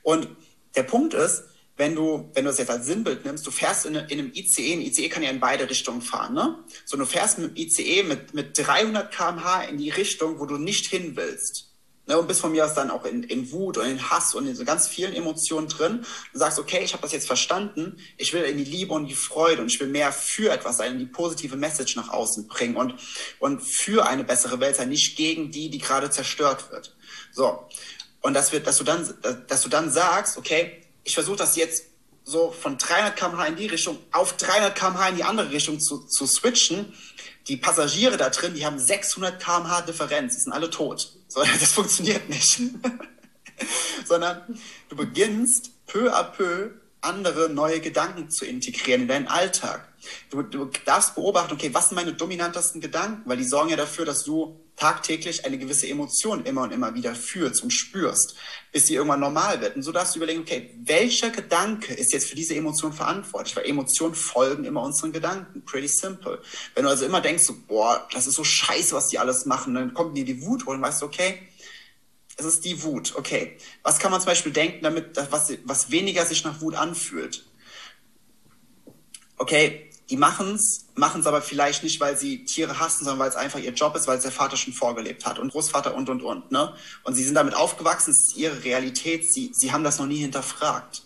Und 0.02 0.28
der 0.76 0.82
Punkt 0.82 1.14
ist, 1.14 1.44
wenn 1.76 1.94
du, 1.94 2.30
wenn 2.34 2.44
du 2.44 2.50
das 2.50 2.58
jetzt 2.58 2.70
als 2.70 2.86
Sinnbild 2.86 3.24
nimmst, 3.24 3.46
du 3.46 3.50
fährst 3.50 3.86
in, 3.86 3.94
in 3.94 4.18
einem 4.18 4.32
ICE, 4.34 4.74
ein 4.74 4.82
ICE 4.82 5.08
kann 5.08 5.22
ja 5.22 5.30
in 5.30 5.40
beide 5.40 5.68
Richtungen 5.68 6.02
fahren, 6.02 6.34
ne? 6.34 6.58
So, 6.84 6.96
du 6.96 7.06
fährst 7.06 7.38
mit 7.38 7.56
dem 7.56 7.56
ICE 7.56 8.02
mit, 8.02 8.34
mit 8.34 8.58
300 8.58 9.10
kmh 9.10 9.62
in 9.64 9.78
die 9.78 9.90
Richtung, 9.90 10.38
wo 10.38 10.46
du 10.46 10.58
nicht 10.58 10.86
hin 10.86 11.16
willst. 11.16 11.69
Ne, 12.10 12.18
und 12.18 12.26
bist 12.26 12.40
von 12.40 12.50
mir 12.50 12.64
aus 12.64 12.74
dann 12.74 12.90
auch 12.90 13.04
in, 13.04 13.22
in 13.22 13.52
Wut 13.52 13.78
und 13.78 13.86
in 13.86 14.10
Hass 14.10 14.34
und 14.34 14.44
in 14.48 14.56
so 14.56 14.64
ganz 14.64 14.88
vielen 14.88 15.14
Emotionen 15.14 15.68
drin. 15.68 16.04
Du 16.32 16.40
sagst, 16.40 16.58
okay, 16.58 16.80
ich 16.82 16.92
habe 16.92 17.02
das 17.02 17.12
jetzt 17.12 17.28
verstanden. 17.28 17.98
Ich 18.16 18.32
will 18.32 18.42
in 18.42 18.58
die 18.58 18.64
Liebe 18.64 18.92
und 18.94 19.06
die 19.06 19.14
Freude 19.14 19.62
und 19.62 19.72
ich 19.72 19.78
will 19.78 19.86
mehr 19.86 20.10
für 20.10 20.50
etwas 20.50 20.78
sein, 20.78 20.98
die 20.98 21.06
positive 21.06 21.54
Message 21.54 21.94
nach 21.94 22.08
außen 22.08 22.48
bringen 22.48 22.74
und, 22.74 22.96
und 23.38 23.62
für 23.62 24.08
eine 24.08 24.24
bessere 24.24 24.58
Welt 24.58 24.74
sein, 24.74 24.88
nicht 24.88 25.16
gegen 25.16 25.52
die, 25.52 25.70
die 25.70 25.78
gerade 25.78 26.10
zerstört 26.10 26.72
wird. 26.72 26.96
So. 27.30 27.68
Und 28.22 28.34
das 28.34 28.50
wird, 28.50 28.66
dass 28.66 28.78
du 28.78 28.82
dann, 28.82 29.08
dass 29.46 29.62
du 29.62 29.68
dann 29.68 29.88
sagst, 29.88 30.36
okay, 30.36 30.82
ich 31.04 31.14
versuche 31.14 31.36
das 31.36 31.54
jetzt 31.54 31.84
so 32.24 32.50
von 32.50 32.76
300 32.76 33.14
km/h 33.14 33.46
in 33.46 33.54
die 33.54 33.66
Richtung 33.66 33.98
auf 34.10 34.36
300 34.36 34.74
km/h 34.74 35.10
in 35.10 35.16
die 35.16 35.24
andere 35.24 35.52
Richtung 35.52 35.78
zu, 35.78 36.06
zu 36.06 36.26
switchen, 36.26 36.92
die 37.48 37.56
Passagiere 37.56 38.16
da 38.16 38.30
drin, 38.30 38.54
die 38.54 38.64
haben 38.64 38.78
600 38.78 39.42
km/h 39.42 39.82
Differenz, 39.82 40.34
die 40.34 40.40
sind 40.40 40.52
alle 40.52 40.70
tot. 40.70 41.12
So, 41.28 41.42
das 41.60 41.72
funktioniert 41.72 42.28
nicht. 42.28 42.60
Sondern 44.06 44.58
du 44.88 44.96
beginnst 44.96 45.70
peu 45.86 46.12
à 46.12 46.22
peu 46.24 46.70
andere 47.02 47.48
neue 47.48 47.80
Gedanken 47.80 48.30
zu 48.30 48.44
integrieren 48.44 49.02
in 49.02 49.08
deinen 49.08 49.28
Alltag. 49.28 49.88
Du, 50.30 50.42
du 50.42 50.70
darfst 50.84 51.14
beobachten, 51.14 51.54
okay, 51.54 51.72
was 51.72 51.88
sind 51.88 51.96
meine 51.96 52.12
dominantesten 52.12 52.80
Gedanken? 52.80 53.28
Weil 53.28 53.36
die 53.36 53.44
sorgen 53.44 53.70
ja 53.70 53.76
dafür, 53.76 54.04
dass 54.04 54.24
du 54.24 54.60
tagtäglich 54.80 55.44
eine 55.44 55.58
gewisse 55.58 55.86
Emotion 55.86 56.44
immer 56.46 56.62
und 56.62 56.72
immer 56.72 56.94
wieder 56.94 57.14
fühlst 57.14 57.62
und 57.62 57.70
spürst, 57.70 58.34
bis 58.72 58.86
sie 58.86 58.94
irgendwann 58.94 59.20
normal 59.20 59.60
wird. 59.60 59.76
Und 59.76 59.82
so 59.82 59.92
darfst 59.92 60.14
du 60.14 60.18
überlegen, 60.18 60.40
okay, 60.40 60.74
welcher 60.84 61.28
Gedanke 61.28 61.92
ist 61.92 62.14
jetzt 62.14 62.28
für 62.28 62.34
diese 62.34 62.54
Emotion 62.54 62.94
verantwortlich? 62.94 63.54
Weil 63.54 63.66
Emotionen 63.66 64.14
folgen 64.14 64.64
immer 64.64 64.82
unseren 64.82 65.12
Gedanken. 65.12 65.62
Pretty 65.66 65.86
simple. 65.86 66.40
Wenn 66.74 66.84
du 66.84 66.90
also 66.90 67.04
immer 67.04 67.20
denkst, 67.20 67.44
so, 67.44 67.54
boah, 67.68 68.08
das 68.12 68.26
ist 68.26 68.36
so 68.36 68.44
scheiße, 68.44 68.94
was 68.94 69.08
die 69.08 69.18
alles 69.18 69.44
machen, 69.44 69.74
dann 69.74 69.92
kommt 69.92 70.16
dir 70.16 70.24
die 70.24 70.40
Wut 70.42 70.64
holen, 70.64 70.80
weißt 70.80 71.02
du, 71.02 71.06
okay, 71.06 71.38
es 72.38 72.46
ist 72.46 72.64
die 72.64 72.82
Wut. 72.82 73.14
Okay, 73.16 73.58
was 73.82 73.98
kann 73.98 74.10
man 74.10 74.20
zum 74.20 74.28
Beispiel 74.28 74.52
denken, 74.52 74.82
damit 74.82 75.14
was, 75.30 75.52
was 75.64 75.90
weniger 75.90 76.24
sich 76.24 76.42
nach 76.42 76.62
Wut 76.62 76.74
anfühlt? 76.74 77.44
Okay, 79.36 79.89
die 80.10 80.16
machen 80.16 80.56
es, 80.56 80.86
machen 80.96 81.20
es 81.20 81.26
aber 81.28 81.40
vielleicht 81.40 81.84
nicht, 81.84 82.00
weil 82.00 82.18
sie 82.18 82.44
Tiere 82.44 82.80
hassen, 82.80 83.04
sondern 83.04 83.20
weil 83.20 83.28
es 83.30 83.36
einfach 83.36 83.60
ihr 83.60 83.72
Job 83.72 83.94
ist, 83.94 84.08
weil 84.08 84.18
es 84.18 84.24
der 84.24 84.32
Vater 84.32 84.56
schon 84.56 84.72
vorgelebt 84.72 85.24
hat 85.24 85.38
und 85.38 85.52
Großvater 85.52 85.94
und 85.94 86.08
und 86.08 86.22
und. 86.22 86.50
Ne? 86.50 86.74
Und 87.04 87.14
sie 87.14 87.24
sind 87.24 87.34
damit 87.34 87.54
aufgewachsen, 87.54 88.10
es 88.10 88.28
ist 88.28 88.36
ihre 88.36 88.64
Realität, 88.64 89.32
sie, 89.32 89.52
sie 89.54 89.72
haben 89.72 89.84
das 89.84 90.00
noch 90.00 90.06
nie 90.06 90.18
hinterfragt. 90.18 91.04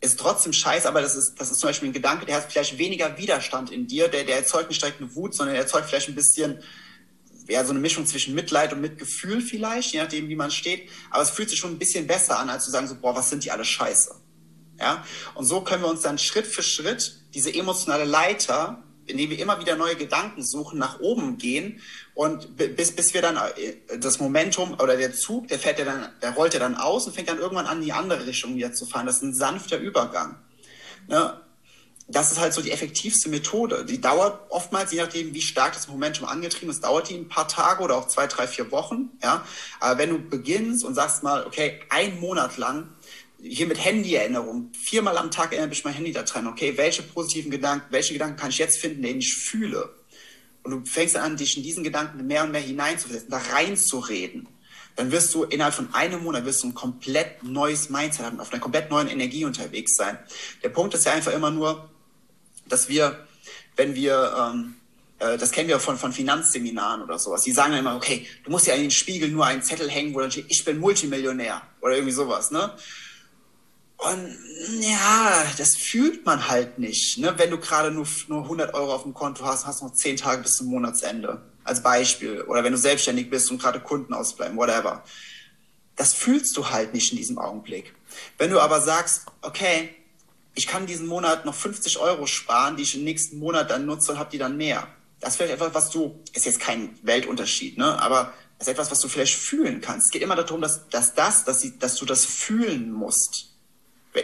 Ist 0.00 0.18
trotzdem 0.18 0.52
scheiße, 0.52 0.88
aber 0.88 1.02
das 1.02 1.14
ist, 1.14 1.40
das 1.40 1.52
ist 1.52 1.60
zum 1.60 1.68
Beispiel 1.68 1.90
ein 1.90 1.92
Gedanke, 1.92 2.26
der 2.26 2.36
hat 2.36 2.50
vielleicht 2.50 2.78
weniger 2.78 3.16
Widerstand 3.16 3.70
in 3.70 3.86
dir, 3.86 4.08
der, 4.08 4.24
der 4.24 4.38
erzeugt 4.38 4.70
nicht 4.70 4.82
direkt 4.82 5.00
eine 5.00 5.14
Wut, 5.14 5.34
sondern 5.34 5.54
der 5.54 5.62
erzeugt 5.62 5.88
vielleicht 5.88 6.08
ein 6.08 6.16
bisschen, 6.16 6.60
ja, 7.46 7.64
so 7.64 7.70
eine 7.70 7.78
Mischung 7.78 8.06
zwischen 8.06 8.34
Mitleid 8.34 8.72
und 8.72 8.80
Mitgefühl 8.80 9.40
vielleicht, 9.40 9.92
je 9.92 10.02
nachdem, 10.02 10.28
wie 10.28 10.36
man 10.36 10.50
steht. 10.50 10.88
Aber 11.10 11.22
es 11.22 11.30
fühlt 11.30 11.50
sich 11.50 11.60
schon 11.60 11.72
ein 11.72 11.78
bisschen 11.78 12.08
besser 12.08 12.40
an, 12.40 12.50
als 12.50 12.64
zu 12.64 12.72
sagen 12.72 12.88
so, 12.88 12.96
boah, 12.96 13.14
was 13.14 13.30
sind 13.30 13.44
die 13.44 13.52
alle 13.52 13.64
scheiße. 13.64 14.16
Ja? 14.80 15.04
Und 15.34 15.44
so 15.44 15.60
können 15.60 15.82
wir 15.82 15.90
uns 15.90 16.00
dann 16.00 16.18
Schritt 16.18 16.46
für 16.46 16.62
Schritt 16.62 17.19
diese 17.34 17.54
emotionale 17.54 18.04
Leiter, 18.04 18.82
indem 19.06 19.30
wir 19.30 19.38
immer 19.38 19.60
wieder 19.60 19.76
neue 19.76 19.96
Gedanken 19.96 20.42
suchen, 20.42 20.78
nach 20.78 21.00
oben 21.00 21.38
gehen 21.38 21.80
und 22.14 22.56
bis, 22.56 22.92
bis 22.92 23.14
wir 23.14 23.22
dann 23.22 23.36
äh, 23.36 23.98
das 23.98 24.20
Momentum 24.20 24.74
oder 24.74 24.96
der 24.96 25.14
Zug, 25.14 25.48
der 25.48 25.58
fährt 25.58 25.78
ja 25.78 25.84
dann, 25.84 26.08
der 26.22 26.32
rollt 26.32 26.54
ja 26.54 26.60
dann 26.60 26.76
aus 26.76 27.06
und 27.06 27.14
fängt 27.14 27.28
dann 27.28 27.38
irgendwann 27.38 27.66
an, 27.66 27.78
in 27.78 27.84
die 27.84 27.92
andere 27.92 28.26
Richtung 28.26 28.54
wieder 28.56 28.72
zu 28.72 28.86
fahren. 28.86 29.06
Das 29.06 29.16
ist 29.16 29.22
ein 29.22 29.34
sanfter 29.34 29.78
Übergang. 29.78 30.36
Ne? 31.08 31.40
Das 32.08 32.32
ist 32.32 32.40
halt 32.40 32.52
so 32.52 32.60
die 32.60 32.72
effektivste 32.72 33.28
Methode. 33.28 33.84
Die 33.84 34.00
dauert 34.00 34.40
oftmals, 34.50 34.90
je 34.90 35.00
nachdem, 35.00 35.32
wie 35.32 35.40
stark 35.40 35.74
das 35.74 35.86
Momentum 35.86 36.26
angetrieben 36.26 36.70
ist, 36.70 36.82
dauert 36.82 37.08
die 37.08 37.14
ein 37.14 37.28
paar 37.28 37.46
Tage 37.46 37.84
oder 37.84 37.96
auch 37.96 38.08
zwei, 38.08 38.26
drei, 38.26 38.48
vier 38.48 38.72
Wochen. 38.72 39.10
Ja? 39.22 39.44
Aber 39.78 39.98
wenn 39.98 40.10
du 40.10 40.18
beginnst 40.18 40.84
und 40.84 40.94
sagst 40.94 41.22
mal, 41.22 41.46
okay, 41.46 41.80
ein 41.88 42.18
Monat 42.18 42.56
lang 42.56 42.88
hier 43.42 43.66
mit 43.66 43.82
Handy-Erinnerung, 43.82 44.70
viermal 44.72 45.16
am 45.16 45.30
Tag 45.30 45.52
erinnere 45.52 45.72
ich 45.72 45.84
mein 45.84 45.94
Handy 45.94 46.12
da 46.12 46.22
dran, 46.22 46.46
okay, 46.46 46.76
welche 46.76 47.02
positiven 47.02 47.50
Gedanken, 47.50 47.86
welche 47.90 48.12
Gedanken 48.12 48.36
kann 48.36 48.50
ich 48.50 48.58
jetzt 48.58 48.78
finden, 48.78 49.02
den 49.02 49.18
ich 49.18 49.34
fühle? 49.34 49.94
Und 50.62 50.72
du 50.72 50.84
fängst 50.84 51.14
dann 51.14 51.22
an, 51.22 51.36
dich 51.36 51.56
in 51.56 51.62
diesen 51.62 51.82
Gedanken 51.82 52.26
mehr 52.26 52.44
und 52.44 52.52
mehr 52.52 52.60
hineinzusetzen, 52.60 53.30
da 53.30 53.38
reinzureden. 53.38 54.46
Dann 54.96 55.10
wirst 55.10 55.32
du 55.34 55.44
innerhalb 55.44 55.74
von 55.74 55.94
einem 55.94 56.22
Monat 56.22 56.44
wirst 56.44 56.62
du 56.62 56.68
ein 56.68 56.74
komplett 56.74 57.42
neues 57.42 57.88
Mindset 57.88 58.26
haben, 58.26 58.40
auf 58.40 58.52
einer 58.52 58.60
komplett 58.60 58.90
neuen 58.90 59.08
Energie 59.08 59.44
unterwegs 59.44 59.96
sein. 59.96 60.18
Der 60.62 60.68
Punkt 60.68 60.92
ist 60.94 61.06
ja 61.06 61.12
einfach 61.12 61.32
immer 61.32 61.50
nur, 61.50 61.88
dass 62.68 62.88
wir, 62.88 63.26
wenn 63.76 63.94
wir, 63.94 64.34
ähm, 64.38 64.74
äh, 65.18 65.38
das 65.38 65.52
kennen 65.52 65.68
wir 65.68 65.80
von, 65.80 65.96
von 65.96 66.12
Finanzseminaren 66.12 67.02
oder 67.02 67.18
sowas, 67.18 67.42
die 67.42 67.52
sagen 67.52 67.70
dann 67.70 67.80
immer, 67.80 67.96
okay, 67.96 68.26
du 68.44 68.50
musst 68.50 68.66
ja 68.66 68.74
in 68.74 68.82
den 68.82 68.90
Spiegel 68.90 69.30
nur 69.30 69.46
einen 69.46 69.62
Zettel 69.62 69.88
hängen, 69.88 70.14
wo 70.14 70.20
dann 70.20 70.30
steht, 70.30 70.46
ich 70.48 70.62
bin 70.64 70.78
Multimillionär 70.78 71.62
oder 71.80 71.94
irgendwie 71.94 72.12
sowas, 72.12 72.50
ne? 72.50 72.76
Und 74.00 74.38
ja, 74.80 75.44
das 75.58 75.76
fühlt 75.76 76.24
man 76.24 76.48
halt 76.48 76.78
nicht. 76.78 77.18
Ne? 77.18 77.34
Wenn 77.36 77.50
du 77.50 77.58
gerade 77.58 77.90
nur, 77.90 78.06
nur 78.28 78.44
100 78.44 78.72
Euro 78.72 78.94
auf 78.94 79.02
dem 79.02 79.12
Konto 79.12 79.44
hast, 79.44 79.66
hast 79.66 79.82
du 79.82 79.86
noch 79.86 79.94
10 79.94 80.16
Tage 80.16 80.42
bis 80.42 80.56
zum 80.56 80.68
Monatsende. 80.68 81.42
Als 81.64 81.82
Beispiel. 81.82 82.42
Oder 82.42 82.64
wenn 82.64 82.72
du 82.72 82.78
selbstständig 82.78 83.28
bist 83.28 83.50
und 83.50 83.60
gerade 83.60 83.80
Kunden 83.80 84.14
ausbleiben, 84.14 84.56
whatever. 84.56 85.04
Das 85.96 86.14
fühlst 86.14 86.56
du 86.56 86.70
halt 86.70 86.94
nicht 86.94 87.12
in 87.12 87.18
diesem 87.18 87.38
Augenblick. 87.38 87.94
Wenn 88.38 88.50
du 88.50 88.60
aber 88.60 88.80
sagst, 88.80 89.26
okay, 89.42 89.94
ich 90.54 90.66
kann 90.66 90.86
diesen 90.86 91.06
Monat 91.06 91.44
noch 91.44 91.54
50 91.54 91.98
Euro 91.98 92.26
sparen, 92.26 92.76
die 92.76 92.82
ich 92.84 92.94
im 92.94 93.04
nächsten 93.04 93.38
Monat 93.38 93.70
dann 93.70 93.84
nutze 93.84 94.12
und 94.12 94.18
habe 94.18 94.30
die 94.30 94.38
dann 94.38 94.56
mehr. 94.56 94.88
Das 95.20 95.30
ist 95.30 95.36
vielleicht 95.36 95.54
etwas, 95.54 95.74
was 95.74 95.90
du, 95.90 96.18
ist 96.32 96.46
jetzt 96.46 96.60
kein 96.60 96.98
Weltunterschied, 97.02 97.76
ne? 97.76 98.00
aber 98.00 98.32
das 98.58 98.66
ist 98.66 98.72
etwas, 98.72 98.90
was 98.90 99.00
du 99.00 99.08
vielleicht 99.08 99.34
fühlen 99.34 99.80
kannst. 99.80 100.06
Es 100.06 100.10
geht 100.10 100.22
immer 100.22 100.36
darum, 100.36 100.62
dass, 100.62 100.88
dass 100.88 101.14
das, 101.14 101.44
dass, 101.44 101.60
sie, 101.60 101.78
dass 101.78 101.96
du 101.96 102.06
das 102.06 102.24
fühlen 102.24 102.90
musst. 102.90 103.49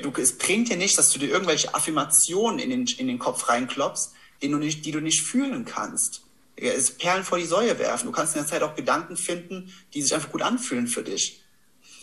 Du, 0.03 0.13
es 0.21 0.37
bringt 0.37 0.69
dir 0.69 0.77
nicht, 0.77 0.99
dass 0.99 1.11
du 1.11 1.19
dir 1.19 1.29
irgendwelche 1.29 1.73
Affirmationen 1.75 2.59
in 2.59 2.71
den, 2.71 2.87
in 2.99 3.07
den 3.07 3.19
Kopf 3.19 3.49
reinklopfst, 3.49 4.11
die 4.43 4.49
du 4.49 4.59
nicht, 4.59 4.85
die 4.85 4.91
du 4.91 5.01
nicht 5.01 5.23
fühlen 5.23 5.65
kannst. 5.65 6.23
Es 6.57 6.91
Perlen 6.91 7.23
vor 7.23 7.39
die 7.39 7.45
Säue 7.45 7.79
werfen. 7.79 8.07
Du 8.07 8.13
kannst 8.13 8.35
in 8.35 8.43
der 8.43 8.49
Zeit 8.49 8.63
auch 8.63 8.75
Gedanken 8.75 9.17
finden, 9.17 9.73
die 9.95 10.03
sich 10.03 10.15
einfach 10.15 10.33
gut 10.33 10.43
anfühlen 10.43 10.87
für 10.87 11.03
dich. 11.03 11.43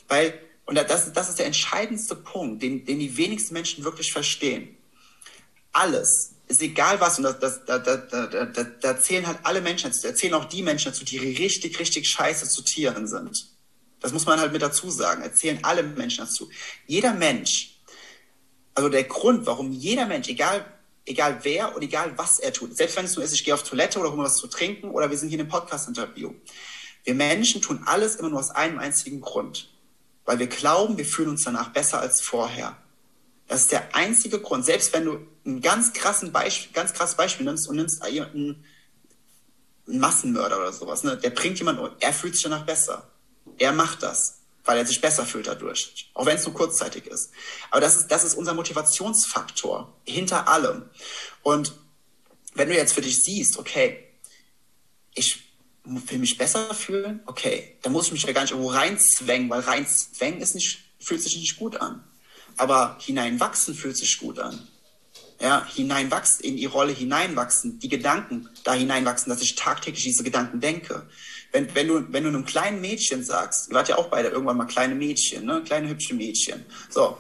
Weil, 0.08 0.40
und 0.66 0.76
das, 0.76 1.12
das 1.12 1.30
ist 1.30 1.40
der 1.40 1.48
entscheidendste 1.48 2.16
Punkt, 2.16 2.62
den, 2.62 2.86
den 2.86 3.00
die 3.00 3.18
wenigsten 3.18 3.54
Menschen 3.54 3.84
wirklich 3.84 4.14
verstehen. 4.14 4.78
Alles, 5.72 6.36
ist 6.48 6.62
egal 6.62 7.00
was, 7.02 7.18
und 7.18 7.24
das, 7.24 7.40
das, 7.40 7.66
da, 7.66 7.80
da, 7.80 7.98
da, 7.98 8.46
da, 8.46 8.64
da 8.64 9.00
zählen 9.00 9.26
halt 9.26 9.40
alle 9.44 9.60
Menschen 9.60 9.90
dazu, 9.90 10.08
da 10.08 10.16
zählen 10.16 10.36
auch 10.36 10.46
die 10.46 10.62
Menschen 10.62 10.92
dazu, 10.92 11.04
die 11.04 11.18
richtig, 11.18 11.80
richtig 11.80 12.08
scheiße 12.08 12.48
zu 12.48 12.62
Tieren 12.62 13.08
sind. 13.08 13.48
Das 14.00 14.12
muss 14.12 14.26
man 14.26 14.40
halt 14.40 14.52
mit 14.52 14.62
dazu 14.62 14.92
sagen. 14.92 15.24
Erzählen 15.24 15.60
alle 15.64 15.82
Menschen 15.82 16.26
dazu. 16.26 16.50
Jeder 16.86 17.14
Mensch 17.14 17.73
also 18.76 18.90
der 18.90 19.04
Grund, 19.04 19.46
warum 19.46 19.72
jeder 19.72 20.06
Mensch, 20.06 20.28
egal, 20.30 20.66
egal 21.06 21.40
wer 21.44 21.76
und 21.76 21.82
egal 21.82 22.14
was 22.18 22.40
er 22.40 22.54
tut, 22.54 22.76
selbst 22.76 22.98
wenn 22.98 23.06
es 23.06 23.16
nur 23.16 23.24
ist, 23.24 23.34
ich 23.34 23.44
gehe 23.44 23.54
auf 23.54 23.64
Toilette 23.64 24.00
oder 24.00 24.12
mir 24.12 24.24
was 24.24 24.38
zu 24.38 24.48
trinken 24.48 24.90
oder 24.90 25.10
wir 25.10 25.18
sind 25.18 25.30
hier 25.30 25.40
in 25.40 25.42
einem 25.42 25.52
Podcast-Interview. 25.52 26.34
Wir 27.04 27.16
Menschen 27.16 27.62
tun 27.62 27.84
alles 27.86 28.16
immer 28.16 28.30
nur 28.30 28.40
aus 28.40 28.52
einem 28.52 28.80
einzigen 28.80 29.22
Grund. 29.22 29.70
Weil 30.26 30.40
wir 30.40 30.48
glauben, 30.48 30.98
wir 30.98 31.06
fühlen 31.06 31.30
uns 31.30 31.44
danach 31.44 31.74
besser 31.74 32.00
als 32.00 32.22
vorher. 32.22 32.78
Das 33.48 33.62
ist 33.62 33.72
der 33.74 33.94
einzige 33.94 34.40
Grund. 34.40 34.66
Selbst 34.66 34.94
wenn 34.94 35.04
du 35.04 35.20
ein 35.46 35.60
ganz, 35.60 35.92
krassen 35.92 36.32
Beispiel, 36.32 36.72
ganz 36.72 36.94
krasses 36.94 37.16
Beispiel 37.16 37.46
nimmst 37.46 37.68
und 37.68 37.76
nimmst 37.76 38.02
einen, 38.02 38.64
Massenmörder 39.86 40.60
oder 40.60 40.72
sowas, 40.72 41.04
ne? 41.04 41.18
der 41.18 41.32
bringt 41.32 41.60
jemanden, 41.60 41.90
er 42.00 42.14
fühlt 42.14 42.36
sich 42.36 42.44
danach 42.44 42.66
besser. 42.66 43.12
Er 43.58 43.74
macht 43.74 44.02
das 44.02 44.43
weil 44.66 44.78
er 44.78 44.86
sich 44.86 45.02
besser 45.02 45.26
fühlt 45.26 45.48
dadurch, 45.48 46.10
auch 46.14 46.26
wenn 46.26 46.38
es 46.38 46.46
nur 46.46 46.54
kurzzeitig 46.54 47.08
ist. 47.08 47.32
Aber 47.70 47.82
das 47.82 47.98
ist, 47.98 48.08
das 48.08 48.24
ist 48.24 48.36
unser 48.36 48.54
Motivationsfaktor 48.54 49.94
hinter 50.06 50.48
allem. 50.48 50.90
Und 51.42 51.74
wenn 52.54 52.70
du 52.70 52.76
jetzt 52.76 52.94
für 52.94 53.02
dich 53.02 53.24
siehst, 53.24 53.58
okay, 53.58 54.08
ich 55.16 55.44
will 55.84 56.20
mich 56.20 56.38
besser 56.38 56.74
fühlen, 56.74 57.22
okay, 57.26 57.78
dann 57.82 57.92
muss 57.92 58.08
ich 58.08 58.14
mich 58.14 58.24
ja 58.24 58.32
gar 58.32 58.42
nicht 58.42 58.52
irgendwo 58.52 58.72
reinzwängen, 58.72 59.50
weil 59.50 59.62
reinzwängen 59.62 60.42
ist 60.42 60.56
nicht, 60.56 60.80
fühlt 61.00 61.22
sich 61.22 61.36
nicht 61.36 61.58
gut 61.58 61.78
an. 61.78 62.04
Aber 62.56 62.98
hineinwachsen 63.02 63.76
fühlt 63.76 63.98
sich 63.98 64.18
gut 64.18 64.40
an. 64.40 64.68
Ja, 65.42 65.68
hineinwachsen, 65.68 66.46
in 66.46 66.56
die 66.56 66.68
Rolle 66.68 66.94
hineinwachsen, 66.94 67.80
die 67.80 67.90
Gedanken 67.90 68.48
da 68.64 68.74
hineinwachsen, 68.74 69.30
dass 69.30 69.42
ich 69.42 69.56
tagtäglich 69.56 70.04
diese 70.04 70.24
Gedanken 70.24 70.62
denke 70.62 71.10
wenn, 71.54 71.74
wenn, 71.74 71.88
du, 71.88 72.06
wenn 72.12 72.24
du 72.24 72.30
einem 72.30 72.46
kleinen 72.46 72.82
Mädchen 72.82 73.24
sagst, 73.24 73.70
ihr 73.70 73.76
wart 73.76 73.88
ja 73.88 73.98
auch 73.98 74.10
beide 74.10 74.30
irgendwann 74.30 74.58
mal 74.58 74.66
kleine 74.66 74.96
Mädchen, 74.96 75.46
ne? 75.46 75.62
kleine 75.64 75.88
hübsche 75.88 76.16
Mädchen, 76.16 76.66
so, 76.90 77.18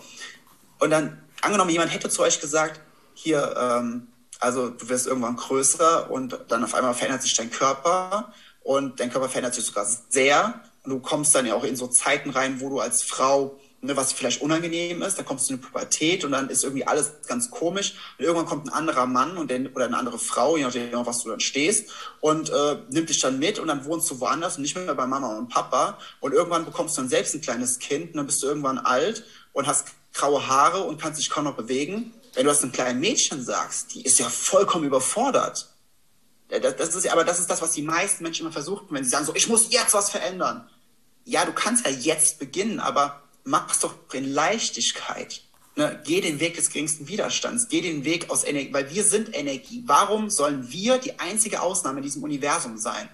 und 0.79 0.89
dann 0.89 1.21
angenommen, 1.41 1.69
jemand 1.69 1.93
hätte 1.93 2.09
zu 2.09 2.21
euch 2.23 2.41
gesagt, 2.41 2.81
hier, 3.13 3.55
ähm, 3.57 4.07
also 4.39 4.69
du 4.69 4.89
wirst 4.89 5.07
irgendwann 5.07 5.37
größer 5.37 6.11
und 6.11 6.37
dann 6.49 6.63
auf 6.63 6.73
einmal 6.73 6.93
verändert 6.93 7.21
sich 7.21 7.35
dein 7.35 7.49
Körper 7.49 8.33
und 8.63 8.99
dein 8.99 9.09
Körper 9.09 9.29
verändert 9.29 9.53
sich 9.53 9.63
sogar 9.63 9.87
sehr. 10.09 10.61
Und 10.83 10.91
du 10.91 10.99
kommst 10.99 11.33
dann 11.33 11.45
ja 11.45 11.53
auch 11.53 11.63
in 11.63 11.77
so 11.77 11.87
Zeiten 11.87 12.31
rein, 12.31 12.59
wo 12.59 12.69
du 12.69 12.79
als 12.79 13.03
Frau 13.03 13.57
ne, 13.83 13.97
was 13.97 14.13
vielleicht 14.13 14.41
unangenehm 14.41 15.01
ist, 15.01 15.17
dann 15.17 15.25
kommst 15.25 15.49
du 15.49 15.53
in 15.53 15.59
eine 15.59 15.67
Pubertät 15.67 16.23
und 16.23 16.31
dann 16.31 16.49
ist 16.49 16.63
irgendwie 16.63 16.87
alles 16.87 17.13
ganz 17.27 17.51
komisch 17.51 17.95
und 18.17 18.25
irgendwann 18.25 18.45
kommt 18.45 18.65
ein 18.65 18.73
anderer 18.73 19.05
Mann 19.05 19.37
und 19.37 19.51
den, 19.51 19.67
oder 19.73 19.85
eine 19.85 19.97
andere 19.97 20.17
Frau, 20.17 20.57
je 20.57 20.63
nachdem, 20.63 21.05
was 21.05 21.23
du 21.23 21.29
dann 21.29 21.39
stehst 21.39 21.91
und 22.21 22.49
äh, 22.49 22.77
nimmt 22.89 23.09
dich 23.09 23.19
dann 23.19 23.39
mit 23.39 23.59
und 23.59 23.67
dann 23.67 23.85
wohnst 23.85 24.09
du 24.09 24.19
woanders 24.19 24.55
und 24.55 24.63
nicht 24.63 24.75
mehr 24.75 24.95
bei 24.95 25.05
Mama 25.05 25.37
und 25.37 25.49
Papa 25.49 25.97
und 26.21 26.33
irgendwann 26.33 26.65
bekommst 26.65 26.97
du 26.97 27.01
dann 27.01 27.09
selbst 27.09 27.35
ein 27.35 27.41
kleines 27.41 27.79
Kind 27.79 28.11
und 28.11 28.17
dann 28.17 28.25
bist 28.25 28.41
du 28.41 28.47
irgendwann 28.47 28.77
alt 28.77 29.25
und 29.51 29.67
hast 29.67 29.87
graue 30.13 30.47
Haare 30.47 30.83
und 30.83 31.01
kannst 31.01 31.19
dich 31.19 31.29
kaum 31.29 31.43
noch 31.43 31.55
bewegen. 31.55 32.13
Wenn 32.33 32.45
du 32.45 32.49
das 32.49 32.63
einem 32.63 32.71
kleinen 32.71 32.99
Mädchen 32.99 33.43
sagst, 33.43 33.93
die 33.93 34.03
ist 34.03 34.19
ja 34.19 34.27
vollkommen 34.27 34.85
überfordert. 34.85 35.69
Das, 36.47 36.75
das 36.75 36.95
ist, 36.95 37.07
aber 37.11 37.23
das 37.23 37.39
ist 37.39 37.49
das, 37.49 37.61
was 37.61 37.71
die 37.71 37.81
meisten 37.81 38.23
Menschen 38.23 38.43
immer 38.43 38.53
versuchen, 38.53 38.87
wenn 38.91 39.03
sie 39.03 39.09
sagen, 39.09 39.25
so, 39.25 39.35
ich 39.35 39.47
muss 39.47 39.71
jetzt 39.71 39.93
was 39.93 40.09
verändern. 40.09 40.69
Ja, 41.25 41.45
du 41.45 41.53
kannst 41.53 41.85
ja 41.85 41.91
jetzt 41.91 42.39
beginnen, 42.39 42.79
aber 42.79 43.22
mach's 43.43 43.79
doch 43.79 43.95
in 44.13 44.31
Leichtigkeit. 44.31 45.41
Ne, 45.75 45.99
geh 46.05 46.21
den 46.21 46.39
Weg 46.39 46.55
des 46.55 46.69
geringsten 46.69 47.07
Widerstands, 47.07 47.67
geh 47.67 47.81
den 47.81 48.05
Weg 48.05 48.29
aus 48.29 48.43
Energie, 48.43 48.71
weil 48.71 48.93
wir 48.93 49.03
sind 49.03 49.35
Energie. 49.35 49.81
Warum 49.87 50.29
sollen 50.29 50.71
wir 50.71 50.99
die 50.99 51.19
einzige 51.19 51.63
Ausnahme 51.63 51.97
in 51.97 52.03
diesem 52.03 52.21
Universum 52.21 52.77
sein, 52.77 53.09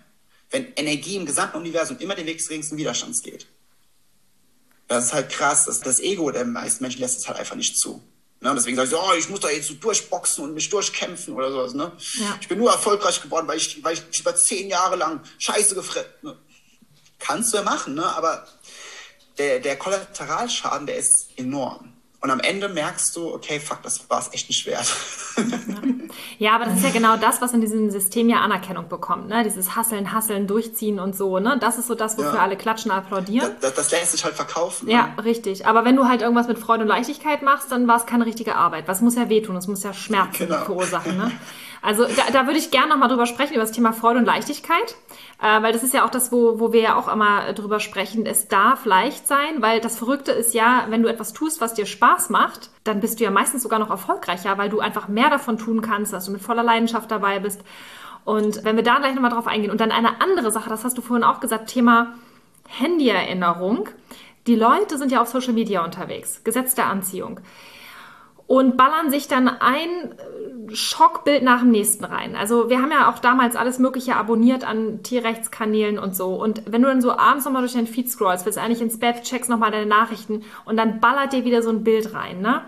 wenn 0.50 0.74
Energie 0.74 1.16
im 1.16 1.26
gesamten 1.26 1.58
Universum 1.58 1.98
immer 2.00 2.16
den 2.16 2.26
Weg 2.26 2.38
des 2.38 2.50
geringsten 2.50 2.76
Widerstands 2.76 3.22
geht? 3.22 3.48
Das 4.90 5.06
ist 5.06 5.14
halt 5.14 5.30
krass. 5.30 5.66
Das, 5.66 5.80
das 5.80 6.02
Ego 6.02 6.32
der 6.32 6.44
meisten 6.44 6.84
Menschen 6.84 7.00
lässt 7.00 7.20
es 7.20 7.28
halt 7.30 7.38
einfach 7.40 7.56
nicht 7.56 7.80
zu. 7.80 8.04
Ne? 8.42 8.54
Deswegen 8.56 8.76
sage 8.76 8.88
ich 8.88 8.92
so, 8.92 9.00
oh, 9.00 9.14
ich 9.18 9.30
muss 9.30 9.40
da 9.40 9.50
jetzt 9.50 9.68
so 9.68 9.76
durchboxen 9.76 10.44
und 10.44 10.54
mich 10.54 10.70
durchkämpfen 10.70 11.36
oder 11.36 11.52
sowas. 11.52 11.74
Ne? 11.74 11.92
Ja. 12.16 12.38
Ich 12.42 12.48
bin 12.48 12.58
nur 12.58 12.72
erfolgreich 12.72 13.22
geworden, 13.22 13.48
weil 13.48 13.58
ich, 13.58 13.84
weil 13.84 13.94
ich 13.94 14.20
über 14.20 14.36
zehn 14.36 14.68
Jahre 14.68 14.96
lang 14.96 15.22
Scheiße 15.38 15.76
gefressen. 15.76 16.12
Ne? 16.24 16.38
Kannst 17.20 17.54
du 17.54 17.58
ja 17.58 17.64
machen, 17.64 17.96
ne? 17.96 18.06
aber 18.06 18.48
der, 19.40 19.60
der 19.60 19.78
Kollateralschaden, 19.78 20.86
der 20.86 20.98
ist 20.98 21.30
enorm. 21.38 21.94
Und 22.22 22.32
am 22.32 22.42
Ende 22.42 22.68
merkst 22.68 23.16
du, 23.16 23.34
okay, 23.34 23.62
fuck, 23.62 23.82
das 23.82 24.10
war 24.10 24.20
es 24.20 24.34
echt 24.34 24.50
nicht 24.50 24.66
wert. 24.66 24.94
ja, 26.38 26.54
aber 26.54 26.66
das 26.66 26.80
ist 26.80 26.84
ja 26.84 26.90
genau 26.90 27.16
das, 27.16 27.42
was 27.42 27.54
in 27.54 27.62
diesem 27.62 27.90
System 27.92 28.28
ja 28.28 28.42
Anerkennung 28.42 28.90
bekommt. 28.90 29.30
Ne? 29.30 29.46
Dieses 29.46 29.78
Hasseln, 29.78 30.12
Hasseln, 30.12 30.46
Durchziehen 30.46 31.00
und 31.00 31.16
so. 31.16 31.40
Ne? 31.40 31.58
Das 31.62 31.78
ist 31.78 31.88
so 31.88 31.96
das, 31.96 32.18
wofür 32.18 32.34
ja. 32.34 32.40
alle 32.42 32.58
klatschen, 32.58 32.92
applaudieren. 32.92 33.56
Das, 33.62 33.74
das, 33.74 33.92
lässt 33.92 34.12
sich 34.12 34.26
halt 34.26 34.36
verkaufen. 34.36 34.88
Ne? 34.88 34.96
Ja, 34.96 35.14
richtig. 35.24 35.66
Aber 35.66 35.86
wenn 35.86 35.96
du 35.96 36.10
halt 36.10 36.22
irgendwas 36.22 36.50
mit 36.50 36.60
Freude 36.60 36.84
und 36.84 36.90
Leichtigkeit 36.90 37.42
machst, 37.42 37.72
dann 37.72 37.88
war 37.88 37.96
es 37.96 38.06
keine 38.06 38.26
richtige 38.26 38.56
Arbeit. 38.56 38.90
Was 38.90 39.00
muss 39.00 39.16
ja 39.16 39.30
wehtun? 39.30 39.56
Es 39.56 39.68
muss 39.68 39.84
ja 39.84 39.94
Schmerzen 39.94 40.48
genau. 40.48 40.66
verursachen. 40.66 41.16
Ne? 41.16 41.32
Also 41.82 42.06
da, 42.06 42.32
da 42.32 42.46
würde 42.46 42.60
ich 42.60 42.72
gerne 42.72 42.90
nochmal 42.90 43.10
drüber 43.10 43.26
sprechen, 43.26 43.54
über 43.54 43.64
das 43.64 43.72
Thema 43.72 43.94
Freude 43.94 44.20
und 44.20 44.26
Leichtigkeit, 44.26 44.96
äh, 45.42 45.62
weil 45.62 45.72
das 45.72 45.84
ist 45.84 45.94
ja 45.94 46.06
auch 46.06 46.10
das, 46.10 46.32
wo, 46.32 46.60
wo 46.60 46.74
wir 46.74 46.82
ja 46.82 46.96
auch 46.98 47.08
immer 47.08 47.54
drüber 47.54 47.80
sprechen. 47.80 48.26
Es 48.26 48.48
darf 48.48 48.86
leicht 48.86 49.28
sein, 49.28 49.62
weil 49.62 49.80
das 49.80 49.98
Verrückte 49.98 50.32
ist 50.32 50.54
ja, 50.54 50.86
wenn 50.90 51.02
du 51.02 51.10
etwas 51.10 51.34
tust, 51.34 51.62
was 51.62 51.74
dir 51.74 51.86
Spaß 51.86 52.30
macht, 52.30 52.70
dann 52.84 53.00
bist 53.00 53.20
du 53.20 53.24
ja 53.24 53.32
meistens 53.32 53.64
sogar 53.64 53.80
noch 53.80 53.90
erfolgreicher, 53.90 54.58
weil 54.58 54.70
du 54.70 54.80
einfach 54.80 55.08
mehr 55.08 55.30
davon 55.30 55.58
tun 55.58 55.82
kannst, 55.82 56.12
dass 56.12 56.26
du 56.26 56.32
mit 56.32 56.42
voller 56.42 56.64
Leidenschaft 56.64 57.10
dabei 57.12 57.40
bist. 57.40 57.62
Und 58.26 58.66
wenn 58.66 58.76
wir 58.76 58.84
da 58.84 59.00
gleich 59.00 59.16
nochmal 59.16 59.32
drauf 59.32 59.48
eingehen. 59.48 59.72
Und 59.72 59.80
dann 59.82 59.92
eine 59.92 60.22
andere 60.22 60.52
Sache, 60.52 60.70
das 60.70 60.84
hast 60.84 60.98
du 60.98 61.02
vorhin 61.02 61.24
auch 61.24 61.40
gesagt, 61.40 61.70
Thema 61.70 62.14
Handyerinnerung. 62.68 63.88
Die 64.48 64.56
Leute 64.56 64.98
sind 64.98 65.12
ja 65.12 65.22
auf 65.22 65.30
Social 65.30 65.54
Media 65.54 65.84
unterwegs, 65.84 66.44
Gesetz 66.44 66.76
der 66.76 66.88
Anziehung 66.88 67.40
und 68.50 68.78
ballern 68.78 69.12
sich 69.12 69.28
dann 69.28 69.48
ein 69.48 69.90
äh, 69.90 70.76
Schockbild 70.76 71.44
nach 71.44 71.60
dem 71.60 71.70
nächsten 71.70 72.04
rein. 72.04 72.36
Also 72.36 72.68
wir 72.68 72.82
haben 72.82 72.92
ja 72.92 73.08
auch 73.08 73.20
damals 73.20 73.56
alles 73.56 73.78
Mögliche 73.78 74.16
abonniert 74.16 74.64
an 74.64 75.04
Tierrechtskanälen 75.04 76.00
und 76.00 76.16
so. 76.16 76.34
Und 76.34 76.64
wenn 76.66 76.82
du 76.82 76.88
dann 76.88 77.00
so 77.00 77.12
abends 77.12 77.46
nochmal 77.46 77.62
durch 77.62 77.74
deinen 77.74 77.86
Feed 77.86 78.10
scrollst, 78.10 78.48
willst 78.48 78.58
eigentlich 78.58 78.82
ins 78.82 78.98
Bett, 78.98 79.22
checkst 79.22 79.52
nochmal 79.52 79.70
deine 79.70 79.86
Nachrichten 79.86 80.42
und 80.66 80.78
dann 80.78 81.00
ballert 81.00 81.32
dir 81.32 81.46
wieder 81.46 81.62
so 81.62 81.70
ein 81.70 81.84
Bild 81.84 82.16
rein, 82.16 82.42
ne? 82.42 82.64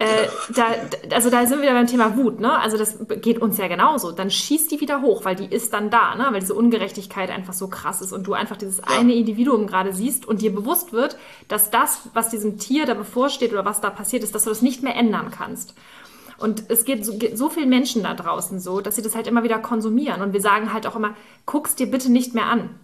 Äh, 0.00 0.28
da, 0.54 0.66
also 1.12 1.28
da 1.28 1.44
sind 1.44 1.58
wir 1.58 1.62
wieder 1.62 1.72
beim 1.72 1.88
Thema 1.88 2.16
Wut, 2.16 2.38
ne? 2.38 2.56
Also 2.60 2.76
das 2.76 2.98
geht 3.20 3.42
uns 3.42 3.58
ja 3.58 3.66
genauso. 3.66 4.12
Dann 4.12 4.30
schießt 4.30 4.70
die 4.70 4.80
wieder 4.80 5.02
hoch, 5.02 5.24
weil 5.24 5.34
die 5.34 5.46
ist 5.46 5.72
dann 5.72 5.90
da, 5.90 6.14
ne? 6.14 6.28
Weil 6.30 6.38
diese 6.38 6.54
Ungerechtigkeit 6.54 7.30
einfach 7.30 7.52
so 7.52 7.66
krass 7.66 8.00
ist 8.00 8.12
und 8.12 8.24
du 8.24 8.34
einfach 8.34 8.56
dieses 8.56 8.78
ja. 8.78 8.84
eine 8.86 9.14
Individuum 9.14 9.66
gerade 9.66 9.92
siehst 9.92 10.24
und 10.24 10.40
dir 10.40 10.54
bewusst 10.54 10.92
wird, 10.92 11.18
dass 11.48 11.70
das, 11.70 12.10
was 12.14 12.28
diesem 12.28 12.58
Tier 12.58 12.86
da 12.86 12.94
bevorsteht 12.94 13.52
oder 13.52 13.64
was 13.64 13.80
da 13.80 13.90
passiert 13.90 14.22
ist, 14.22 14.36
dass 14.36 14.44
du 14.44 14.50
das 14.50 14.62
nicht 14.62 14.84
mehr 14.84 14.94
ändern 14.94 15.32
kannst. 15.32 15.74
Und 16.38 16.70
es 16.70 16.84
geht 16.84 17.04
so, 17.04 17.18
geht 17.18 17.36
so 17.36 17.48
vielen 17.48 17.68
Menschen 17.68 18.04
da 18.04 18.14
draußen 18.14 18.60
so, 18.60 18.80
dass 18.80 18.94
sie 18.94 19.02
das 19.02 19.16
halt 19.16 19.26
immer 19.26 19.42
wieder 19.42 19.58
konsumieren. 19.58 20.22
Und 20.22 20.32
wir 20.32 20.40
sagen 20.40 20.72
halt 20.72 20.86
auch 20.86 20.94
immer, 20.94 21.16
guck's 21.44 21.74
dir 21.74 21.90
bitte 21.90 22.12
nicht 22.12 22.34
mehr 22.34 22.46
an. 22.46 22.78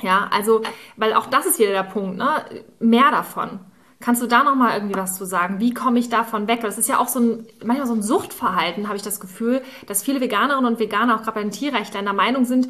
Ja, 0.00 0.28
also, 0.32 0.62
weil 0.96 1.14
auch 1.14 1.26
das 1.26 1.46
ist 1.46 1.60
wieder 1.60 1.70
der 1.70 1.84
Punkt, 1.84 2.18
ne? 2.18 2.44
Mehr 2.80 3.12
davon. 3.12 3.60
Kannst 4.00 4.22
du 4.22 4.26
da 4.28 4.44
noch 4.44 4.54
mal 4.54 4.74
irgendwie 4.74 4.94
was 4.94 5.16
zu 5.16 5.24
sagen? 5.24 5.58
Wie 5.58 5.74
komme 5.74 5.98
ich 5.98 6.08
davon 6.08 6.46
weg? 6.46 6.60
Das 6.60 6.78
ist 6.78 6.88
ja 6.88 6.98
auch 6.98 7.08
so 7.08 7.18
ein, 7.18 7.46
manchmal 7.64 7.88
so 7.88 7.94
ein 7.94 8.02
Suchtverhalten, 8.02 8.86
habe 8.86 8.96
ich 8.96 9.02
das 9.02 9.18
Gefühl, 9.18 9.62
dass 9.86 10.04
viele 10.04 10.20
Veganerinnen 10.20 10.70
und 10.70 10.78
Veganer, 10.78 11.16
auch 11.16 11.22
gerade 11.22 11.36
bei 11.36 11.42
den 11.42 11.50
Tierrechtlern, 11.50 12.04
Meinung 12.14 12.44
sind, 12.44 12.68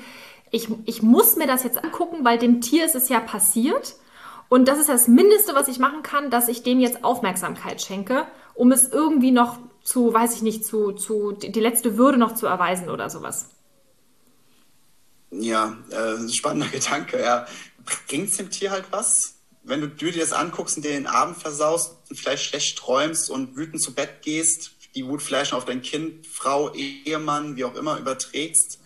ich, 0.51 0.69
ich 0.87 1.03
muss 1.03 1.37
mir 1.37 1.47
das 1.47 1.65
jetzt 1.65 1.85
angucken, 1.85 2.25
weil 2.25 2.39
dem 2.39 2.63
Tier 2.63 2.87
ist 2.87 2.95
es 2.95 3.11
ja 3.11 3.21
passiert. 3.21 3.97
Und 4.49 4.67
das 4.67 4.79
ist 4.79 4.89
das 4.89 5.09
Mindeste, 5.09 5.55
was 5.55 5.69
ich 5.69 5.79
machen 5.79 6.03
kann, 6.03 6.31
dass 6.31 6.49
ich 6.49 6.63
dem 6.63 6.81
jetzt 6.81 7.05
Aufmerksamkeit 7.05 7.83
schenke, 7.83 8.27
um 8.55 8.73
es 8.73 8.89
irgendwie 8.89 9.31
noch 9.31 9.59
zu, 9.83 10.13
weiß 10.13 10.35
ich 10.35 10.43
nicht, 10.43 10.65
zu, 10.65 10.93
zu 10.93 11.33
die 11.33 11.61
letzte 11.61 11.99
Würde 11.99 12.17
noch 12.17 12.35
zu 12.35 12.47
erweisen 12.47 12.89
oder 12.89 13.11
sowas. 13.11 13.51
Ja, 15.31 15.77
äh, 15.91 16.29
spannender 16.31 16.69
Gedanke, 16.73 17.21
ja. 17.21 17.47
Bringt 18.09 18.31
es 18.31 18.39
dem 18.39 18.51
Tier 18.51 18.71
halt 18.71 18.87
was? 18.91 19.38
Wenn 19.69 19.81
du, 19.81 19.89
dir 19.89 20.13
das 20.13 20.33
anguckst 20.33 20.77
und 20.77 20.85
dir 20.85 20.93
den 20.93 21.07
Abend 21.07 21.37
versaust, 21.37 21.97
vielleicht 22.13 22.45
schlecht 22.45 22.79
träumst 22.79 23.31
und 23.31 23.57
wütend 23.57 23.83
zu 23.83 23.95
Bett 23.95 24.23
gehst, 24.23 24.73
die 24.95 25.07
Wut 25.07 25.23
vielleicht 25.23 25.53
auf 25.53 25.65
dein 25.65 25.83
Kind, 25.83 26.27
Frau, 26.27 26.73
Ehemann, 26.75 27.57
wie 27.57 27.65
auch 27.65 27.75
immer 27.75 27.99
überträgst, 27.99 28.81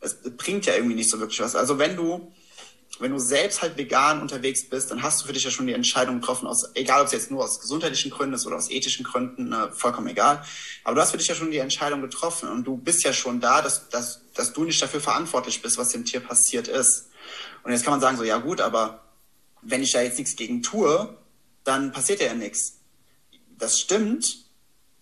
es 0.00 0.16
bringt 0.36 0.66
ja 0.66 0.74
irgendwie 0.74 0.96
nicht 0.96 1.10
so 1.10 1.18
wirklich 1.20 1.40
was. 1.40 1.56
Also 1.56 1.78
wenn 1.78 1.96
du, 1.96 2.32
wenn 2.98 3.12
du 3.12 3.18
selbst 3.18 3.62
halt 3.62 3.76
vegan 3.76 4.20
unterwegs 4.20 4.68
bist, 4.68 4.90
dann 4.90 5.02
hast 5.02 5.22
du 5.22 5.26
für 5.26 5.32
dich 5.32 5.44
ja 5.44 5.50
schon 5.50 5.66
die 5.66 5.72
Entscheidung 5.72 6.20
getroffen, 6.20 6.46
aus, 6.46 6.70
egal 6.74 7.00
ob 7.00 7.06
es 7.06 7.12
jetzt 7.12 7.30
nur 7.30 7.42
aus 7.42 7.60
gesundheitlichen 7.60 8.10
Gründen 8.10 8.34
ist 8.34 8.46
oder 8.46 8.56
aus 8.56 8.70
ethischen 8.70 9.04
Gründen, 9.04 9.48
ne, 9.48 9.70
vollkommen 9.72 10.08
egal. 10.08 10.44
Aber 10.82 10.96
du 10.96 11.00
hast 11.00 11.12
für 11.12 11.16
dich 11.16 11.28
ja 11.28 11.34
schon 11.34 11.50
die 11.50 11.58
Entscheidung 11.58 12.02
getroffen 12.02 12.48
und 12.48 12.64
du 12.64 12.76
bist 12.76 13.04
ja 13.04 13.12
schon 13.12 13.40
da, 13.40 13.62
dass, 13.62 13.88
dass, 13.88 14.20
dass 14.34 14.52
du 14.52 14.64
nicht 14.64 14.82
dafür 14.82 15.00
verantwortlich 15.00 15.62
bist, 15.62 15.78
was 15.78 15.90
dem 15.90 16.04
Tier 16.04 16.20
passiert 16.20 16.68
ist. 16.68 17.08
Und 17.62 17.72
jetzt 17.72 17.84
kann 17.84 17.92
man 17.92 18.00
sagen, 18.00 18.16
so, 18.16 18.24
ja 18.24 18.36
gut, 18.38 18.60
aber 18.60 19.03
wenn 19.64 19.82
ich 19.82 19.92
da 19.92 20.02
jetzt 20.02 20.18
nichts 20.18 20.36
gegen 20.36 20.62
tue, 20.62 21.16
dann 21.64 21.92
passiert 21.92 22.20
ja 22.20 22.34
nichts. 22.34 22.80
Das 23.58 23.78
stimmt. 23.78 24.44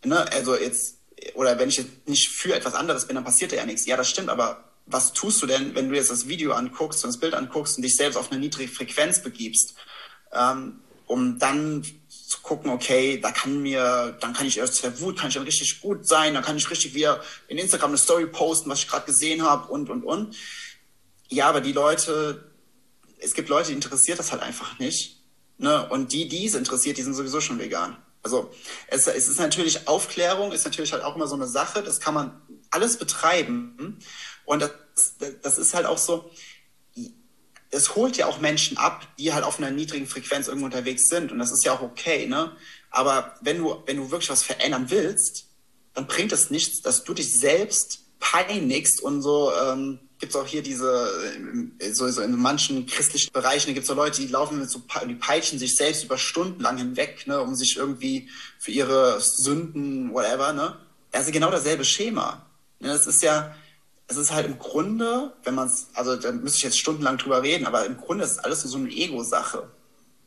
Ne? 0.04 0.30
Also 0.32 0.56
jetzt, 0.56 0.98
oder 1.34 1.58
wenn 1.58 1.68
ich 1.68 1.78
jetzt 1.78 2.08
nicht 2.08 2.28
für 2.28 2.54
etwas 2.54 2.74
anderes 2.74 3.06
bin, 3.06 3.16
dann 3.16 3.24
passiert 3.24 3.52
ja 3.52 3.64
nichts. 3.66 3.86
Ja, 3.86 3.96
das 3.96 4.08
stimmt, 4.08 4.28
aber 4.28 4.64
was 4.86 5.12
tust 5.12 5.42
du 5.42 5.46
denn, 5.46 5.74
wenn 5.74 5.88
du 5.88 5.96
jetzt 5.96 6.10
das 6.10 6.28
Video 6.28 6.52
anguckst 6.52 7.04
und 7.04 7.08
das 7.08 7.20
Bild 7.20 7.34
anguckst 7.34 7.76
und 7.76 7.82
dich 7.82 7.96
selbst 7.96 8.16
auf 8.16 8.30
eine 8.30 8.40
niedrige 8.40 8.70
Frequenz 8.70 9.22
begibst, 9.22 9.74
ähm, 10.32 10.80
um 11.06 11.38
dann 11.38 11.84
zu 12.08 12.40
gucken, 12.40 12.70
okay, 12.70 13.20
da 13.20 13.30
kann 13.30 13.60
mir, 13.60 14.16
dann 14.20 14.32
kann 14.32 14.46
ich 14.46 14.58
erst 14.58 14.82
der 14.82 14.98
Wut, 15.00 15.18
kann 15.18 15.28
ich 15.28 15.34
dann 15.34 15.44
richtig 15.44 15.80
gut 15.80 16.06
sein, 16.06 16.34
dann 16.34 16.42
kann 16.42 16.56
ich 16.56 16.70
richtig 16.70 16.94
wieder 16.94 17.22
in 17.48 17.58
Instagram 17.58 17.90
eine 17.90 17.98
Story 17.98 18.26
posten, 18.26 18.70
was 18.70 18.80
ich 18.80 18.88
gerade 18.88 19.06
gesehen 19.06 19.42
habe 19.42 19.70
und 19.70 19.90
und 19.90 20.04
und. 20.04 20.34
Ja, 21.28 21.48
aber 21.48 21.60
die 21.60 21.72
Leute, 21.72 22.51
es 23.22 23.34
gibt 23.34 23.48
Leute, 23.48 23.68
die 23.68 23.74
interessiert 23.74 24.18
das 24.18 24.32
halt 24.32 24.42
einfach 24.42 24.78
nicht. 24.78 25.22
Ne? 25.58 25.88
Und 25.88 26.12
die, 26.12 26.28
die 26.28 26.46
es 26.46 26.54
interessiert, 26.54 26.98
die 26.98 27.02
sind 27.02 27.14
sowieso 27.14 27.40
schon 27.40 27.58
vegan. 27.58 27.96
Also 28.22 28.52
es, 28.88 29.06
es 29.06 29.28
ist 29.28 29.40
natürlich 29.40 29.88
Aufklärung, 29.88 30.52
ist 30.52 30.64
natürlich 30.64 30.92
halt 30.92 31.02
auch 31.02 31.16
immer 31.16 31.26
so 31.26 31.34
eine 31.34 31.48
Sache, 31.48 31.82
das 31.82 32.00
kann 32.00 32.14
man 32.14 32.42
alles 32.70 32.96
betreiben. 32.96 33.98
Und 34.44 34.60
das, 34.60 35.16
das 35.42 35.58
ist 35.58 35.74
halt 35.74 35.86
auch 35.86 35.98
so, 35.98 36.30
es 37.70 37.96
holt 37.96 38.16
ja 38.16 38.26
auch 38.26 38.40
Menschen 38.40 38.76
ab, 38.76 39.06
die 39.18 39.32
halt 39.32 39.44
auf 39.44 39.58
einer 39.58 39.70
niedrigen 39.70 40.06
Frequenz 40.06 40.46
irgendwo 40.46 40.66
unterwegs 40.66 41.08
sind. 41.08 41.32
Und 41.32 41.38
das 41.38 41.52
ist 41.52 41.64
ja 41.64 41.72
auch 41.72 41.80
okay, 41.80 42.26
ne? 42.26 42.54
Aber 42.90 43.34
wenn 43.40 43.58
du, 43.58 43.82
wenn 43.86 43.96
du 43.96 44.10
wirklich 44.10 44.28
was 44.28 44.42
verändern 44.42 44.90
willst, 44.90 45.46
dann 45.94 46.06
bringt 46.06 46.32
es 46.32 46.50
nichts, 46.50 46.82
dass 46.82 47.04
du 47.04 47.14
dich 47.14 47.38
selbst 47.38 48.00
peinigst 48.20 49.00
und 49.00 49.22
so 49.22 49.52
ähm, 49.54 49.98
gibt 50.22 50.36
es 50.36 50.40
auch 50.40 50.46
hier 50.46 50.62
diese, 50.62 51.10
äh, 51.80 51.92
so, 51.92 52.08
so 52.08 52.22
in 52.22 52.36
manchen 52.36 52.86
christlichen 52.86 53.32
Bereichen, 53.32 53.66
da 53.66 53.72
gibt 53.72 53.82
es 53.82 53.88
so 53.88 53.94
Leute, 53.94 54.20
die 54.20 54.28
laufen 54.28 54.60
mit 54.60 54.70
so, 54.70 54.80
die 55.08 55.16
peitschen 55.16 55.58
sich 55.58 55.74
selbst 55.74 56.04
über 56.04 56.16
Stunden 56.16 56.62
lang 56.62 56.78
hinweg, 56.78 57.26
ne, 57.26 57.40
um 57.40 57.56
sich 57.56 57.76
irgendwie 57.76 58.30
für 58.60 58.70
ihre 58.70 59.20
Sünden, 59.20 60.14
whatever, 60.14 60.52
ne. 60.52 60.76
Also 61.10 61.32
genau 61.32 61.50
dasselbe 61.50 61.84
Schema. 61.84 62.46
Ne, 62.78 62.86
das 62.86 63.08
ist 63.08 63.20
ja, 63.24 63.52
es 64.06 64.16
ist 64.16 64.30
halt 64.30 64.46
im 64.46 64.60
Grunde, 64.60 65.32
wenn 65.42 65.56
man 65.56 65.66
es, 65.66 65.88
also 65.92 66.14
da 66.14 66.30
müsste 66.30 66.58
ich 66.58 66.64
jetzt 66.64 66.78
stundenlang 66.78 67.18
drüber 67.18 67.42
reden, 67.42 67.66
aber 67.66 67.84
im 67.84 67.96
Grunde 67.96 68.22
ist 68.22 68.44
alles 68.44 68.62
so 68.62 68.78
eine 68.78 68.90
Ego-Sache. 68.90 69.70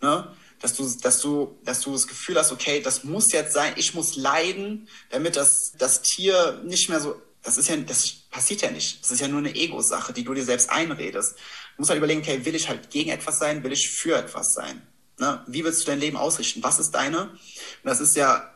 Ne? 0.01 0.27
Dass 0.59 0.73
du, 0.73 0.89
dass 1.03 1.21
du, 1.21 1.57
dass 1.63 1.79
du 1.79 1.93
das 1.93 2.07
Gefühl 2.07 2.37
hast, 2.37 2.51
okay, 2.51 2.81
das 2.81 3.05
muss 3.05 3.31
jetzt 3.31 3.53
sein, 3.53 3.71
ich 3.77 3.93
muss 3.93 4.17
leiden, 4.17 4.89
damit 5.09 5.37
das, 5.37 5.71
das 5.77 6.01
Tier 6.01 6.61
nicht 6.65 6.89
mehr 6.89 6.99
so 6.99 7.15
das 7.45 7.59
ist 7.59 7.69
ja, 7.69 7.77
das 7.77 8.11
passiert 8.31 8.61
ja 8.61 8.71
nicht. 8.71 9.01
Das 9.03 9.11
ist 9.11 9.21
ja 9.21 9.27
nur 9.27 9.37
eine 9.37 9.55
Ego-Sache, 9.55 10.11
die 10.13 10.23
du 10.23 10.33
dir 10.33 10.43
selbst 10.43 10.71
einredest. 10.71 11.33
Du 11.35 11.37
musst 11.77 11.91
halt 11.91 11.99
überlegen, 11.99 12.21
okay, 12.21 12.43
will 12.43 12.55
ich 12.55 12.67
halt 12.67 12.89
gegen 12.89 13.11
etwas 13.11 13.37
sein, 13.37 13.63
will 13.63 13.71
ich 13.71 13.89
für 13.89 14.17
etwas 14.17 14.55
sein? 14.55 14.81
Ne? 15.19 15.43
Wie 15.47 15.63
willst 15.63 15.83
du 15.83 15.85
dein 15.85 15.99
Leben 15.99 16.17
ausrichten? 16.17 16.63
Was 16.63 16.79
ist 16.79 16.91
deine? 16.91 17.29
Und 17.29 17.39
das 17.83 17.99
ist 18.01 18.15
ja, 18.15 18.51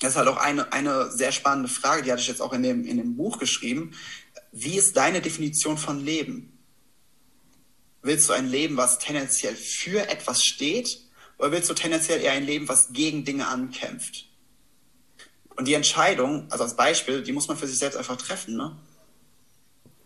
das 0.00 0.12
ist 0.12 0.16
halt 0.16 0.28
auch 0.28 0.38
eine, 0.38 0.72
eine 0.72 1.10
sehr 1.12 1.32
spannende 1.32 1.68
Frage, 1.68 2.02
die 2.02 2.10
hatte 2.10 2.22
ich 2.22 2.28
jetzt 2.28 2.40
auch 2.40 2.54
in 2.54 2.62
dem, 2.62 2.84
in 2.86 2.96
dem 2.96 3.14
Buch 3.14 3.38
geschrieben. 3.38 3.92
Wie 4.52 4.76
ist 4.76 4.96
deine 4.96 5.20
Definition 5.20 5.76
von 5.76 6.02
Leben? 6.02 6.58
Willst 8.00 8.28
du 8.28 8.32
ein 8.32 8.48
Leben, 8.48 8.76
was 8.78 8.98
tendenziell 8.98 9.54
für 9.54 10.08
etwas 10.08 10.42
steht? 10.42 11.00
Oder 11.38 11.52
willst 11.52 11.68
du 11.68 11.74
tendenziell 11.74 12.22
eher 12.22 12.32
ein 12.32 12.46
Leben, 12.46 12.68
was 12.68 12.92
gegen 12.92 13.24
Dinge 13.24 13.46
ankämpft? 13.48 14.28
Und 15.56 15.68
die 15.68 15.74
Entscheidung, 15.74 16.46
also 16.50 16.64
als 16.64 16.74
Beispiel, 16.74 17.22
die 17.22 17.32
muss 17.32 17.48
man 17.48 17.56
für 17.56 17.66
sich 17.66 17.78
selbst 17.78 17.96
einfach 17.96 18.16
treffen, 18.16 18.56
ne? 18.56 18.72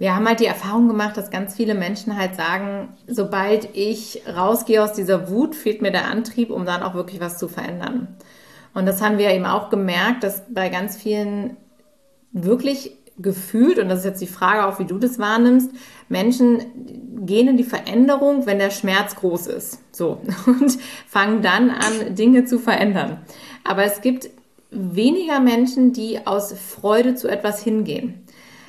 Wir 0.01 0.15
haben 0.15 0.29
halt 0.29 0.39
die 0.39 0.47
Erfahrung 0.47 0.87
gemacht, 0.87 1.17
dass 1.17 1.31
ganz 1.31 1.57
viele 1.57 1.75
Menschen 1.75 2.17
halt 2.17 2.37
sagen, 2.37 2.97
sobald 3.09 3.77
ich 3.77 4.23
rausgehe 4.29 4.83
aus 4.83 4.93
dieser 4.93 5.29
Wut, 5.29 5.57
fehlt 5.57 5.83
mir 5.83 5.91
der 5.91 6.05
Antrieb, 6.05 6.51
um 6.51 6.65
dann 6.65 6.85
auch 6.85 6.95
wirklich 6.95 7.21
was 7.21 7.37
zu 7.37 7.49
verändern. 7.49 8.07
Und 8.75 8.87
das 8.87 9.03
haben 9.03 9.19
wir 9.19 9.31
eben 9.31 9.45
auch 9.45 9.71
gemerkt, 9.71 10.23
dass 10.23 10.43
bei 10.55 10.69
ganz 10.69 10.97
vielen 10.97 11.57
wirklich 12.31 12.93
gefühlt, 13.19 13.81
und 13.81 13.89
das 13.89 14.01
ist 14.01 14.05
jetzt 14.05 14.21
die 14.21 14.29
Frage 14.29 14.67
auch, 14.67 14.79
wie 14.79 14.85
du 14.85 14.99
das 14.99 15.19
wahrnimmst, 15.19 15.73
Menschen 16.09 17.27
gehen 17.27 17.49
in 17.49 17.57
die 17.57 17.65
Veränderung, 17.65 18.47
wenn 18.47 18.61
der 18.61 18.71
Schmerz 18.71 19.17
groß 19.17 19.49
ist. 19.49 19.81
So. 19.91 20.21
Und 20.47 20.79
fangen 21.09 21.43
dann 21.43 21.71
an, 21.71 22.15
Dinge 22.15 22.45
zu 22.45 22.61
verändern. 22.61 23.21
Aber 23.65 23.83
es 23.83 24.01
gibt 24.01 24.31
weniger 24.71 25.41
Menschen, 25.41 25.93
die 25.93 26.27
aus 26.27 26.53
Freude 26.53 27.15
zu 27.15 27.29
etwas 27.29 27.63
hingehen. 27.63 28.25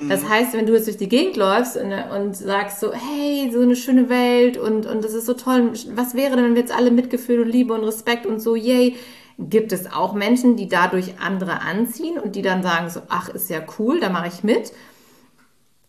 Das 0.08 0.22
mhm. 0.22 0.28
heißt, 0.30 0.54
wenn 0.54 0.66
du 0.66 0.72
jetzt 0.72 0.86
durch 0.86 0.96
die 0.96 1.08
Gegend 1.08 1.36
läufst 1.36 1.76
und, 1.76 1.92
und, 1.92 2.34
sagst 2.34 2.80
so, 2.80 2.92
hey, 2.92 3.50
so 3.52 3.60
eine 3.60 3.76
schöne 3.76 4.08
Welt 4.08 4.56
und, 4.56 4.86
und 4.86 5.04
das 5.04 5.12
ist 5.12 5.26
so 5.26 5.34
toll, 5.34 5.72
was 5.94 6.14
wäre 6.14 6.36
denn, 6.36 6.44
wenn 6.46 6.54
wir 6.54 6.62
jetzt 6.62 6.74
alle 6.74 6.90
Mitgefühl 6.90 7.40
und 7.40 7.48
Liebe 7.48 7.74
und 7.74 7.84
Respekt 7.84 8.24
und 8.24 8.40
so, 8.40 8.56
yay, 8.56 8.96
gibt 9.38 9.72
es 9.72 9.92
auch 9.92 10.14
Menschen, 10.14 10.56
die 10.56 10.68
dadurch 10.68 11.20
andere 11.20 11.60
anziehen 11.60 12.18
und 12.18 12.34
die 12.34 12.42
dann 12.42 12.62
sagen 12.62 12.88
so, 12.88 13.02
ach, 13.08 13.28
ist 13.28 13.50
ja 13.50 13.60
cool, 13.78 14.00
da 14.00 14.08
mache 14.08 14.28
ich 14.28 14.42
mit. 14.42 14.72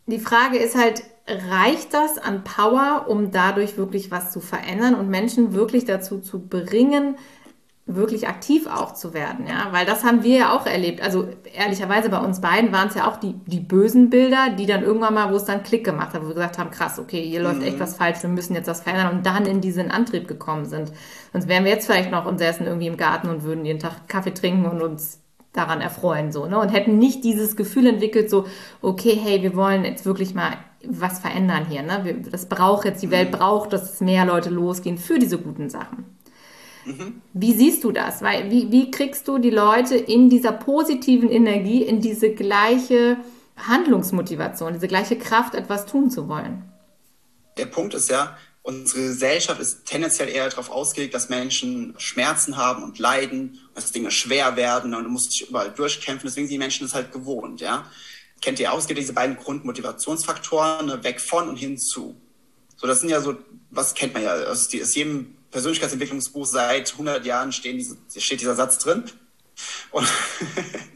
Die 0.07 0.19
Frage 0.19 0.57
ist 0.57 0.75
halt, 0.75 1.03
reicht 1.27 1.93
das 1.93 2.17
an 2.17 2.43
Power, 2.43 3.05
um 3.07 3.31
dadurch 3.31 3.77
wirklich 3.77 4.11
was 4.11 4.31
zu 4.31 4.41
verändern 4.41 4.95
und 4.95 5.09
Menschen 5.09 5.53
wirklich 5.53 5.85
dazu 5.85 6.19
zu 6.19 6.39
bringen, 6.39 7.15
wirklich 7.85 8.27
aktiv 8.27 8.67
auch 8.67 8.93
zu 8.93 9.13
werden, 9.13 9.47
ja, 9.47 9.67
weil 9.71 9.85
das 9.85 10.03
haben 10.03 10.23
wir 10.23 10.37
ja 10.37 10.55
auch 10.55 10.65
erlebt. 10.65 11.01
Also 11.01 11.27
ehrlicherweise 11.53 12.09
bei 12.09 12.19
uns 12.19 12.39
beiden 12.39 12.71
waren 12.71 12.87
es 12.87 12.95
ja 12.95 13.09
auch 13.09 13.17
die, 13.17 13.33
die 13.47 13.59
bösen 13.59 14.09
Bilder, 14.09 14.49
die 14.57 14.65
dann 14.65 14.83
irgendwann 14.83 15.13
mal, 15.13 15.31
wo 15.31 15.35
es 15.35 15.45
dann 15.45 15.63
Klick 15.63 15.83
gemacht 15.83 16.13
hat, 16.13 16.21
wo 16.23 16.27
wir 16.27 16.35
gesagt 16.35 16.57
haben, 16.57 16.71
krass, 16.71 16.99
okay, 16.99 17.21
hier 17.21 17.41
läuft 17.41 17.63
echt 17.63 17.77
mhm. 17.77 17.81
was 17.81 17.97
falsch, 17.97 18.21
wir 18.21 18.29
müssen 18.29 18.55
jetzt 18.55 18.67
was 18.67 18.81
verändern 18.81 19.17
und 19.17 19.25
dann 19.25 19.45
in 19.45 19.61
diesen 19.61 19.91
Antrieb 19.91 20.27
gekommen 20.27 20.65
sind. 20.65 20.91
Sonst 21.33 21.47
wären 21.47 21.63
wir 21.63 21.71
jetzt 21.71 21.87
vielleicht 21.87 22.11
noch 22.11 22.25
und 22.25 22.37
säßen 22.37 22.65
irgendwie 22.65 22.87
im 22.87 22.97
Garten 22.97 23.29
und 23.29 23.43
würden 23.43 23.65
jeden 23.65 23.79
Tag 23.79 24.07
Kaffee 24.07 24.33
trinken 24.33 24.65
und 24.65 24.81
uns 24.81 25.19
daran 25.51 25.81
erfreuen, 25.81 26.31
so, 26.31 26.45
ne, 26.45 26.59
und 26.59 26.69
hätten 26.69 26.97
nicht 26.97 27.25
dieses 27.25 27.57
Gefühl 27.57 27.87
entwickelt, 27.87 28.29
so, 28.29 28.45
okay, 28.81 29.19
hey, 29.21 29.41
wir 29.41 29.55
wollen 29.55 29.83
jetzt 29.83 30.05
wirklich 30.05 30.33
mal 30.33 30.53
was 30.87 31.19
verändern 31.19 31.65
hier, 31.67 31.83
ne, 31.83 32.23
das 32.31 32.45
braucht 32.45 32.85
jetzt, 32.85 33.03
die 33.03 33.11
Welt 33.11 33.31
mhm. 33.31 33.37
braucht, 33.37 33.73
dass 33.73 33.99
mehr 33.99 34.25
Leute 34.25 34.49
losgehen 34.49 34.97
für 34.97 35.19
diese 35.19 35.37
guten 35.37 35.69
Sachen. 35.69 36.05
Mhm. 36.85 37.21
Wie 37.33 37.53
siehst 37.53 37.83
du 37.83 37.91
das? 37.91 38.21
Weil, 38.21 38.49
wie, 38.49 38.71
wie 38.71 38.91
kriegst 38.91 39.27
du 39.27 39.37
die 39.37 39.49
Leute 39.49 39.95
in 39.95 40.29
dieser 40.29 40.51
positiven 40.51 41.29
Energie, 41.29 41.83
in 41.83 42.01
diese 42.01 42.31
gleiche 42.31 43.17
Handlungsmotivation, 43.55 44.73
diese 44.73 44.87
gleiche 44.87 45.17
Kraft, 45.17 45.55
etwas 45.55 45.85
tun 45.85 46.09
zu 46.09 46.27
wollen? 46.27 46.63
Der 47.57 47.65
Punkt 47.65 47.93
ist 47.93 48.09
ja, 48.09 48.37
unsere 48.63 49.07
Gesellschaft 49.07 49.59
ist 49.59 49.85
tendenziell 49.85 50.29
eher 50.29 50.49
darauf 50.49 50.69
ausgelegt, 50.69 51.13
dass 51.13 51.29
Menschen 51.29 51.93
Schmerzen 51.97 52.57
haben 52.57 52.83
und 52.83 52.99
leiden, 52.99 53.59
dass 53.75 53.91
Dinge 53.91 54.11
schwer 54.11 54.55
werden 54.55 54.93
und 54.93 55.03
du 55.03 55.09
musst 55.09 55.33
dich 55.33 55.49
überall 55.49 55.71
durchkämpfen. 55.71 56.27
Deswegen 56.27 56.47
sind 56.47 56.53
die 56.53 56.59
Menschen 56.59 56.85
das 56.85 56.93
halt 56.93 57.11
gewohnt, 57.11 57.61
ja. 57.61 57.85
Kennt 58.41 58.59
ihr 58.59 58.71
gibt 58.87 58.99
diese 58.99 59.13
beiden 59.13 59.35
Grundmotivationsfaktoren, 59.35 60.87
ne, 60.87 61.03
weg 61.03 61.21
von 61.21 61.47
und 61.47 61.57
hinzu. 61.57 62.15
So, 62.75 62.87
das 62.87 63.01
sind 63.01 63.09
ja 63.09 63.21
so, 63.21 63.37
was 63.69 63.93
kennt 63.93 64.15
man 64.15 64.23
ja 64.23 64.33
aus, 64.33 64.67
aus 64.73 64.95
jedem 64.95 65.37
Persönlichkeitsentwicklungsbuch 65.51 66.45
seit 66.45 66.91
100 66.91 67.25
Jahren 67.25 67.51
diese, 67.51 67.97
steht 68.17 68.41
dieser 68.41 68.55
Satz 68.55 68.79
drin. 68.79 69.03
Und 69.91 70.07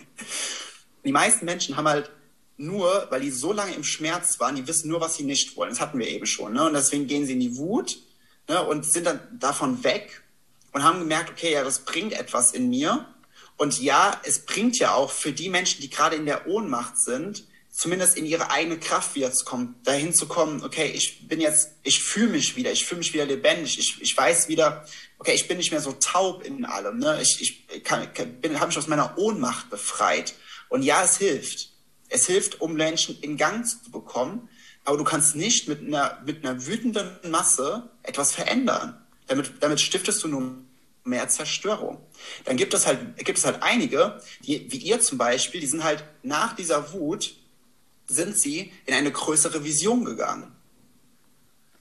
die 1.05 1.11
meisten 1.11 1.45
Menschen 1.45 1.77
haben 1.77 1.87
halt 1.87 2.09
nur, 2.57 3.07
weil 3.09 3.21
die 3.21 3.31
so 3.31 3.51
lange 3.51 3.73
im 3.73 3.83
Schmerz 3.83 4.39
waren, 4.39 4.55
die 4.55 4.67
wissen 4.67 4.89
nur, 4.89 5.01
was 5.01 5.15
sie 5.15 5.23
nicht 5.23 5.57
wollen. 5.57 5.71
Das 5.71 5.81
hatten 5.81 5.99
wir 5.99 6.07
eben 6.07 6.25
schon. 6.25 6.53
Ne? 6.53 6.65
Und 6.65 6.73
deswegen 6.73 7.07
gehen 7.07 7.25
sie 7.25 7.33
in 7.33 7.41
die 7.41 7.57
Wut 7.57 7.97
ne? 8.47 8.65
und 8.65 8.85
sind 8.85 9.05
dann 9.05 9.19
davon 9.37 9.83
weg 9.83 10.23
und 10.71 10.83
haben 10.83 10.99
gemerkt, 10.99 11.31
okay, 11.31 11.53
ja, 11.53 11.63
das 11.63 11.79
bringt 11.79 12.13
etwas 12.13 12.53
in 12.53 12.69
mir. 12.69 13.05
Und 13.57 13.81
ja, 13.81 14.19
es 14.23 14.39
bringt 14.45 14.77
ja 14.79 14.93
auch 14.93 15.11
für 15.11 15.31
die 15.31 15.49
Menschen, 15.49 15.81
die 15.81 15.89
gerade 15.89 16.15
in 16.15 16.25
der 16.25 16.47
Ohnmacht 16.47 16.97
sind, 16.97 17.45
zumindest 17.75 18.15
in 18.15 18.25
ihre 18.25 18.51
eigene 18.51 18.79
Kraft 18.79 19.15
wiederzukommen, 19.15 19.75
dahin 19.83 20.13
zu 20.13 20.27
kommen, 20.27 20.63
okay, 20.63 20.87
ich 20.95 21.27
bin 21.27 21.41
jetzt, 21.41 21.71
ich 21.83 22.01
fühle 22.01 22.29
mich 22.29 22.55
wieder, 22.55 22.71
ich 22.71 22.85
fühle 22.85 22.99
mich 22.99 23.13
wieder 23.13 23.25
lebendig, 23.25 23.77
ich, 23.77 24.01
ich 24.01 24.15
weiß 24.15 24.47
wieder, 24.47 24.85
okay, 25.19 25.33
ich 25.33 25.49
bin 25.49 25.57
nicht 25.57 25.71
mehr 25.71 25.81
so 25.81 25.91
taub 25.91 26.45
in 26.45 26.63
allem, 26.63 26.99
ne? 26.99 27.21
ich, 27.21 27.41
ich 27.41 27.91
habe 27.91 28.67
mich 28.67 28.77
aus 28.77 28.87
meiner 28.87 29.17
Ohnmacht 29.17 29.69
befreit. 29.69 30.35
Und 30.69 30.83
ja, 30.83 31.03
es 31.03 31.17
hilft. 31.17 31.71
Es 32.07 32.27
hilft, 32.27 32.61
um 32.61 32.75
Menschen 32.75 33.19
in 33.19 33.35
Gang 33.35 33.67
zu 33.67 33.91
bekommen, 33.91 34.47
aber 34.85 34.97
du 34.97 35.03
kannst 35.03 35.35
nicht 35.35 35.67
mit 35.67 35.81
einer, 35.81 36.21
mit 36.25 36.45
einer 36.45 36.65
wütenden 36.65 37.09
Masse 37.29 37.89
etwas 38.03 38.31
verändern. 38.31 39.05
Damit, 39.27 39.51
damit 39.59 39.81
stiftest 39.81 40.23
du 40.23 40.29
nur 40.29 40.55
mehr 41.03 41.27
Zerstörung. 41.27 41.97
Dann 42.45 42.55
gibt 42.55 42.73
es 42.73 42.87
halt, 42.87 43.17
gibt 43.17 43.37
es 43.37 43.43
halt 43.43 43.61
einige, 43.63 44.21
die, 44.41 44.71
wie 44.71 44.77
ihr 44.77 45.01
zum 45.01 45.17
Beispiel, 45.17 45.59
die 45.59 45.67
sind 45.67 45.83
halt 45.83 46.05
nach 46.23 46.55
dieser 46.55 46.93
Wut 46.93 47.35
sind 48.07 48.37
sie 48.37 48.71
in 48.85 48.93
eine 48.93 49.11
größere 49.11 49.63
Vision 49.63 50.05
gegangen. 50.05 50.51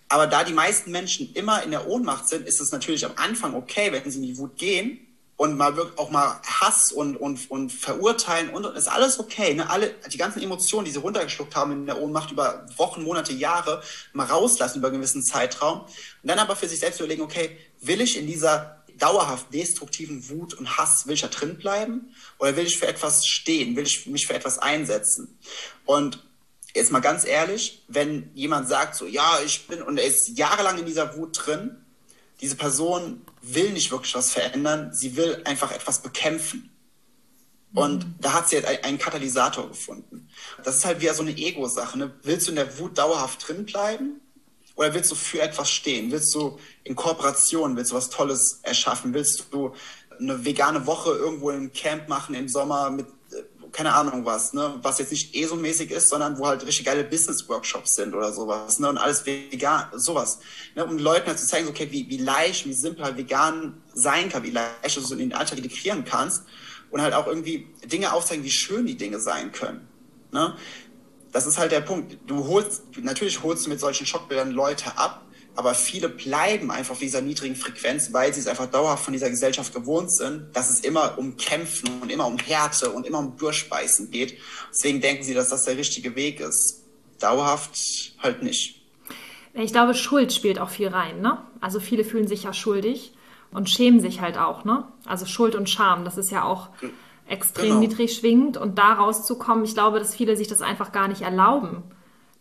Aber 0.09 0.27
da 0.27 0.45
die 0.45 0.53
meisten 0.53 0.91
Menschen 0.91 1.33
immer 1.35 1.62
in 1.62 1.70
der 1.70 1.89
Ohnmacht 1.89 2.29
sind, 2.29 2.47
ist 2.47 2.61
es 2.61 2.72
natürlich 2.72 3.05
am 3.05 3.12
Anfang 3.16 3.55
okay, 3.55 3.91
wenn 3.91 4.09
sie 4.11 4.18
in 4.18 4.27
die 4.27 4.39
Wut 4.39 4.57
gehen 4.57 5.05
und 5.37 5.57
mal 5.57 5.77
wirklich 5.77 5.99
auch 5.99 6.11
mal 6.11 6.41
Hass 6.45 6.93
und, 6.93 7.16
und, 7.16 7.51
und 7.51 7.72
verurteilen 7.72 8.51
und, 8.51 8.64
und 8.64 8.77
ist 8.77 8.87
alles 8.87 9.18
okay. 9.18 9.55
Ne? 9.55 9.68
Alle, 9.68 9.95
die 10.12 10.18
ganzen 10.18 10.41
Emotionen, 10.41 10.85
die 10.85 10.93
sie 10.93 11.01
runtergeschluckt 11.01 11.57
haben 11.57 11.72
in 11.72 11.87
der 11.87 12.01
Ohnmacht 12.01 12.31
über 12.31 12.66
Wochen, 12.77 13.03
Monate, 13.03 13.33
Jahre, 13.33 13.83
mal 14.12 14.27
rauslassen 14.27 14.79
über 14.79 14.89
einen 14.89 14.99
gewissen 14.99 15.25
Zeitraum. 15.25 15.81
Und 15.81 15.91
dann 16.22 16.39
aber 16.39 16.55
für 16.55 16.68
sich 16.68 16.79
selbst 16.79 17.01
überlegen, 17.01 17.22
okay, 17.22 17.59
will 17.81 18.01
ich 18.01 18.16
in 18.16 18.27
dieser 18.27 18.84
dauerhaft 18.99 19.53
destruktiven 19.53 20.28
Wut 20.28 20.55
und 20.55 20.76
Hass, 20.76 21.07
will 21.07 21.14
ich 21.14 21.22
da 21.22 21.28
drin 21.28 21.57
bleiben? 21.57 22.14
Oder 22.38 22.57
will 22.57 22.66
ich 22.66 22.78
für 22.78 22.86
etwas 22.86 23.26
stehen? 23.26 23.76
Will 23.76 23.84
ich 23.84 24.07
mich 24.07 24.26
für 24.26 24.34
etwas 24.34 24.59
einsetzen? 24.59 25.38
Und 25.84 26.24
jetzt 26.74 26.92
mal 26.92 27.01
ganz 27.01 27.24
ehrlich, 27.24 27.84
wenn 27.88 28.30
jemand 28.34 28.68
sagt 28.68 28.97
so, 28.97 29.07
ja, 29.07 29.38
ich 29.45 29.66
bin, 29.66 29.82
und 29.82 29.99
er 29.99 30.07
ist 30.07 30.36
jahrelang 30.38 30.78
in 30.78 30.86
dieser 30.86 31.16
Wut 31.16 31.47
drin, 31.47 31.76
diese 32.40 32.57
Person 32.57 33.22
will 33.42 33.70
nicht 33.70 33.90
wirklich 33.90 34.14
was 34.14 34.32
verändern, 34.32 34.92
sie 34.92 35.16
will 35.16 35.42
einfach 35.45 35.72
etwas 35.72 36.03
bekämpfen. 36.03 36.70
Und 37.74 38.05
mhm. 38.05 38.14
da 38.20 38.32
hat 38.32 38.49
sie 38.49 38.57
halt 38.57 38.84
einen 38.84 38.99
Katalysator 38.99 39.68
gefunden. 39.68 40.28
Das 40.62 40.76
ist 40.76 40.84
halt 40.84 41.01
wieder 41.01 41.14
so 41.14 41.22
eine 41.22 41.36
Ego-Sache. 41.36 41.99
Ne? 41.99 42.14
Willst 42.22 42.47
du 42.47 42.53
in 42.53 42.57
der 42.57 42.78
Wut 42.78 42.99
dauerhaft 42.99 43.47
drin 43.47 43.64
bleiben? 43.64 44.20
Oder 44.77 44.93
willst 44.93 45.11
du 45.11 45.14
für 45.14 45.41
etwas 45.41 45.70
stehen? 45.70 46.11
Willst 46.11 46.35
du 46.35 46.59
in 46.83 46.97
Kooperation, 46.97 47.77
willst 47.77 47.93
du 47.93 47.97
was 47.97 48.11
Tolles 48.11 48.61
erschaffen? 48.62 49.14
Willst 49.14 49.45
du 49.53 49.72
eine 50.18 50.45
vegane 50.45 50.87
Woche 50.87 51.11
irgendwo 51.11 51.51
im 51.51 51.72
Camp 51.72 52.09
machen 52.09 52.35
im 52.35 52.49
Sommer 52.49 52.91
mit, 52.91 53.07
äh, 53.33 53.43
keine 53.72 53.93
Ahnung 53.95 54.25
was, 54.25 54.53
ne? 54.53 54.79
was 54.83 54.99
jetzt 54.99 55.12
nicht 55.12 55.35
ESO-mäßig 55.35 55.91
ist, 55.91 56.09
sondern 56.09 56.39
wo 56.39 56.47
halt 56.47 56.64
richtig 56.66 56.87
geile 56.87 57.05
Business-Workshops 57.05 57.95
sind 57.95 58.14
oder 58.14 58.33
sowas, 58.33 58.79
ne? 58.79 58.89
und 58.89 58.99
alles 58.99 59.27
vegan, 59.27 59.87
sowas. 59.95 60.41
Ne? 60.75 60.85
Um 60.85 60.99
Leuten 60.99 61.27
halt 61.27 61.39
zu 61.39 61.47
zeigen, 61.47 61.68
okay, 61.68 61.89
wie, 61.91 62.09
wie 62.09 62.18
leicht, 62.18 62.66
wie 62.66 62.72
simpel 62.72 63.05
halt 63.05 63.16
vegan 63.16 63.83
sein 63.93 64.29
kann, 64.29 64.43
wie 64.43 64.51
leicht 64.51 64.97
du 64.97 65.01
so 65.01 65.14
in 65.14 65.20
den 65.20 65.33
Alltag 65.33 65.59
integrieren 65.59 66.05
kannst 66.05 66.45
und 66.91 67.01
halt 67.01 67.14
auch 67.14 67.27
irgendwie 67.27 67.68
Dinge 67.85 68.12
aufzeigen, 68.12 68.45
wie 68.45 68.51
schön 68.51 68.87
die 68.87 68.97
Dinge 68.97 69.20
sein 69.20 69.53
können. 69.53 69.89
Ne? 70.35 70.57
Das 71.35 71.47
ist 71.47 71.59
halt 71.59 71.72
der 71.72 71.80
Punkt. 71.80 72.16
Du 72.28 72.47
holst, 72.47 72.85
natürlich 73.03 73.43
holst 73.43 73.66
du 73.66 73.70
mit 73.70 73.80
solchen 73.80 74.07
Schockbildern 74.07 74.53
Leute 74.53 74.97
ab, 74.97 75.26
aber 75.57 75.74
viele 75.74 76.09
bleiben 76.09 76.70
einfach 76.70 76.93
auf 76.93 77.01
dieser 77.01 77.22
niedrigen 77.22 77.57
Frequenz, 77.57 78.12
weil 78.12 78.32
sie 78.32 78.39
es 78.39 78.47
einfach 78.47 78.66
dauerhaft 78.66 79.05
von 79.05 79.12
dieser 79.12 79.28
Gesellschaft 79.30 79.74
gewohnt 79.74 80.12
sind, 80.12 80.47
dass 80.55 80.70
es 80.70 80.80
immer 80.80 81.18
um 81.18 81.37
Kämpfen 81.37 81.89
und 82.01 82.12
immer 82.12 82.28
um 82.28 82.39
Härte 82.39 82.93
und 82.93 83.05
immer 83.05 83.18
um 83.18 83.37
Durchbeißen 83.37 84.12
geht. 84.12 84.39
Deswegen 84.70 85.01
denken 85.01 85.24
sie, 85.24 85.35
dass 85.35 85.49
das 85.49 85.64
der 85.64 85.76
richtige 85.76 86.14
Weg 86.14 86.39
ist. 86.39 86.85
Dauerhaft 87.18 88.12
halt 88.22 88.45
nicht. 88.45 88.80
Ich 89.55 89.72
glaube, 89.72 89.95
Schuld 89.95 90.32
spielt 90.32 90.61
auch 90.61 90.70
viel 90.70 90.89
rein, 90.89 91.20
ne? 91.20 91.39
Also 91.61 91.80
viele 91.80 92.05
fühlen 92.05 92.28
sich 92.28 92.45
ja 92.45 92.53
schuldig 92.53 93.12
und 93.51 93.68
schämen 93.68 93.99
sich 93.99 94.20
halt 94.20 94.39
auch, 94.39 94.64
ne? 94.64 94.87
Also 95.05 95.26
Schuld 95.26 95.57
und 95.57 95.68
Scham, 95.68 96.05
das 96.05 96.16
ist 96.16 96.30
ja 96.30 96.45
auch 96.45 96.68
extrem 97.27 97.68
genau. 97.68 97.81
niedrig 97.81 98.16
schwingt 98.16 98.57
und 98.57 98.79
da 98.79 98.95
rauszukommen, 98.95 99.64
ich 99.64 99.75
glaube, 99.75 99.99
dass 99.99 100.14
viele 100.14 100.37
sich 100.37 100.49
das 100.49 100.62
einfach 100.62 100.93
gar 100.93 101.09
nicht 101.09 101.22
erlauben, 101.22 101.83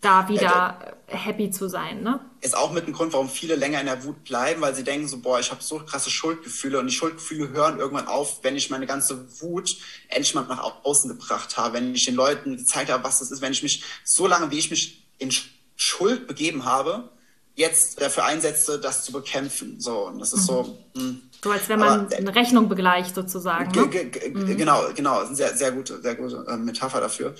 da 0.01 0.27
wieder 0.27 0.41
ja, 0.41 0.93
happy 1.07 1.49
zu 1.49 1.69
sein. 1.69 2.03
Ne? 2.03 2.19
Ist 2.41 2.57
auch 2.57 2.73
mit 2.73 2.87
ein 2.87 2.93
Grund, 2.93 3.13
warum 3.13 3.29
viele 3.29 3.55
länger 3.55 3.79
in 3.79 3.85
der 3.85 4.03
Wut 4.03 4.23
bleiben, 4.25 4.61
weil 4.61 4.75
sie 4.75 4.83
denken 4.83 5.07
so, 5.07 5.19
boah, 5.19 5.39
ich 5.39 5.51
habe 5.51 5.63
so 5.63 5.79
krasse 5.79 6.09
Schuldgefühle 6.09 6.79
und 6.79 6.87
die 6.87 6.93
Schuldgefühle 6.93 7.49
hören 7.49 7.79
irgendwann 7.79 8.07
auf, 8.07 8.43
wenn 8.43 8.57
ich 8.57 8.69
meine 8.69 8.85
ganze 8.85 9.41
Wut 9.41 9.77
endlich 10.09 10.35
mal 10.35 10.45
nach 10.47 10.83
außen 10.83 11.09
gebracht 11.09 11.57
habe, 11.57 11.75
wenn 11.75 11.95
ich 11.95 12.05
den 12.05 12.15
Leuten 12.15 12.57
gezeigt 12.57 12.91
habe, 12.91 13.03
was 13.03 13.19
das 13.19 13.31
ist, 13.31 13.41
wenn 13.41 13.53
ich 13.53 13.63
mich 13.63 13.83
so 14.03 14.27
lange, 14.27 14.51
wie 14.51 14.59
ich 14.59 14.69
mich 14.69 15.05
in 15.19 15.31
Schuld 15.75 16.27
begeben 16.27 16.65
habe, 16.65 17.09
jetzt 17.55 18.01
dafür 18.01 18.25
einsetze, 18.25 18.79
das 18.79 19.03
zu 19.03 19.11
bekämpfen. 19.11 19.79
So, 19.79 20.07
und 20.07 20.19
das 20.19 20.33
ist 20.33 20.41
mhm. 20.41 20.45
so. 20.45 20.79
Mh. 20.95 21.01
Hm. 21.01 21.21
So 21.43 21.51
als 21.51 21.67
wenn 21.67 21.79
man 21.79 22.05
Aber, 22.05 22.15
eine 22.15 22.35
Rechnung 22.35 22.69
begleicht 22.69 23.15
sozusagen. 23.15 23.71
Ne? 23.71 23.85
Mhm. 24.33 24.57
Genau, 24.57 24.85
genau, 24.95 25.25
eine 25.25 25.35
sehr, 25.35 25.55
sehr 25.55 25.73
gute, 25.73 26.01
sehr 26.01 26.15
gute 26.15 26.45
äh, 26.47 26.55
Metapher 26.55 27.01
dafür. 27.01 27.35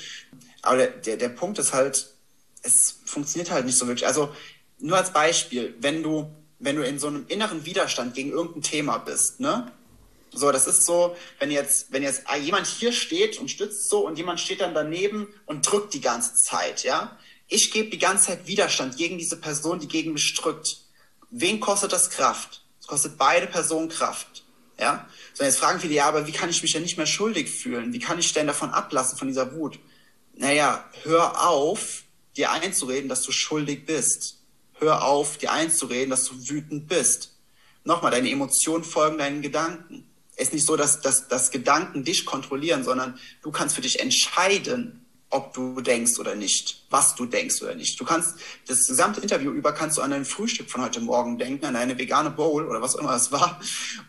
Aber 0.62 0.78
der, 0.78 0.88
der, 0.88 1.18
der 1.18 1.30
Punkt 1.30 1.58
ist 1.58 1.74
halt, 1.74 2.10
es 2.64 3.00
funktioniert 3.06 3.52
halt 3.52 3.66
nicht 3.66 3.78
so 3.78 3.88
wirklich. 3.88 4.06
Also 4.06 4.30
nur 4.80 4.98
als 4.98 5.14
Beispiel, 5.14 5.76
wenn 5.80 6.04
du, 6.04 6.30
wenn 6.60 6.76
du 6.76 6.86
in 6.86 7.00
so 7.00 7.08
einem 7.08 7.26
inneren 7.30 7.66
Widerstand 7.66 8.14
gegen 8.14 8.32
irgendein 8.32 8.62
Thema 8.62 8.98
bist, 8.98 9.40
ne? 9.40 9.72
So, 10.36 10.52
das 10.52 10.66
ist 10.66 10.86
so, 10.86 11.16
wenn 11.40 11.52
jetzt, 11.52 11.92
wenn 11.92 12.02
jetzt 12.02 12.24
jemand 12.42 12.66
hier 12.66 12.92
steht 12.92 13.40
und 13.40 13.52
stützt 13.52 13.88
so 13.88 14.08
und 14.08 14.18
jemand 14.18 14.40
steht 14.40 14.62
dann 14.62 14.74
daneben 14.74 15.28
und 15.46 15.70
drückt 15.70 15.94
die 15.94 16.02
ganze 16.02 16.34
Zeit, 16.34 16.84
ja. 16.84 17.18
Ich 17.54 17.70
gebe 17.70 17.92
die 17.92 18.00
ganze 18.00 18.26
Zeit 18.26 18.48
Widerstand 18.48 18.98
gegen 18.98 19.20
diese 19.20 19.38
Person, 19.38 19.80
die 19.80 19.88
gegen 19.88 20.14
mich 20.14 20.34
drückt. 20.34 20.78
Wen 21.30 21.60
kostet 21.60 21.94
das 21.94 22.10
Kraft? 22.10 22.66
Es 22.82 22.88
kostet 22.88 23.16
beide 23.16 23.46
Personen 23.46 23.90
Kraft, 23.90 24.44
ja. 24.80 25.08
So, 25.36 25.44
jetzt 25.44 25.60
fragen 25.60 25.80
viele, 25.80 25.94
ja, 25.94 26.08
aber 26.08 26.26
wie 26.26 26.32
kann 26.32 26.50
ich 26.50 26.64
mich 26.64 26.74
denn 26.74 26.82
nicht 26.82 26.98
mehr 26.98 27.06
schuldig 27.06 27.52
fühlen? 27.52 27.94
Wie 27.94 28.00
kann 28.00 28.18
ich 28.18 28.34
denn 28.34 28.48
davon 28.48 28.72
ablassen, 28.72 29.20
von 29.20 29.28
dieser 29.28 29.54
Wut? 29.56 29.78
Naja, 30.34 30.84
hör 31.04 31.48
auf, 31.48 32.06
dir 32.36 32.50
einzureden, 32.52 33.08
dass 33.08 33.22
du 33.22 33.32
schuldig 33.32 33.86
bist. 33.86 34.40
Hör 34.80 35.04
auf, 35.04 35.38
dir 35.38 35.52
einzureden, 35.52 36.10
dass 36.10 36.26
du 36.26 36.50
wütend 36.50 36.88
bist. 36.88 37.38
Nochmal, 37.84 38.10
deine 38.10 38.32
Emotionen 38.32 38.84
folgen 38.84 39.20
deinen 39.20 39.44
Gedanken 39.44 40.08
es 40.36 40.48
ist 40.48 40.54
nicht 40.54 40.66
so, 40.66 40.76
dass, 40.76 41.02
dass, 41.02 41.28
dass 41.28 41.52
Gedanken 41.52 42.04
dich 42.04 42.26
kontrollieren, 42.26 42.84
sondern 42.84 43.20
du 43.44 43.52
kannst 43.52 43.76
für 43.76 43.82
dich 43.82 44.00
entscheiden, 44.00 45.03
ob 45.34 45.54
du 45.54 45.82
denkst 45.82 46.20
oder 46.20 46.36
nicht, 46.36 46.86
was 46.92 47.16
du 47.16 47.26
denkst 47.26 47.62
oder 47.64 47.74
nicht. 47.74 48.00
Du 48.00 48.06
kannst 48.06 48.36
das 48.68 48.86
gesamte 48.88 49.20
Interview 49.20 49.52
über 49.52 49.74
kannst 49.74 49.98
du 49.98 50.02
an 50.02 50.12
dein 50.12 50.26
Frühstück 50.26 50.70
von 50.70 50.84
heute 50.84 51.02
Morgen 51.02 51.40
denken, 51.40 51.66
an 51.66 51.74
deine 51.74 51.98
vegane 51.98 52.30
Bowl 52.30 52.68
oder 52.68 52.82
was 52.82 52.96
auch 52.96 53.00
immer 53.00 53.16
es 53.16 53.32
war. 53.32 53.60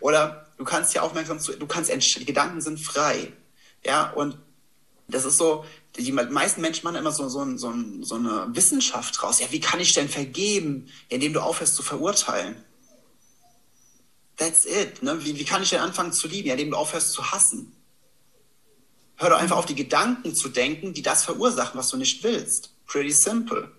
Oder 0.00 0.46
du 0.58 0.64
kannst 0.64 0.92
hier 0.92 1.02
aufmerksam 1.02 1.40
zu, 1.40 1.52
du 1.52 1.66
kannst 1.66 1.90
die 1.90 2.24
Gedanken 2.26 2.60
sind 2.60 2.78
frei. 2.78 3.32
Ja, 3.84 4.10
und 4.10 4.38
das 5.08 5.24
ist 5.24 5.38
so, 5.38 5.64
die 5.96 6.12
meisten 6.12 6.60
Menschen 6.60 6.84
machen 6.84 6.96
immer 6.96 7.12
so, 7.12 7.28
so, 7.28 7.56
so, 7.56 7.72
so 8.02 8.14
eine 8.16 8.48
Wissenschaft 8.50 9.22
raus. 9.22 9.40
Ja, 9.40 9.50
wie 9.50 9.60
kann 9.60 9.80
ich 9.80 9.94
denn 9.94 10.10
vergeben, 10.10 10.88
indem 11.08 11.32
du 11.32 11.40
aufhörst 11.40 11.74
zu 11.74 11.82
verurteilen? 11.82 12.56
That's 14.36 14.66
it. 14.66 15.02
Ne? 15.02 15.24
Wie, 15.24 15.38
wie 15.38 15.44
kann 15.44 15.62
ich 15.62 15.70
denn 15.70 15.80
anfangen 15.80 16.12
zu 16.12 16.28
lieben, 16.28 16.50
indem 16.50 16.72
du 16.72 16.76
aufhörst 16.76 17.12
zu 17.12 17.32
hassen? 17.32 17.74
Hör 19.16 19.30
doch 19.30 19.38
einfach 19.38 19.56
auf 19.56 19.66
die 19.66 19.74
Gedanken 19.74 20.34
zu 20.34 20.48
denken, 20.48 20.92
die 20.92 21.02
das 21.02 21.24
verursachen, 21.24 21.78
was 21.78 21.88
du 21.88 21.96
nicht 21.96 22.24
willst. 22.24 22.74
Pretty 22.86 23.12
simple. 23.12 23.70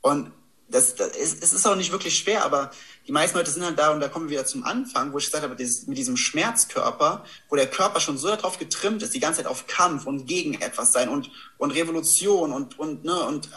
Und 0.00 0.32
das, 0.68 0.94
das 0.96 1.16
ist, 1.16 1.42
es 1.42 1.52
ist 1.52 1.66
auch 1.66 1.76
nicht 1.76 1.92
wirklich 1.92 2.18
schwer, 2.18 2.44
aber 2.44 2.70
die 3.06 3.12
meisten 3.12 3.36
Leute 3.36 3.50
sind 3.50 3.64
halt 3.64 3.78
da 3.78 3.92
und 3.92 4.00
da 4.00 4.08
kommen 4.08 4.26
wir 4.26 4.38
wieder 4.38 4.46
zum 4.46 4.64
Anfang, 4.64 5.12
wo 5.12 5.18
ich 5.18 5.26
gesagt 5.26 5.44
habe, 5.44 5.54
dieses, 5.54 5.86
mit 5.86 5.98
diesem 5.98 6.16
Schmerzkörper, 6.16 7.24
wo 7.48 7.56
der 7.56 7.68
Körper 7.68 8.00
schon 8.00 8.18
so 8.18 8.28
darauf 8.28 8.58
getrimmt 8.58 9.02
ist, 9.02 9.14
die 9.14 9.20
ganze 9.20 9.42
Zeit 9.42 9.50
auf 9.50 9.66
Kampf 9.66 10.06
und 10.06 10.26
gegen 10.26 10.54
etwas 10.54 10.92
sein 10.92 11.08
und, 11.08 11.30
und 11.58 11.72
Revolution 11.72 12.52
und, 12.52 12.78
und, 12.78 13.04
ne, 13.04 13.20
und 13.20 13.50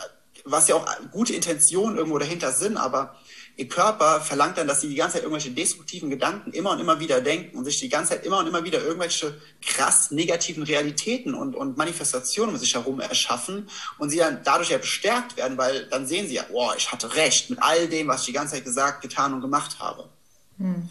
was 0.43 0.67
ja 0.67 0.75
auch 0.75 0.85
gute 1.11 1.33
Intentionen 1.33 1.97
irgendwo 1.97 2.19
dahinter 2.19 2.51
sind, 2.51 2.77
aber 2.77 3.15
ihr 3.57 3.69
Körper 3.69 4.19
verlangt 4.21 4.57
dann, 4.57 4.67
dass 4.67 4.81
sie 4.81 4.89
die 4.89 4.95
ganze 4.95 5.13
Zeit 5.13 5.23
irgendwelche 5.23 5.51
destruktiven 5.51 6.09
Gedanken 6.09 6.51
immer 6.51 6.71
und 6.71 6.79
immer 6.79 6.99
wieder 6.99 7.21
denken 7.21 7.57
und 7.57 7.65
sich 7.65 7.79
die 7.79 7.89
ganze 7.89 8.11
Zeit 8.11 8.25
immer 8.25 8.39
und 8.39 8.47
immer 8.47 8.63
wieder 8.63 8.81
irgendwelche 8.81 9.39
krass 9.61 10.11
negativen 10.11 10.63
Realitäten 10.63 11.33
und, 11.33 11.55
und 11.55 11.77
Manifestationen 11.77 12.53
um 12.53 12.59
sich 12.59 12.75
herum 12.75 12.99
erschaffen 12.99 13.69
und 13.97 14.09
sie 14.09 14.17
dann 14.17 14.41
dadurch 14.43 14.69
ja 14.69 14.77
bestärkt 14.77 15.37
werden, 15.37 15.57
weil 15.57 15.87
dann 15.87 16.05
sehen 16.05 16.27
sie 16.27 16.35
ja, 16.35 16.43
boah, 16.51 16.75
ich 16.75 16.91
hatte 16.91 17.15
recht 17.15 17.49
mit 17.49 17.61
all 17.61 17.87
dem, 17.87 18.07
was 18.07 18.21
ich 18.21 18.27
die 18.27 18.33
ganze 18.33 18.55
Zeit 18.55 18.65
gesagt, 18.65 19.01
getan 19.01 19.33
und 19.33 19.41
gemacht 19.41 19.79
habe. 19.79 20.09
Hm. 20.57 20.89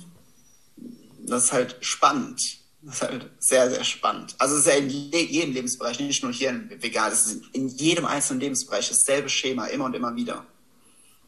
Das 1.27 1.45
ist 1.45 1.53
halt 1.53 1.77
spannend. 1.81 2.41
Das 2.81 2.97
ist 2.97 3.03
halt 3.03 3.31
sehr, 3.39 3.71
sehr 3.71 3.85
spannend. 3.85 4.35
Also 4.39 4.57
es 4.57 4.61
ist 4.61 4.67
ja 4.67 4.75
in 4.75 4.91
jedem 4.91 5.55
Lebensbereich, 5.55 5.99
nicht 6.01 6.23
nur 6.23 6.33
hier 6.33 6.51
in 6.51 6.83
Vegan, 6.83 7.13
es 7.13 7.27
ist 7.27 7.43
in 7.53 7.69
jedem 7.69 8.05
einzelnen 8.05 8.41
Lebensbereich 8.41 8.89
dasselbe 8.89 9.31
Schema, 9.31 9.67
immer 9.67 9.87
und 9.87 9.95
immer 9.95 10.15
wieder. 10.15 10.47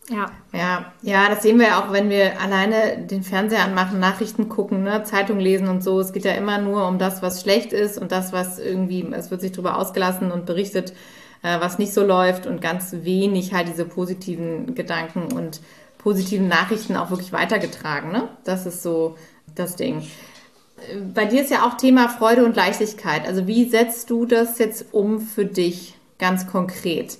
Ja. 0.08 0.30
Ja, 0.52 0.92
ja, 1.02 1.28
das 1.28 1.42
sehen 1.42 1.58
wir 1.58 1.66
ja 1.66 1.80
auch, 1.80 1.92
wenn 1.92 2.08
wir 2.08 2.40
alleine 2.40 3.06
den 3.06 3.22
Fernseher 3.24 3.64
anmachen, 3.64 3.98
Nachrichten 3.98 4.48
gucken, 4.48 4.84
ne, 4.84 5.02
Zeitung 5.02 5.40
lesen 5.40 5.68
und 5.68 5.82
so. 5.82 5.98
Es 5.98 6.12
geht 6.12 6.24
ja 6.24 6.32
immer 6.32 6.58
nur 6.58 6.86
um 6.86 6.98
das, 6.98 7.22
was 7.22 7.42
schlecht 7.42 7.72
ist 7.72 7.98
und 7.98 8.12
das, 8.12 8.32
was 8.32 8.58
irgendwie, 8.58 9.04
es 9.12 9.30
wird 9.30 9.40
sich 9.40 9.52
darüber 9.52 9.76
ausgelassen 9.78 10.30
und 10.30 10.46
berichtet, 10.46 10.92
äh, 11.42 11.60
was 11.60 11.78
nicht 11.78 11.92
so 11.92 12.04
läuft 12.04 12.46
und 12.46 12.60
ganz 12.60 12.94
wenig 13.00 13.52
halt 13.52 13.68
diese 13.68 13.84
positiven 13.84 14.76
Gedanken 14.76 15.32
und 15.32 15.60
positiven 15.98 16.46
Nachrichten 16.46 16.96
auch 16.96 17.10
wirklich 17.10 17.32
weitergetragen, 17.32 18.12
ne? 18.12 18.28
Das 18.44 18.64
ist 18.64 18.84
so 18.84 19.16
das 19.56 19.74
Ding. 19.74 20.06
Bei 21.14 21.24
dir 21.24 21.42
ist 21.42 21.50
ja 21.50 21.66
auch 21.66 21.76
Thema 21.76 22.08
Freude 22.08 22.44
und 22.44 22.54
Leichtigkeit. 22.54 23.26
Also 23.26 23.48
wie 23.48 23.68
setzt 23.68 24.10
du 24.10 24.24
das 24.24 24.58
jetzt 24.58 24.92
um 24.92 25.20
für 25.20 25.44
dich 25.44 25.94
ganz 26.18 26.46
konkret? 26.46 27.18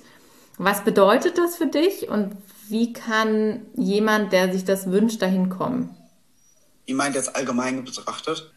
Was 0.57 0.83
bedeutet 0.83 1.37
das 1.37 1.57
für 1.57 1.67
dich 1.67 2.07
und 2.07 2.31
wie 2.69 2.93
kann 2.93 3.61
jemand, 3.75 4.33
der 4.33 4.51
sich 4.51 4.65
das 4.65 4.91
wünscht, 4.91 5.21
dahin 5.21 5.49
kommen? 5.49 5.95
Ihr 6.85 6.95
meint 6.95 7.15
jetzt 7.15 7.35
allgemein 7.35 7.83
betrachtet? 7.83 8.51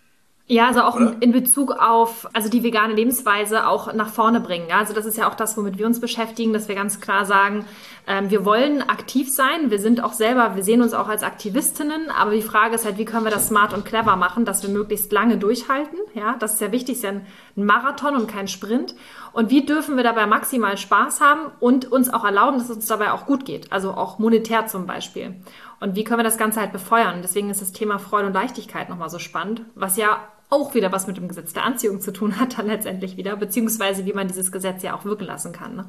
Ja, 0.51 0.67
also 0.67 0.81
auch 0.81 0.97
Oder? 0.97 1.15
in 1.21 1.31
Bezug 1.31 1.71
auf 1.71 2.29
also 2.33 2.49
die 2.49 2.65
vegane 2.65 2.93
Lebensweise 2.93 3.69
auch 3.69 3.93
nach 3.93 4.09
vorne 4.09 4.41
bringen. 4.41 4.73
Also 4.73 4.93
das 4.93 5.07
ist 5.07 5.17
ja 5.17 5.31
auch 5.31 5.37
das, 5.37 5.57
womit 5.57 5.79
wir 5.79 5.87
uns 5.87 6.01
beschäftigen, 6.01 6.53
dass 6.53 6.67
wir 6.67 6.75
ganz 6.75 7.01
klar 7.01 7.25
sagen, 7.25 7.65
ähm, 8.09 8.31
wir 8.31 8.45
wollen 8.45 8.83
aktiv 8.83 9.33
sein. 9.33 9.71
Wir 9.71 9.79
sind 9.79 10.03
auch 10.03 10.13
selber, 10.13 10.57
wir 10.57 10.65
sehen 10.65 10.83
uns 10.83 10.93
auch 10.93 11.07
als 11.07 11.23
Aktivistinnen. 11.23 12.11
Aber 12.11 12.33
die 12.33 12.43
Frage 12.43 12.75
ist 12.75 12.85
halt, 12.85 12.99
wie 12.99 13.05
können 13.05 13.23
wir 13.23 13.31
das 13.31 13.47
smart 13.47 13.73
und 13.73 13.85
clever 13.85 14.17
machen, 14.17 14.45
dass 14.45 14.65
wir 14.65 14.71
möglichst 14.71 15.13
lange 15.13 15.39
durchhalten. 15.39 16.00
Ja, 16.15 16.37
das 16.39 16.55
ist 16.55 16.61
ja 16.61 16.73
wichtig, 16.73 16.97
ist 16.97 17.05
ja 17.05 17.11
ein 17.11 17.27
Marathon 17.55 18.17
und 18.17 18.27
kein 18.27 18.49
Sprint. 18.49 18.95
Und 19.33 19.51
wie 19.51 19.65
dürfen 19.65 19.97
wir 19.97 20.05
dabei 20.05 20.27
maximal 20.27 20.77
Spaß 20.77 21.21
haben 21.21 21.53
und 21.61 21.91
uns 21.91 22.13
auch 22.13 22.25
erlauben, 22.25 22.59
dass 22.59 22.69
es 22.69 22.77
uns 22.77 22.87
dabei 22.87 23.13
auch 23.13 23.27
gut 23.27 23.45
geht? 23.45 23.73
Also 23.73 23.93
auch 23.93 24.19
monetär 24.19 24.67
zum 24.67 24.87
Beispiel. 24.87 25.37
Und 25.81 25.97
wie 25.97 26.05
können 26.05 26.19
wir 26.19 26.25
das 26.25 26.39
Ganze 26.39 26.61
halt 26.61 26.73
befeuern? 26.73 27.23
deswegen 27.23 27.51
ist 27.51 27.63
das 27.63 27.73
Thema 27.73 27.99
Freude 27.99 28.27
und 28.27 28.35
Leichtigkeit 28.35 28.89
nochmal 28.89 29.11
so 29.11 29.19
spannend, 29.19 29.63
was 29.75 29.97
ja 29.97 30.29
auch 30.51 30.75
wieder 30.75 30.93
was 30.93 31.07
mit 31.07 31.17
dem 31.17 31.29
Gesetz 31.29 31.53
der 31.53 31.65
Anziehung 31.65 32.01
zu 32.01 32.13
tun 32.13 32.39
hat, 32.39 32.59
dann 32.59 32.67
letztendlich 32.67 33.17
wieder, 33.17 33.37
beziehungsweise 33.37 34.05
wie 34.05 34.13
man 34.13 34.29
dieses 34.29 34.53
Gesetz 34.53 34.83
ja 34.83 34.95
auch 34.95 35.05
wirken 35.05 35.25
lassen 35.25 35.53
kann. 35.53 35.77
Ne? 35.77 35.87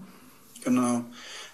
Genau. 0.64 1.04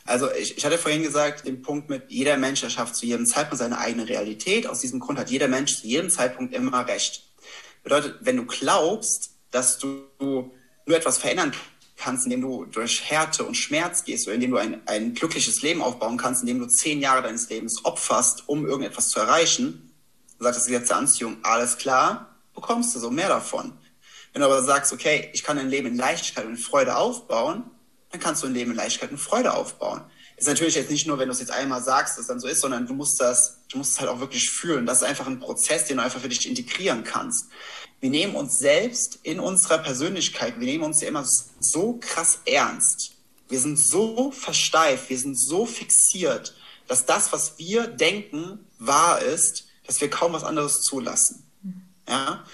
Also 0.05 0.31
ich, 0.31 0.57
ich 0.57 0.65
hatte 0.65 0.77
vorhin 0.77 1.03
gesagt, 1.03 1.47
den 1.47 1.61
Punkt 1.61 1.89
mit 1.89 2.03
jeder 2.09 2.37
Mensch 2.37 2.63
erschafft 2.63 2.95
zu 2.95 3.05
jedem 3.05 3.25
Zeitpunkt 3.25 3.57
seine 3.57 3.77
eigene 3.77 4.07
Realität. 4.07 4.67
Aus 4.67 4.79
diesem 4.79 4.99
Grund 4.99 5.19
hat 5.19 5.29
jeder 5.29 5.47
Mensch 5.47 5.81
zu 5.81 5.87
jedem 5.87 6.09
Zeitpunkt 6.09 6.53
immer 6.53 6.87
recht. 6.87 7.26
Bedeutet, 7.87 8.17
wenn 8.19 8.35
du 8.35 8.45
glaubst, 8.45 9.29
dass 9.49 9.79
du 9.79 10.03
nur 10.19 10.51
etwas 10.87 11.19
verändern 11.19 11.53
kannst, 11.95 12.25
indem 12.25 12.41
du 12.41 12.65
durch 12.65 13.09
Härte 13.09 13.45
und 13.45 13.55
Schmerz 13.55 14.03
gehst 14.03 14.27
oder 14.27 14.35
indem 14.35 14.51
du 14.51 14.57
ein, 14.57 14.85
ein 14.89 15.13
glückliches 15.13 15.61
Leben 15.61 15.81
aufbauen 15.81 16.17
kannst, 16.17 16.41
indem 16.41 16.59
du 16.59 16.67
zehn 16.67 16.99
Jahre 16.99 17.21
deines 17.21 17.49
Lebens 17.49 17.85
opferst, 17.85 18.49
um 18.49 18.65
irgendetwas 18.65 19.07
zu 19.07 19.21
erreichen, 19.21 19.93
sagt 20.37 20.57
das 20.57 20.65
Gesetz 20.65 20.89
der 20.89 20.97
Anziehung, 20.97 21.37
alles 21.43 21.77
klar, 21.77 22.35
bekommst 22.53 22.93
du 22.93 22.99
so 22.99 23.09
mehr 23.09 23.29
davon. 23.29 23.71
Wenn 24.33 24.41
du 24.41 24.47
aber 24.47 24.61
sagst, 24.63 24.91
okay, 24.91 25.29
ich 25.31 25.45
kann 25.45 25.57
ein 25.57 25.69
Leben 25.69 25.87
in 25.87 25.95
Leichtigkeit 25.95 26.45
und 26.45 26.57
Freude 26.57 26.97
aufbauen, 26.97 27.71
dann 28.11 28.19
kannst 28.19 28.43
du 28.43 28.47
ein 28.47 28.53
Leben 28.53 28.71
in 28.71 28.77
Leichtigkeit 28.77 29.11
und 29.11 29.17
Freude 29.17 29.53
aufbauen. 29.53 30.01
Ist 30.37 30.47
natürlich 30.47 30.75
jetzt 30.75 30.91
nicht 30.91 31.07
nur, 31.07 31.17
wenn 31.17 31.27
du 31.27 31.33
es 31.33 31.39
jetzt 31.39 31.51
einmal 31.51 31.81
sagst, 31.81 32.13
dass 32.13 32.21
es 32.21 32.27
dann 32.27 32.39
so 32.39 32.47
ist, 32.47 32.61
sondern 32.61 32.85
du 32.85 32.93
musst 32.93 33.19
das, 33.19 33.57
du 33.69 33.79
musst 33.79 33.93
es 33.93 33.99
halt 33.99 34.09
auch 34.09 34.19
wirklich 34.19 34.51
fühlen. 34.51 34.85
Das 34.85 34.99
ist 34.99 35.03
einfach 35.03 35.25
ein 35.25 35.39
Prozess, 35.39 35.85
den 35.85 35.97
du 35.97 36.03
einfach 36.03 36.21
für 36.21 36.29
dich 36.29 36.47
integrieren 36.47 37.03
kannst. 37.03 37.47
Wir 37.99 38.11
nehmen 38.11 38.35
uns 38.35 38.59
selbst 38.59 39.17
in 39.23 39.39
unserer 39.39 39.79
Persönlichkeit, 39.79 40.59
wir 40.59 40.67
nehmen 40.67 40.83
uns 40.83 41.01
ja 41.01 41.07
immer 41.07 41.25
so 41.59 41.97
krass 41.99 42.39
ernst. 42.45 43.13
Wir 43.49 43.59
sind 43.59 43.79
so 43.79 44.29
versteift, 44.29 45.09
wir 45.09 45.17
sind 45.17 45.39
so 45.39 45.65
fixiert, 45.65 46.55
dass 46.87 47.07
das, 47.07 47.33
was 47.33 47.57
wir 47.57 47.87
denken, 47.87 48.59
wahr 48.77 49.21
ist, 49.21 49.65
dass 49.87 49.99
wir 50.01 50.09
kaum 50.09 50.33
was 50.33 50.43
anderes 50.43 50.83
zulassen. 50.83 51.43
Ja? 52.07 52.45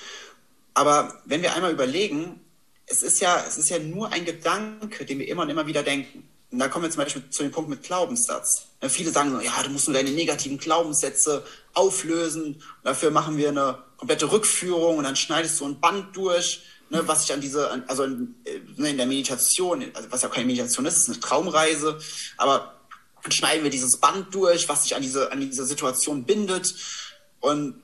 Aber 0.73 1.21
wenn 1.25 1.41
wir 1.41 1.53
einmal 1.53 1.73
überlegen, 1.73 2.39
es 2.85 3.03
ist 3.03 3.19
ja, 3.19 3.43
es 3.45 3.57
ist 3.57 3.69
ja 3.69 3.79
nur 3.79 4.13
ein 4.13 4.23
Gedanke, 4.23 5.05
den 5.05 5.19
wir 5.19 5.27
immer 5.27 5.41
und 5.41 5.49
immer 5.49 5.67
wieder 5.67 5.83
denken. 5.83 6.29
Und 6.53 6.59
da 6.59 6.67
kommen 6.67 6.85
wir 6.85 6.91
zum 6.91 7.03
Beispiel 7.03 7.27
zu 7.31 7.41
dem 7.41 7.51
Punkt 7.51 7.67
mit 7.67 7.81
Glaubenssatz. 7.81 8.67
Ja, 8.79 8.87
viele 8.87 9.09
sagen 9.09 9.31
so, 9.31 9.41
ja, 9.41 9.63
du 9.63 9.71
musst 9.71 9.87
nur 9.87 9.95
deine 9.95 10.11
negativen 10.11 10.59
Glaubenssätze 10.59 11.43
auflösen. 11.73 12.53
Und 12.53 12.61
dafür 12.83 13.09
machen 13.09 13.37
wir 13.37 13.49
eine 13.49 13.79
komplette 13.97 14.31
Rückführung 14.31 14.99
und 14.99 15.03
dann 15.03 15.15
schneidest 15.15 15.59
du 15.59 15.65
ein 15.65 15.79
Band 15.79 16.15
durch, 16.15 16.63
ne, 16.91 17.01
was 17.07 17.23
sich 17.23 17.33
an 17.33 17.41
diese, 17.41 17.83
also 17.87 18.03
in, 18.03 18.35
ne, 18.75 18.91
in 18.91 18.97
der 18.97 19.07
Meditation, 19.07 19.83
also 19.95 20.11
was 20.11 20.21
ja 20.21 20.29
keine 20.29 20.45
Meditation 20.45 20.85
ist, 20.85 20.97
ist 20.97 21.09
eine 21.09 21.19
Traumreise, 21.19 21.97
aber 22.37 22.75
dann 23.23 23.31
schneiden 23.31 23.63
wir 23.63 23.71
dieses 23.71 23.97
Band 23.97 24.35
durch, 24.35 24.69
was 24.69 24.83
sich 24.83 24.95
an 24.95 25.01
diese, 25.01 25.31
an 25.31 25.39
diese 25.39 25.65
Situation 25.65 26.23
bindet. 26.25 26.75
Und 27.39 27.81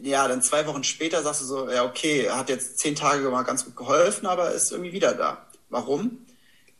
ja, 0.00 0.28
dann 0.28 0.42
zwei 0.42 0.64
Wochen 0.68 0.84
später 0.84 1.24
sagst 1.24 1.40
du 1.40 1.46
so, 1.46 1.70
ja, 1.70 1.84
okay, 1.84 2.30
hat 2.30 2.50
jetzt 2.50 2.78
zehn 2.78 2.94
Tage 2.94 3.28
mal 3.30 3.42
ganz 3.42 3.64
gut 3.64 3.74
geholfen, 3.74 4.26
aber 4.26 4.52
ist 4.52 4.70
irgendwie 4.70 4.92
wieder 4.92 5.12
da. 5.14 5.48
Warum? 5.70 6.25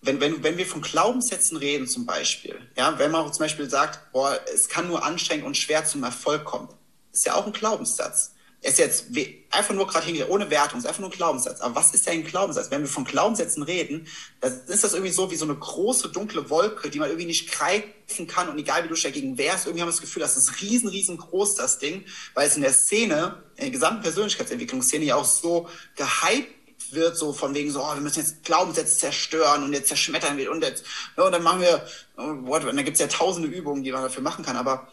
Wenn, 0.07 0.20
wenn, 0.20 0.42
wenn 0.42 0.57
wir 0.57 0.66
von 0.66 0.82
Glaubenssätzen 0.82 1.57
reden 1.57 1.86
zum 1.86 2.07
Beispiel, 2.07 2.59
ja, 2.76 2.98
wenn 2.98 3.11
man 3.11 3.32
zum 3.32 3.44
Beispiel 3.44 3.68
sagt, 3.68 4.12
boah, 4.12 4.38
es 4.54 4.68
kann 4.68 4.86
nur 4.86 5.04
anstrengend 5.04 5.44
und 5.44 5.57
schwer 5.57 5.84
zum 5.84 6.04
Erfolg 6.04 6.44
kommen, 6.44 6.68
ist 7.12 7.26
ja 7.26 7.34
auch 7.34 7.46
ein 7.46 7.52
Glaubenssatz. 7.52 8.32
ist 8.62 8.78
jetzt 8.78 9.07
einfach 9.50 9.74
nur 9.74 9.86
gerade 9.86 10.07
hingeht, 10.07 10.28
ohne 10.28 10.48
Wertung, 10.50 10.78
ist 10.78 10.86
einfach 10.86 11.00
nur 11.00 11.11
ein 11.11 11.16
Glaubenssatz. 11.16 11.61
Aber 11.61 11.74
was 11.74 11.92
ist 11.92 12.07
denn 12.07 12.20
ein 12.20 12.24
Glaubenssatz? 12.24 12.70
Wenn 12.70 12.82
wir 12.82 12.88
von 12.88 13.04
Glaubenssätzen 13.04 13.62
reden, 13.62 14.07
dann 14.40 14.52
ist 14.68 14.84
das 14.84 14.92
irgendwie 14.92 15.12
so 15.12 15.30
wie 15.30 15.36
so 15.36 15.44
eine 15.44 15.57
große 15.57 16.11
dunkle 16.11 16.50
Wolke, 16.50 16.88
die 16.88 16.98
man 16.98 17.09
irgendwie 17.09 17.26
nicht 17.26 17.50
greifen 17.50 18.26
kann 18.28 18.48
und 18.48 18.59
egal 18.59 18.84
wie 18.84 18.88
du 18.88 18.94
dich 18.94 19.02
dagegen 19.02 19.38
wehrst, 19.38 19.66
irgendwie 19.66 19.82
haben 19.82 19.88
wir 19.88 19.92
das 19.92 20.00
Gefühl, 20.00 20.20
das 20.20 20.36
ist 20.36 20.61
riesen, 20.61 20.88
riesengroß, 20.88 21.57
das 21.57 21.78
Ding, 21.78 22.04
weil 22.34 22.46
es 22.46 22.57
in 22.57 22.62
der 22.62 22.72
Szene, 22.72 23.42
in 23.57 23.64
der 23.64 23.70
gesamten 23.70 24.02
Persönlichkeitsentwicklungsszene 24.02 25.04
ja 25.04 25.16
auch 25.16 25.24
so 25.24 25.68
gehypt 25.96 26.48
wird, 26.93 27.16
so 27.16 27.32
von 27.32 27.55
wegen 27.55 27.70
so, 27.70 27.82
oh, 27.82 27.95
wir 27.95 28.01
müssen 28.01 28.20
jetzt 28.20 28.45
Glaubenssätze 28.45 28.99
zerstören 28.99 29.64
und 29.64 29.72
jetzt 29.72 29.89
zerschmettern 29.89 30.37
wir 30.37 30.51
und 30.51 30.62
jetzt, 30.62 30.84
ja, 31.16 31.24
und 31.24 31.32
dann 31.32 31.43
machen 31.43 31.61
wir, 31.61 31.87
oh, 32.16 32.34
what, 32.43 32.64
und 32.64 32.76
dann 32.76 32.84
gibt's 32.84 33.01
ja 33.01 33.07
tausende 33.07 33.49
Übungen, 33.49 33.82
die 33.82 33.93
man 33.93 34.03
dafür 34.03 34.22
machen 34.22 34.45
kann, 34.45 34.57
aber 34.57 34.89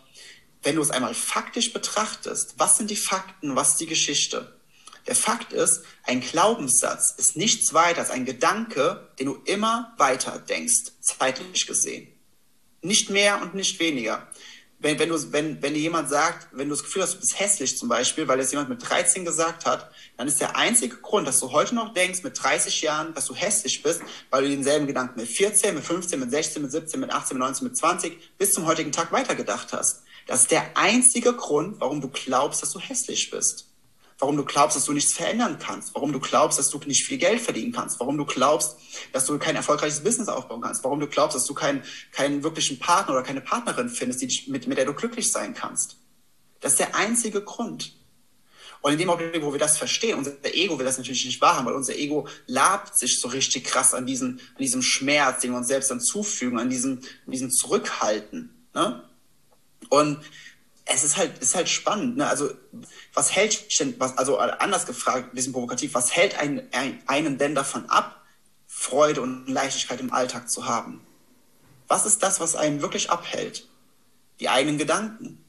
wenn 0.63 0.75
du 0.75 0.81
es 0.81 0.91
einmal 0.91 1.13
faktisch 1.13 1.73
betrachtest, 1.73 2.55
was 2.57 2.77
sind 2.77 2.89
die 2.89 2.95
Fakten, 2.95 3.55
was 3.55 3.71
ist 3.71 3.81
die 3.81 3.87
Geschichte? 3.87 4.57
Der 5.07 5.15
Fakt 5.15 5.51
ist, 5.51 5.83
ein 6.03 6.21
Glaubenssatz 6.21 7.13
ist 7.17 7.35
nichts 7.35 7.73
weiter 7.73 7.99
als 7.99 8.09
ein 8.09 8.25
Gedanke, 8.25 9.09
den 9.19 9.27
du 9.27 9.41
immer 9.45 9.93
weiter 9.97 10.39
denkst, 10.39 10.93
zeitlich 11.01 11.67
gesehen. 11.67 12.07
Nicht 12.81 13.09
mehr 13.09 13.41
und 13.41 13.53
nicht 13.53 13.79
weniger. 13.79 14.27
Wenn, 14.83 14.99
wenn, 14.99 15.07
du, 15.07 15.31
wenn, 15.31 15.61
wenn 15.61 15.73
dir 15.73 15.79
jemand 15.79 16.09
sagt, 16.09 16.49
wenn 16.51 16.67
du 16.67 16.75
das 16.75 16.83
Gefühl 16.83 17.03
hast, 17.03 17.13
du 17.13 17.19
bist 17.21 17.39
hässlich 17.39 17.77
zum 17.77 17.87
Beispiel, 17.87 18.27
weil 18.27 18.37
es 18.41 18.51
jemand 18.51 18.67
mit 18.67 18.87
13 18.87 19.23
gesagt 19.23 19.65
hat, 19.65 19.89
dann 20.17 20.27
ist 20.27 20.41
der 20.41 20.57
einzige 20.57 20.97
Grund, 20.97 21.25
dass 21.25 21.39
du 21.39 21.53
heute 21.53 21.73
noch 21.73 21.93
denkst, 21.93 22.21
mit 22.23 22.43
30 22.43 22.81
Jahren, 22.81 23.13
dass 23.13 23.27
du 23.27 23.33
hässlich 23.33 23.81
bist, 23.81 24.01
weil 24.29 24.43
du 24.43 24.49
denselben 24.49 24.85
Gedanken 24.85 25.21
mit 25.21 25.29
14, 25.29 25.73
mit 25.73 25.85
15, 25.85 26.19
mit 26.19 26.31
16, 26.31 26.61
mit 26.61 26.71
17, 26.73 26.99
mit 26.99 27.11
18, 27.13 27.37
mit 27.37 27.47
19, 27.47 27.67
mit 27.67 27.77
20 27.77 28.37
bis 28.37 28.51
zum 28.51 28.65
heutigen 28.65 28.91
Tag 28.91 29.13
weitergedacht 29.13 29.71
hast. 29.71 30.03
Das 30.27 30.41
ist 30.41 30.51
der 30.51 30.75
einzige 30.75 31.31
Grund, 31.31 31.79
warum 31.79 32.01
du 32.01 32.09
glaubst, 32.09 32.61
dass 32.61 32.71
du 32.71 32.79
hässlich 32.81 33.31
bist. 33.31 33.72
Warum 34.23 34.37
du 34.37 34.45
glaubst, 34.45 34.77
dass 34.77 34.85
du 34.85 34.93
nichts 34.93 35.11
verändern 35.11 35.59
kannst. 35.59 35.93
Warum 35.95 36.13
du 36.13 36.19
glaubst, 36.21 36.57
dass 36.57 36.69
du 36.69 36.79
nicht 36.85 37.03
viel 37.03 37.17
Geld 37.17 37.41
verdienen 37.41 37.73
kannst. 37.73 37.99
Warum 37.99 38.17
du 38.17 38.23
glaubst, 38.23 38.77
dass 39.11 39.25
du 39.25 39.37
kein 39.37 39.57
erfolgreiches 39.57 40.01
Business 40.01 40.29
aufbauen 40.29 40.61
kannst. 40.61 40.81
Warum 40.85 41.01
du 41.01 41.07
glaubst, 41.07 41.35
dass 41.35 41.45
du 41.45 41.53
keinen, 41.53 41.83
keinen 42.13 42.41
wirklichen 42.41 42.79
Partner 42.79 43.15
oder 43.15 43.23
keine 43.23 43.41
Partnerin 43.41 43.89
findest, 43.89 44.21
die 44.21 44.27
dich, 44.27 44.47
mit, 44.47 44.65
mit 44.65 44.77
der 44.77 44.85
du 44.85 44.93
glücklich 44.93 45.29
sein 45.29 45.53
kannst. 45.53 45.97
Das 46.61 46.71
ist 46.71 46.79
der 46.79 46.95
einzige 46.95 47.41
Grund. 47.41 47.97
Und 48.79 48.93
in 48.93 48.97
dem 48.97 49.09
Augenblick, 49.09 49.43
wo 49.43 49.51
wir 49.51 49.59
das 49.59 49.77
verstehen, 49.77 50.17
unser 50.17 50.37
Ego 50.45 50.79
will 50.79 50.85
das 50.85 50.97
natürlich 50.97 51.25
nicht 51.25 51.41
wahrhaben, 51.41 51.65
weil 51.65 51.75
unser 51.75 51.97
Ego 51.97 52.25
labt 52.47 52.97
sich 52.97 53.19
so 53.19 53.27
richtig 53.27 53.65
krass 53.65 53.93
an 53.93 54.05
diesem, 54.05 54.39
an 54.55 54.61
diesem 54.61 54.81
Schmerz, 54.81 55.41
den 55.41 55.51
wir 55.51 55.57
uns 55.57 55.67
selbst 55.67 55.91
dann 55.91 55.99
zufügen, 55.99 56.59
an 56.59 56.69
diesem, 56.69 56.99
an 57.25 57.31
diesem 57.33 57.51
Zurückhalten. 57.51 58.69
Ne? 58.73 59.03
Und 59.89 60.19
es 60.85 61.03
ist 61.03 61.17
halt, 61.17 61.37
ist 61.39 61.55
halt 61.55 61.69
spannend. 61.69 62.17
Ne? 62.17 62.27
Also, 62.27 62.51
was 63.13 63.35
hält 63.35 63.65
was, 63.99 64.17
also 64.17 64.37
anders 64.37 64.85
gefragt, 64.85 65.31
ein 65.31 65.35
bisschen 65.35 65.53
provokativ, 65.53 65.93
was 65.93 66.15
hält 66.15 66.37
einen, 66.37 66.67
einen 67.07 67.37
denn 67.37 67.55
davon 67.55 67.89
ab, 67.89 68.21
Freude 68.67 69.21
und 69.21 69.47
Leichtigkeit 69.47 69.99
im 69.99 70.11
Alltag 70.11 70.49
zu 70.49 70.65
haben? 70.65 71.05
Was 71.87 72.05
ist 72.05 72.23
das, 72.23 72.39
was 72.39 72.55
einen 72.55 72.81
wirklich 72.81 73.09
abhält? 73.09 73.67
Die 74.39 74.49
eigenen 74.49 74.77
Gedanken. 74.77 75.43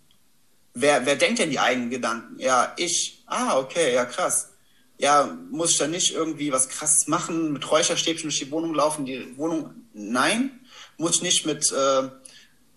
Wer, 0.74 1.06
wer 1.06 1.16
denkt 1.16 1.38
denn 1.38 1.50
die 1.50 1.60
eigenen 1.60 1.90
Gedanken? 1.90 2.38
Ja, 2.38 2.74
ich. 2.76 3.22
Ah, 3.26 3.58
okay, 3.58 3.94
ja, 3.94 4.04
krass. 4.04 4.50
Ja, 4.98 5.36
muss 5.50 5.72
ich 5.72 5.78
da 5.78 5.86
nicht 5.88 6.12
irgendwie 6.12 6.52
was 6.52 6.68
krasses 6.68 7.08
machen, 7.08 7.52
mit 7.52 7.68
Räucherstäbchen 7.68 8.24
durch 8.24 8.38
die 8.38 8.50
Wohnung 8.50 8.74
laufen, 8.74 9.06
die 9.06 9.36
Wohnung? 9.36 9.74
Nein. 9.92 10.60
Muss 10.98 11.16
ich 11.16 11.22
nicht 11.22 11.46
mit, 11.46 11.72
äh, 11.72 12.08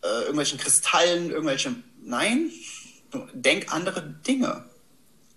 äh, 0.03 0.21
irgendwelchen 0.21 0.59
Kristallen, 0.59 1.31
irgendwelche. 1.31 1.75
Nein, 2.07 2.51
denk 3.33 3.73
andere 3.73 4.01
Dinge. 4.01 4.63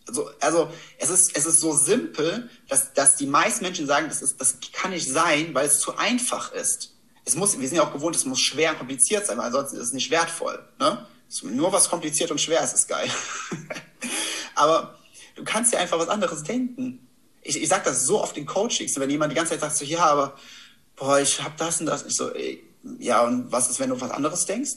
Also, 0.06 0.30
also 0.40 0.70
es, 0.98 1.10
ist, 1.10 1.36
es 1.36 1.44
ist 1.44 1.60
so 1.60 1.72
simpel, 1.72 2.48
dass, 2.68 2.92
dass 2.94 3.16
die 3.16 3.26
meisten 3.26 3.64
Menschen 3.64 3.86
sagen, 3.86 4.06
das, 4.08 4.22
ist, 4.22 4.40
das 4.40 4.58
kann 4.72 4.92
nicht 4.92 5.08
sein, 5.08 5.52
weil 5.52 5.66
es 5.66 5.80
zu 5.80 5.96
einfach 5.96 6.52
ist. 6.52 6.94
Es 7.24 7.34
muss, 7.34 7.58
wir 7.58 7.66
sind 7.68 7.76
ja 7.76 7.82
auch 7.82 7.92
gewohnt, 7.92 8.14
es 8.14 8.24
muss 8.24 8.40
schwer 8.40 8.70
und 8.70 8.78
kompliziert 8.78 9.26
sein, 9.26 9.36
weil 9.38 9.46
ansonsten 9.46 9.78
ist 9.78 9.86
es 9.86 9.92
nicht 9.92 10.12
wertvoll. 10.12 10.64
Ne? 10.78 11.06
Nur 11.42 11.72
was 11.72 11.88
kompliziert 11.90 12.30
und 12.30 12.40
schwer 12.40 12.62
ist, 12.62 12.72
ist 12.72 12.88
geil. 12.88 13.10
Aber 14.54 14.96
du 15.34 15.42
kannst 15.42 15.72
dir 15.72 15.78
einfach 15.78 15.98
was 15.98 16.08
anderes 16.08 16.44
denken. 16.44 17.08
Ich, 17.42 17.60
ich 17.60 17.68
sage 17.68 17.82
das 17.86 18.06
so 18.06 18.22
oft 18.22 18.36
in 18.36 18.46
Coachings, 18.46 18.98
wenn 18.98 19.10
jemand 19.10 19.32
die 19.32 19.36
ganze 19.36 19.52
Zeit 19.52 19.60
sagt 19.60 19.76
so, 19.76 19.84
ja, 19.84 20.04
aber 20.04 20.36
boah, 20.94 21.18
ich 21.18 21.42
habe 21.42 21.54
das 21.56 21.80
und 21.80 21.86
das. 21.86 22.04
Ich 22.04 22.14
so, 22.14 22.30
ey, 22.32 22.62
ja, 22.98 23.22
und 23.22 23.50
was 23.50 23.70
ist, 23.70 23.80
wenn 23.80 23.90
du 23.90 24.00
was 24.00 24.10
anderes 24.10 24.44
denkst? 24.44 24.72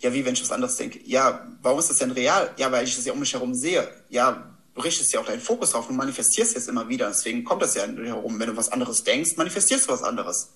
Ja, 0.00 0.12
wie, 0.12 0.24
wenn 0.24 0.34
ich 0.34 0.42
was 0.42 0.52
anderes 0.52 0.76
denke? 0.76 1.00
Ja, 1.04 1.46
warum 1.62 1.78
ist 1.78 1.90
das 1.90 1.98
denn 1.98 2.10
real? 2.10 2.52
Ja, 2.56 2.70
weil 2.70 2.84
ich 2.84 2.96
das 2.96 3.04
ja 3.04 3.12
um 3.12 3.20
mich 3.20 3.32
herum 3.32 3.54
sehe. 3.54 3.88
Ja, 4.10 4.54
du 4.74 4.80
richtest 4.82 5.12
ja 5.12 5.20
auch 5.20 5.26
deinen 5.26 5.40
Fokus 5.40 5.70
drauf 5.70 5.88
und 5.88 5.96
manifestierst 5.96 6.54
jetzt 6.54 6.68
immer 6.68 6.88
wieder. 6.88 7.08
Deswegen 7.08 7.44
kommt 7.44 7.62
das 7.62 7.74
ja 7.74 7.86
herum. 7.86 8.38
Wenn 8.38 8.48
du 8.48 8.56
was 8.56 8.70
anderes 8.70 9.04
denkst, 9.04 9.36
manifestierst 9.36 9.88
du 9.88 9.92
was 9.92 10.02
anderes. 10.02 10.52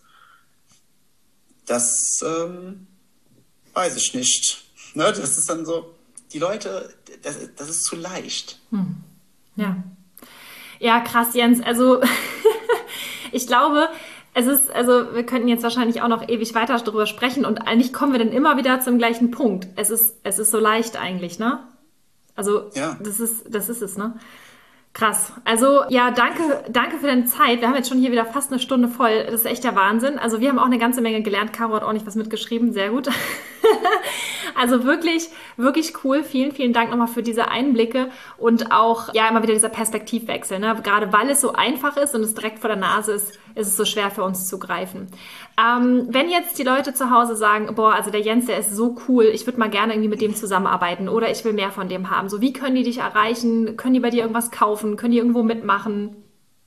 Das 1.67 2.21
ähm, 2.23 2.87
weiß 3.75 3.97
ich 3.97 4.15
nicht. 4.15 4.65
Ne? 4.93 5.05
Das 5.05 5.39
ist 5.39 5.49
dann 5.49 5.65
so, 5.65 5.95
die 6.33 6.41
Leute, 6.41 6.93
das, 7.23 7.37
das 7.55 7.69
ist 7.69 7.85
zu 7.85 7.95
leicht. 7.95 8.59
Hm. 8.71 8.97
Ja. 9.55 9.81
Ja, 10.81 10.99
krass, 10.99 11.29
Jens. 11.35 11.63
Also 11.63 12.03
ich 13.33 13.47
glaube, 13.47 13.89
es 14.35 14.47
ist, 14.47 14.71
also 14.71 15.15
wir 15.15 15.25
könnten 15.25 15.49
jetzt 15.49 15.63
wahrscheinlich 15.63 16.03
auch 16.03 16.09
noch 16.09 16.29
ewig 16.29 16.55
weiter 16.55 16.77
darüber 16.79 17.07
sprechen 17.07 17.45
und 17.45 17.67
eigentlich 17.67 17.93
kommen 17.93 18.13
wir 18.13 18.19
dann 18.19 18.33
immer 18.33 18.57
wieder 18.57 18.81
zum 18.81 18.99
gleichen 18.99 19.31
Punkt. 19.31 19.69
Es 19.77 19.91
ist, 19.91 20.17
es 20.23 20.39
ist 20.39 20.51
so 20.51 20.59
leicht 20.59 21.01
eigentlich, 21.01 21.39
ne? 21.39 21.61
Also 22.37 22.71
ja. 22.75 22.97
das 23.01 23.21
ist, 23.21 23.53
das 23.53 23.69
ist 23.69 23.83
es, 23.83 23.99
ne? 23.99 24.15
Krass. 24.93 25.33
Also 25.45 25.83
ja, 25.89 26.11
danke, 26.11 26.65
danke 26.69 26.99
für 26.99 27.07
deine 27.07 27.25
Zeit. 27.25 27.61
Wir 27.61 27.69
haben 27.69 27.77
jetzt 27.77 27.89
schon 27.89 27.99
hier 27.99 28.11
wieder 28.11 28.25
fast 28.25 28.51
eine 28.51 28.61
Stunde 28.61 28.89
voll. 28.89 29.25
Das 29.25 29.35
ist 29.35 29.47
echt 29.47 29.63
der 29.63 29.77
Wahnsinn. 29.77 30.19
Also 30.19 30.41
wir 30.41 30.49
haben 30.49 30.59
auch 30.59 30.65
eine 30.65 30.79
ganze 30.79 31.01
Menge 31.01 31.23
gelernt. 31.23 31.53
Caro 31.53 31.75
hat 31.75 31.85
auch 31.85 31.93
nicht 31.93 32.07
was 32.07 32.17
mitgeschrieben. 32.17 32.73
Sehr 32.73 32.91
gut. 32.91 33.09
also 34.55 34.85
wirklich, 34.85 35.29
wirklich 35.57 36.05
cool. 36.05 36.23
Vielen, 36.23 36.53
vielen 36.53 36.73
Dank 36.73 36.91
nochmal 36.91 37.09
für 37.09 37.23
diese 37.23 37.49
Einblicke 37.49 38.11
und 38.39 38.73
auch 38.73 39.13
ja 39.15 39.29
immer 39.29 39.43
wieder 39.43 39.55
dieser 39.55 39.69
Perspektivwechsel. 39.69 40.59
Ne? 40.59 40.79
Gerade 40.83 41.13
weil 41.13 41.31
es 41.31 41.41
so 41.41 41.53
einfach 41.53 41.97
ist 41.97 42.15
und 42.15 42.23
es 42.23 42.35
direkt 42.35 42.59
vor 42.59 42.69
der 42.69 42.77
Nase 42.77 43.13
ist, 43.13 43.39
ist 43.55 43.69
es 43.69 43.77
so 43.77 43.85
schwer 43.85 44.11
für 44.11 44.23
uns 44.23 44.49
zu 44.49 44.59
greifen. 44.59 45.09
Ähm, 45.59 46.07
wenn 46.09 46.31
jetzt 46.31 46.59
die 46.59 46.63
Leute 46.63 46.95
zu 46.95 47.11
Hause 47.11 47.37
sagen, 47.37 47.75
boah, 47.75 47.95
also 47.95 48.11
der 48.11 48.21
Jens, 48.21 48.47
der 48.47 48.59
ist 48.59 48.75
so 48.75 48.97
cool, 49.09 49.25
ich 49.25 49.47
würde 49.47 49.59
mal 49.59 49.71
gerne 49.71 49.93
irgendwie 49.93 50.09
mit 50.09 50.21
dem 50.21 50.35
zusammenarbeiten 50.35 51.09
oder 51.09 51.31
ich 51.31 51.45
will 51.45 51.53
mehr 51.53 51.71
von 51.71 51.89
dem 51.89 52.11
haben. 52.11 52.29
So, 52.29 52.41
wie 52.41 52.53
können 52.53 52.77
die 52.77 52.85
dich 52.85 52.99
erreichen? 52.99 53.77
Können 53.77 53.95
die 53.95 54.01
bei 54.01 54.11
dir 54.11 54.23
irgendwas 54.23 54.51
kaufen? 54.51 54.97
Können 54.97 55.13
die 55.13 55.19
irgendwo 55.19 55.43
mitmachen? 55.43 56.17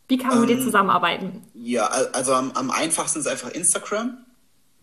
Wie 0.08 0.18
kann 0.18 0.30
man 0.30 0.38
ähm, 0.38 0.42
mit 0.42 0.50
dir 0.50 0.58
ähm, 0.58 0.64
zusammenarbeiten? 0.64 1.44
Ja, 1.54 1.90
also 2.14 2.34
am, 2.34 2.52
am 2.52 2.72
einfachsten 2.72 3.20
ist 3.20 3.28
einfach 3.28 3.50
Instagram. 3.50 4.18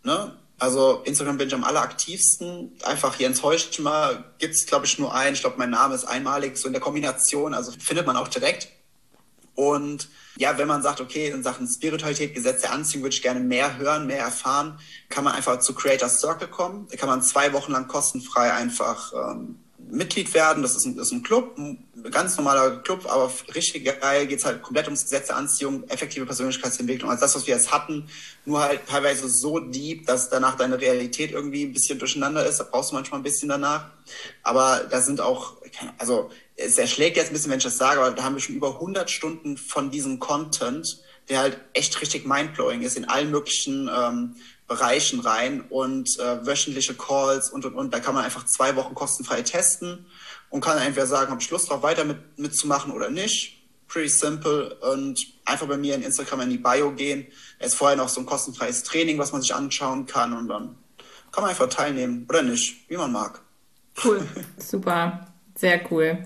Ne? 0.02 0.32
Also 0.60 1.00
Instagram 1.04 1.38
bin 1.38 1.48
ich 1.48 1.54
am 1.54 1.64
alleraktivsten. 1.64 2.72
Einfach 2.84 3.18
Jens 3.18 3.42
Heuschmer 3.42 4.24
gibt 4.38 4.54
es, 4.54 4.66
glaube 4.66 4.84
ich, 4.84 4.98
nur 4.98 5.14
einen. 5.14 5.34
Ich 5.34 5.40
glaube, 5.40 5.56
mein 5.58 5.70
Name 5.70 5.94
ist 5.94 6.04
einmalig 6.04 6.58
so 6.58 6.66
in 6.66 6.74
der 6.74 6.82
Kombination. 6.82 7.54
Also 7.54 7.72
findet 7.72 8.06
man 8.06 8.18
auch 8.18 8.28
direkt. 8.28 8.68
Und 9.54 10.08
ja, 10.36 10.58
wenn 10.58 10.68
man 10.68 10.82
sagt, 10.82 11.00
okay, 11.00 11.30
in 11.30 11.42
Sachen 11.42 11.66
Spiritualität, 11.66 12.34
Gesetz 12.34 12.60
der 12.60 12.72
Anziehung 12.72 13.04
würde 13.04 13.14
ich 13.14 13.22
gerne 13.22 13.40
mehr 13.40 13.78
hören, 13.78 14.06
mehr 14.06 14.20
erfahren, 14.20 14.78
kann 15.08 15.24
man 15.24 15.34
einfach 15.34 15.60
zu 15.60 15.74
Creators 15.74 16.20
Circle 16.20 16.48
kommen. 16.48 16.86
Da 16.90 16.96
kann 16.98 17.08
man 17.08 17.22
zwei 17.22 17.52
Wochen 17.54 17.72
lang 17.72 17.88
kostenfrei 17.88 18.52
einfach 18.52 19.12
ähm, 19.14 19.59
Mitglied 19.90 20.32
werden. 20.34 20.62
Das 20.62 20.76
ist 20.76 20.84
ein, 20.86 20.96
das 20.96 21.08
ist 21.08 21.12
ein 21.12 21.22
Club, 21.22 21.58
ein 21.58 21.84
ganz 22.10 22.36
normaler 22.36 22.78
Club, 22.82 23.06
aber 23.06 23.30
richtig 23.54 23.84
geil 23.84 24.26
geht 24.26 24.38
es 24.38 24.44
halt 24.44 24.62
komplett 24.62 24.86
ums 24.86 25.04
Gesetz 25.04 25.28
der 25.28 25.36
Anziehung, 25.36 25.88
effektive 25.88 26.26
Persönlichkeitsentwicklung. 26.26 27.10
Also 27.10 27.22
das, 27.22 27.34
was 27.34 27.46
wir 27.46 27.54
jetzt 27.54 27.72
hatten, 27.72 28.08
nur 28.44 28.60
halt 28.60 28.86
teilweise 28.86 29.28
so 29.28 29.58
deep, 29.58 30.06
dass 30.06 30.30
danach 30.30 30.56
deine 30.56 30.80
Realität 30.80 31.32
irgendwie 31.32 31.64
ein 31.64 31.72
bisschen 31.72 31.98
durcheinander 31.98 32.46
ist. 32.46 32.58
Da 32.58 32.64
brauchst 32.64 32.90
du 32.90 32.94
manchmal 32.94 33.20
ein 33.20 33.24
bisschen 33.24 33.48
danach. 33.48 33.90
Aber 34.42 34.86
da 34.90 35.00
sind 35.00 35.20
auch, 35.20 35.56
also 35.98 36.30
es 36.56 36.78
erschlägt 36.78 37.16
jetzt 37.16 37.28
ein 37.28 37.32
bisschen, 37.32 37.50
wenn 37.50 37.58
ich 37.58 37.64
das 37.64 37.78
sage, 37.78 38.00
aber 38.00 38.10
da 38.10 38.22
haben 38.22 38.34
wir 38.34 38.40
schon 38.40 38.56
über 38.56 38.74
100 38.74 39.10
Stunden 39.10 39.56
von 39.56 39.90
diesem 39.90 40.18
Content, 40.18 41.00
der 41.28 41.40
halt 41.40 41.60
echt 41.72 42.00
richtig 42.00 42.26
mindblowing 42.26 42.82
ist, 42.82 42.96
in 42.96 43.04
allen 43.06 43.30
möglichen 43.30 43.88
ähm, 43.94 44.36
Bereichen 44.70 45.18
rein 45.18 45.64
und 45.68 46.16
äh, 46.20 46.46
wöchentliche 46.46 46.94
Calls 46.94 47.50
und 47.50 47.64
und 47.64 47.74
und. 47.74 47.92
Da 47.92 47.98
kann 47.98 48.14
man 48.14 48.24
einfach 48.24 48.46
zwei 48.46 48.76
Wochen 48.76 48.94
kostenfrei 48.94 49.42
testen 49.42 50.06
und 50.48 50.60
kann 50.60 50.78
entweder 50.78 51.08
sagen, 51.08 51.32
habe 51.32 51.42
ich 51.42 51.50
Lust 51.50 51.68
drauf, 51.68 51.82
weiter 51.82 52.04
mit, 52.04 52.38
mitzumachen 52.38 52.92
oder 52.92 53.10
nicht. 53.10 53.60
Pretty 53.88 54.08
simple 54.08 54.76
und 54.76 55.26
einfach 55.44 55.66
bei 55.66 55.76
mir 55.76 55.96
in 55.96 56.02
Instagram 56.02 56.42
in 56.42 56.50
die 56.50 56.58
Bio 56.58 56.92
gehen. 56.92 57.26
Da 57.58 57.66
ist 57.66 57.74
vorher 57.74 57.96
noch 57.96 58.08
so 58.08 58.20
ein 58.20 58.26
kostenfreies 58.26 58.84
Training, 58.84 59.18
was 59.18 59.32
man 59.32 59.42
sich 59.42 59.52
anschauen 59.52 60.06
kann 60.06 60.32
und 60.34 60.46
dann 60.46 60.76
kann 61.32 61.42
man 61.42 61.50
einfach 61.50 61.68
teilnehmen 61.68 62.24
oder 62.28 62.42
nicht, 62.42 62.88
wie 62.88 62.96
man 62.96 63.10
mag. 63.10 63.40
Cool, 64.04 64.24
super, 64.56 65.26
sehr 65.56 65.80
cool. 65.90 66.24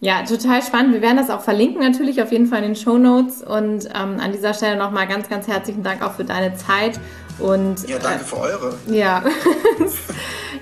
Ja, 0.00 0.24
total 0.24 0.60
spannend. 0.62 0.94
Wir 0.94 1.02
werden 1.02 1.18
das 1.18 1.30
auch 1.30 1.42
verlinken 1.42 1.82
natürlich 1.82 2.20
auf 2.20 2.32
jeden 2.32 2.46
Fall 2.46 2.64
in 2.64 2.72
den 2.72 2.76
Show 2.76 2.98
Notes. 2.98 3.42
Und 3.42 3.84
ähm, 3.94 4.18
an 4.18 4.32
dieser 4.32 4.54
Stelle 4.54 4.76
nochmal 4.76 5.06
ganz, 5.06 5.28
ganz 5.28 5.46
herzlichen 5.46 5.82
Dank 5.82 6.02
auch 6.02 6.14
für 6.14 6.24
deine 6.24 6.56
Zeit. 6.56 6.98
Und, 7.40 7.88
ja, 7.88 7.98
danke 7.98 8.22
äh, 8.22 8.26
für 8.26 8.38
eure. 8.38 8.74
Ja. 8.86 9.24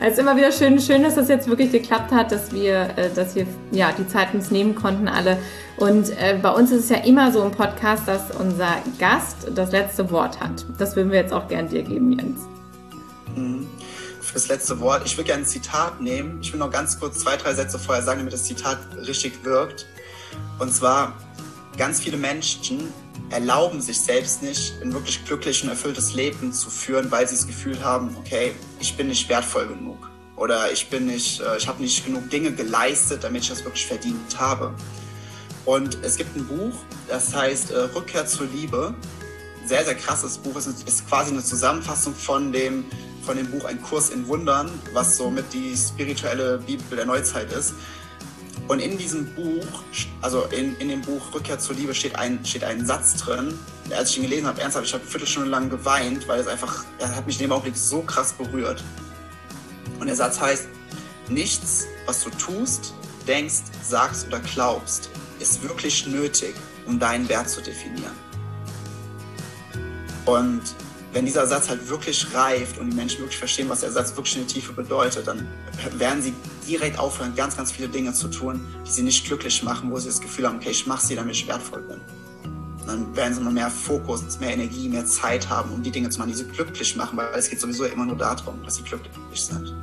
Es 0.00 0.12
ist 0.12 0.20
immer 0.20 0.36
wieder 0.36 0.52
schön, 0.52 0.80
schön, 0.80 1.02
dass 1.02 1.16
das 1.16 1.28
jetzt 1.28 1.48
wirklich 1.48 1.72
geklappt 1.72 2.12
hat, 2.12 2.30
dass 2.30 2.52
wir, 2.52 2.96
äh, 2.96 3.10
dass 3.12 3.34
wir 3.34 3.48
ja, 3.72 3.90
die 3.90 4.06
Zeit 4.06 4.32
uns 4.32 4.52
nehmen 4.52 4.76
konnten 4.76 5.08
alle. 5.08 5.38
Und 5.76 6.10
äh, 6.10 6.38
bei 6.40 6.50
uns 6.50 6.70
ist 6.70 6.84
es 6.84 6.88
ja 6.90 6.98
immer 6.98 7.32
so 7.32 7.42
im 7.42 7.50
Podcast, 7.50 8.06
dass 8.06 8.30
unser 8.38 8.76
Gast 9.00 9.48
das 9.56 9.72
letzte 9.72 10.08
Wort 10.12 10.38
hat. 10.38 10.64
Das 10.78 10.94
würden 10.94 11.10
wir 11.10 11.18
jetzt 11.18 11.32
auch 11.32 11.48
gern 11.48 11.68
dir 11.68 11.82
geben, 11.82 12.12
Jens. 12.12 12.40
Mhm. 13.34 13.66
Fürs 14.20 14.46
letzte 14.46 14.78
Wort. 14.78 15.02
Ich 15.04 15.16
würde 15.16 15.26
gerne 15.26 15.42
ein 15.42 15.46
Zitat 15.46 16.00
nehmen. 16.00 16.38
Ich 16.42 16.52
will 16.52 16.60
noch 16.60 16.70
ganz 16.70 17.00
kurz 17.00 17.18
zwei, 17.18 17.36
drei 17.36 17.54
Sätze 17.54 17.78
vorher 17.78 18.04
sagen, 18.04 18.20
damit 18.20 18.32
das 18.32 18.44
Zitat 18.44 18.78
richtig 19.06 19.42
wirkt. 19.42 19.86
Und 20.60 20.72
zwar, 20.72 21.14
ganz 21.76 22.00
viele 22.00 22.18
Menschen 22.18 22.92
erlauben 23.30 23.80
sich 23.80 24.00
selbst 24.00 24.42
nicht, 24.42 24.74
ein 24.82 24.92
wirklich 24.92 25.24
glücklich 25.24 25.62
und 25.62 25.68
erfülltes 25.68 26.14
Leben 26.14 26.52
zu 26.52 26.70
führen, 26.70 27.10
weil 27.10 27.28
sie 27.28 27.36
das 27.36 27.46
Gefühl 27.46 27.82
haben, 27.82 28.16
okay, 28.18 28.52
ich 28.80 28.96
bin 28.96 29.08
nicht 29.08 29.28
wertvoll 29.28 29.66
genug 29.68 30.10
oder 30.36 30.70
ich 30.72 30.88
bin 30.88 31.06
nicht, 31.06 31.40
äh, 31.40 31.56
ich 31.56 31.68
habe 31.68 31.82
nicht 31.82 32.04
genug 32.04 32.30
Dinge 32.30 32.52
geleistet, 32.52 33.24
damit 33.24 33.42
ich 33.42 33.48
das 33.48 33.64
wirklich 33.64 33.86
verdient 33.86 34.38
habe. 34.38 34.74
Und 35.64 35.98
es 36.02 36.16
gibt 36.16 36.34
ein 36.36 36.46
Buch, 36.46 36.74
das 37.08 37.34
heißt 37.34 37.72
äh, 37.72 37.78
Rückkehr 37.94 38.26
zur 38.26 38.46
Liebe. 38.46 38.94
Sehr, 39.66 39.84
sehr 39.84 39.96
krasses 39.96 40.38
Buch. 40.38 40.56
Es 40.56 40.66
ist 40.66 41.06
quasi 41.08 41.30
eine 41.30 41.44
Zusammenfassung 41.44 42.14
von 42.14 42.52
dem, 42.52 42.86
von 43.22 43.36
dem 43.36 43.50
Buch 43.50 43.66
Ein 43.66 43.82
Kurs 43.82 44.08
in 44.08 44.26
Wundern, 44.28 44.70
was 44.94 45.18
so 45.18 45.30
mit 45.30 45.52
die 45.52 45.76
spirituelle 45.76 46.58
Bibel 46.58 46.96
der 46.96 47.04
Neuzeit 47.04 47.52
ist. 47.52 47.74
Und 48.66 48.80
in 48.80 48.98
diesem 48.98 49.26
Buch, 49.34 49.82
also 50.20 50.44
in, 50.46 50.76
in 50.76 50.88
dem 50.88 51.02
Buch 51.02 51.34
Rückkehr 51.34 51.58
zur 51.58 51.76
Liebe, 51.76 51.94
steht 51.94 52.16
ein, 52.16 52.44
steht 52.44 52.64
ein 52.64 52.84
Satz 52.84 53.16
drin. 53.16 53.58
Als 53.96 54.10
ich 54.10 54.18
ihn 54.18 54.24
gelesen 54.24 54.46
habe, 54.46 54.60
ernsthaft, 54.60 54.86
ich 54.86 54.92
habe 54.92 55.02
eine 55.02 55.10
Viertelstunde 55.10 55.48
lang 55.48 55.70
geweint, 55.70 56.28
weil 56.28 56.40
es 56.40 56.46
einfach, 56.46 56.84
er 56.98 57.14
hat 57.14 57.26
mich 57.26 57.36
in 57.36 57.46
dem 57.46 57.52
Augenblick 57.52 57.76
so 57.76 58.02
krass 58.02 58.32
berührt. 58.32 58.82
Und 60.00 60.06
der 60.06 60.16
Satz 60.16 60.40
heißt, 60.40 60.68
nichts, 61.28 61.86
was 62.06 62.24
du 62.24 62.30
tust, 62.30 62.94
denkst, 63.26 63.62
sagst 63.82 64.26
oder 64.26 64.40
glaubst, 64.40 65.10
ist 65.38 65.62
wirklich 65.62 66.06
nötig, 66.06 66.54
um 66.86 66.98
deinen 66.98 67.28
Wert 67.28 67.48
zu 67.48 67.60
definieren. 67.60 68.12
Und 70.26 70.62
wenn 71.12 71.24
dieser 71.24 71.46
Satz 71.46 71.68
halt 71.70 71.88
wirklich 71.88 72.34
reift 72.34 72.78
und 72.78 72.90
die 72.90 72.96
Menschen 72.96 73.20
wirklich 73.20 73.38
verstehen, 73.38 73.68
was 73.68 73.80
der 73.80 73.92
Satz 73.92 74.14
wirklich 74.14 74.36
in 74.36 74.42
der 74.42 74.48
Tiefe 74.48 74.72
bedeutet, 74.72 75.26
dann 75.26 75.48
werden 75.96 76.22
sie 76.22 76.34
direkt 76.68 76.98
aufhören, 76.98 77.34
ganz, 77.34 77.56
ganz 77.56 77.72
viele 77.72 77.88
Dinge 77.88 78.12
zu 78.12 78.28
tun, 78.28 78.60
die 78.86 78.90
sie 78.90 79.02
nicht 79.02 79.24
glücklich 79.26 79.62
machen, 79.62 79.90
wo 79.90 79.98
sie 79.98 80.08
das 80.08 80.20
Gefühl 80.20 80.46
haben, 80.46 80.56
okay, 80.56 80.70
ich 80.70 80.86
mache 80.86 81.04
sie, 81.04 81.16
damit 81.16 81.34
ich 81.34 81.48
wertvoll 81.48 81.82
bin. 81.82 82.00
Dann 82.86 83.14
werden 83.16 83.34
sie 83.34 83.40
mal 83.40 83.52
mehr 83.52 83.70
Fokus, 83.70 84.38
mehr 84.40 84.52
Energie, 84.52 84.88
mehr 84.88 85.04
Zeit 85.04 85.48
haben, 85.48 85.72
um 85.72 85.82
die 85.82 85.90
Dinge 85.90 86.08
zu 86.10 86.18
machen, 86.18 86.30
die 86.30 86.36
sie 86.36 86.44
glücklich 86.44 86.96
machen, 86.96 87.16
weil 87.16 87.28
es 87.34 87.50
geht 87.50 87.60
sowieso 87.60 87.84
immer 87.84 88.06
nur 88.06 88.16
darum, 88.16 88.62
dass 88.64 88.76
sie 88.76 88.82
glücklich 88.82 89.12
sind. 89.34 89.74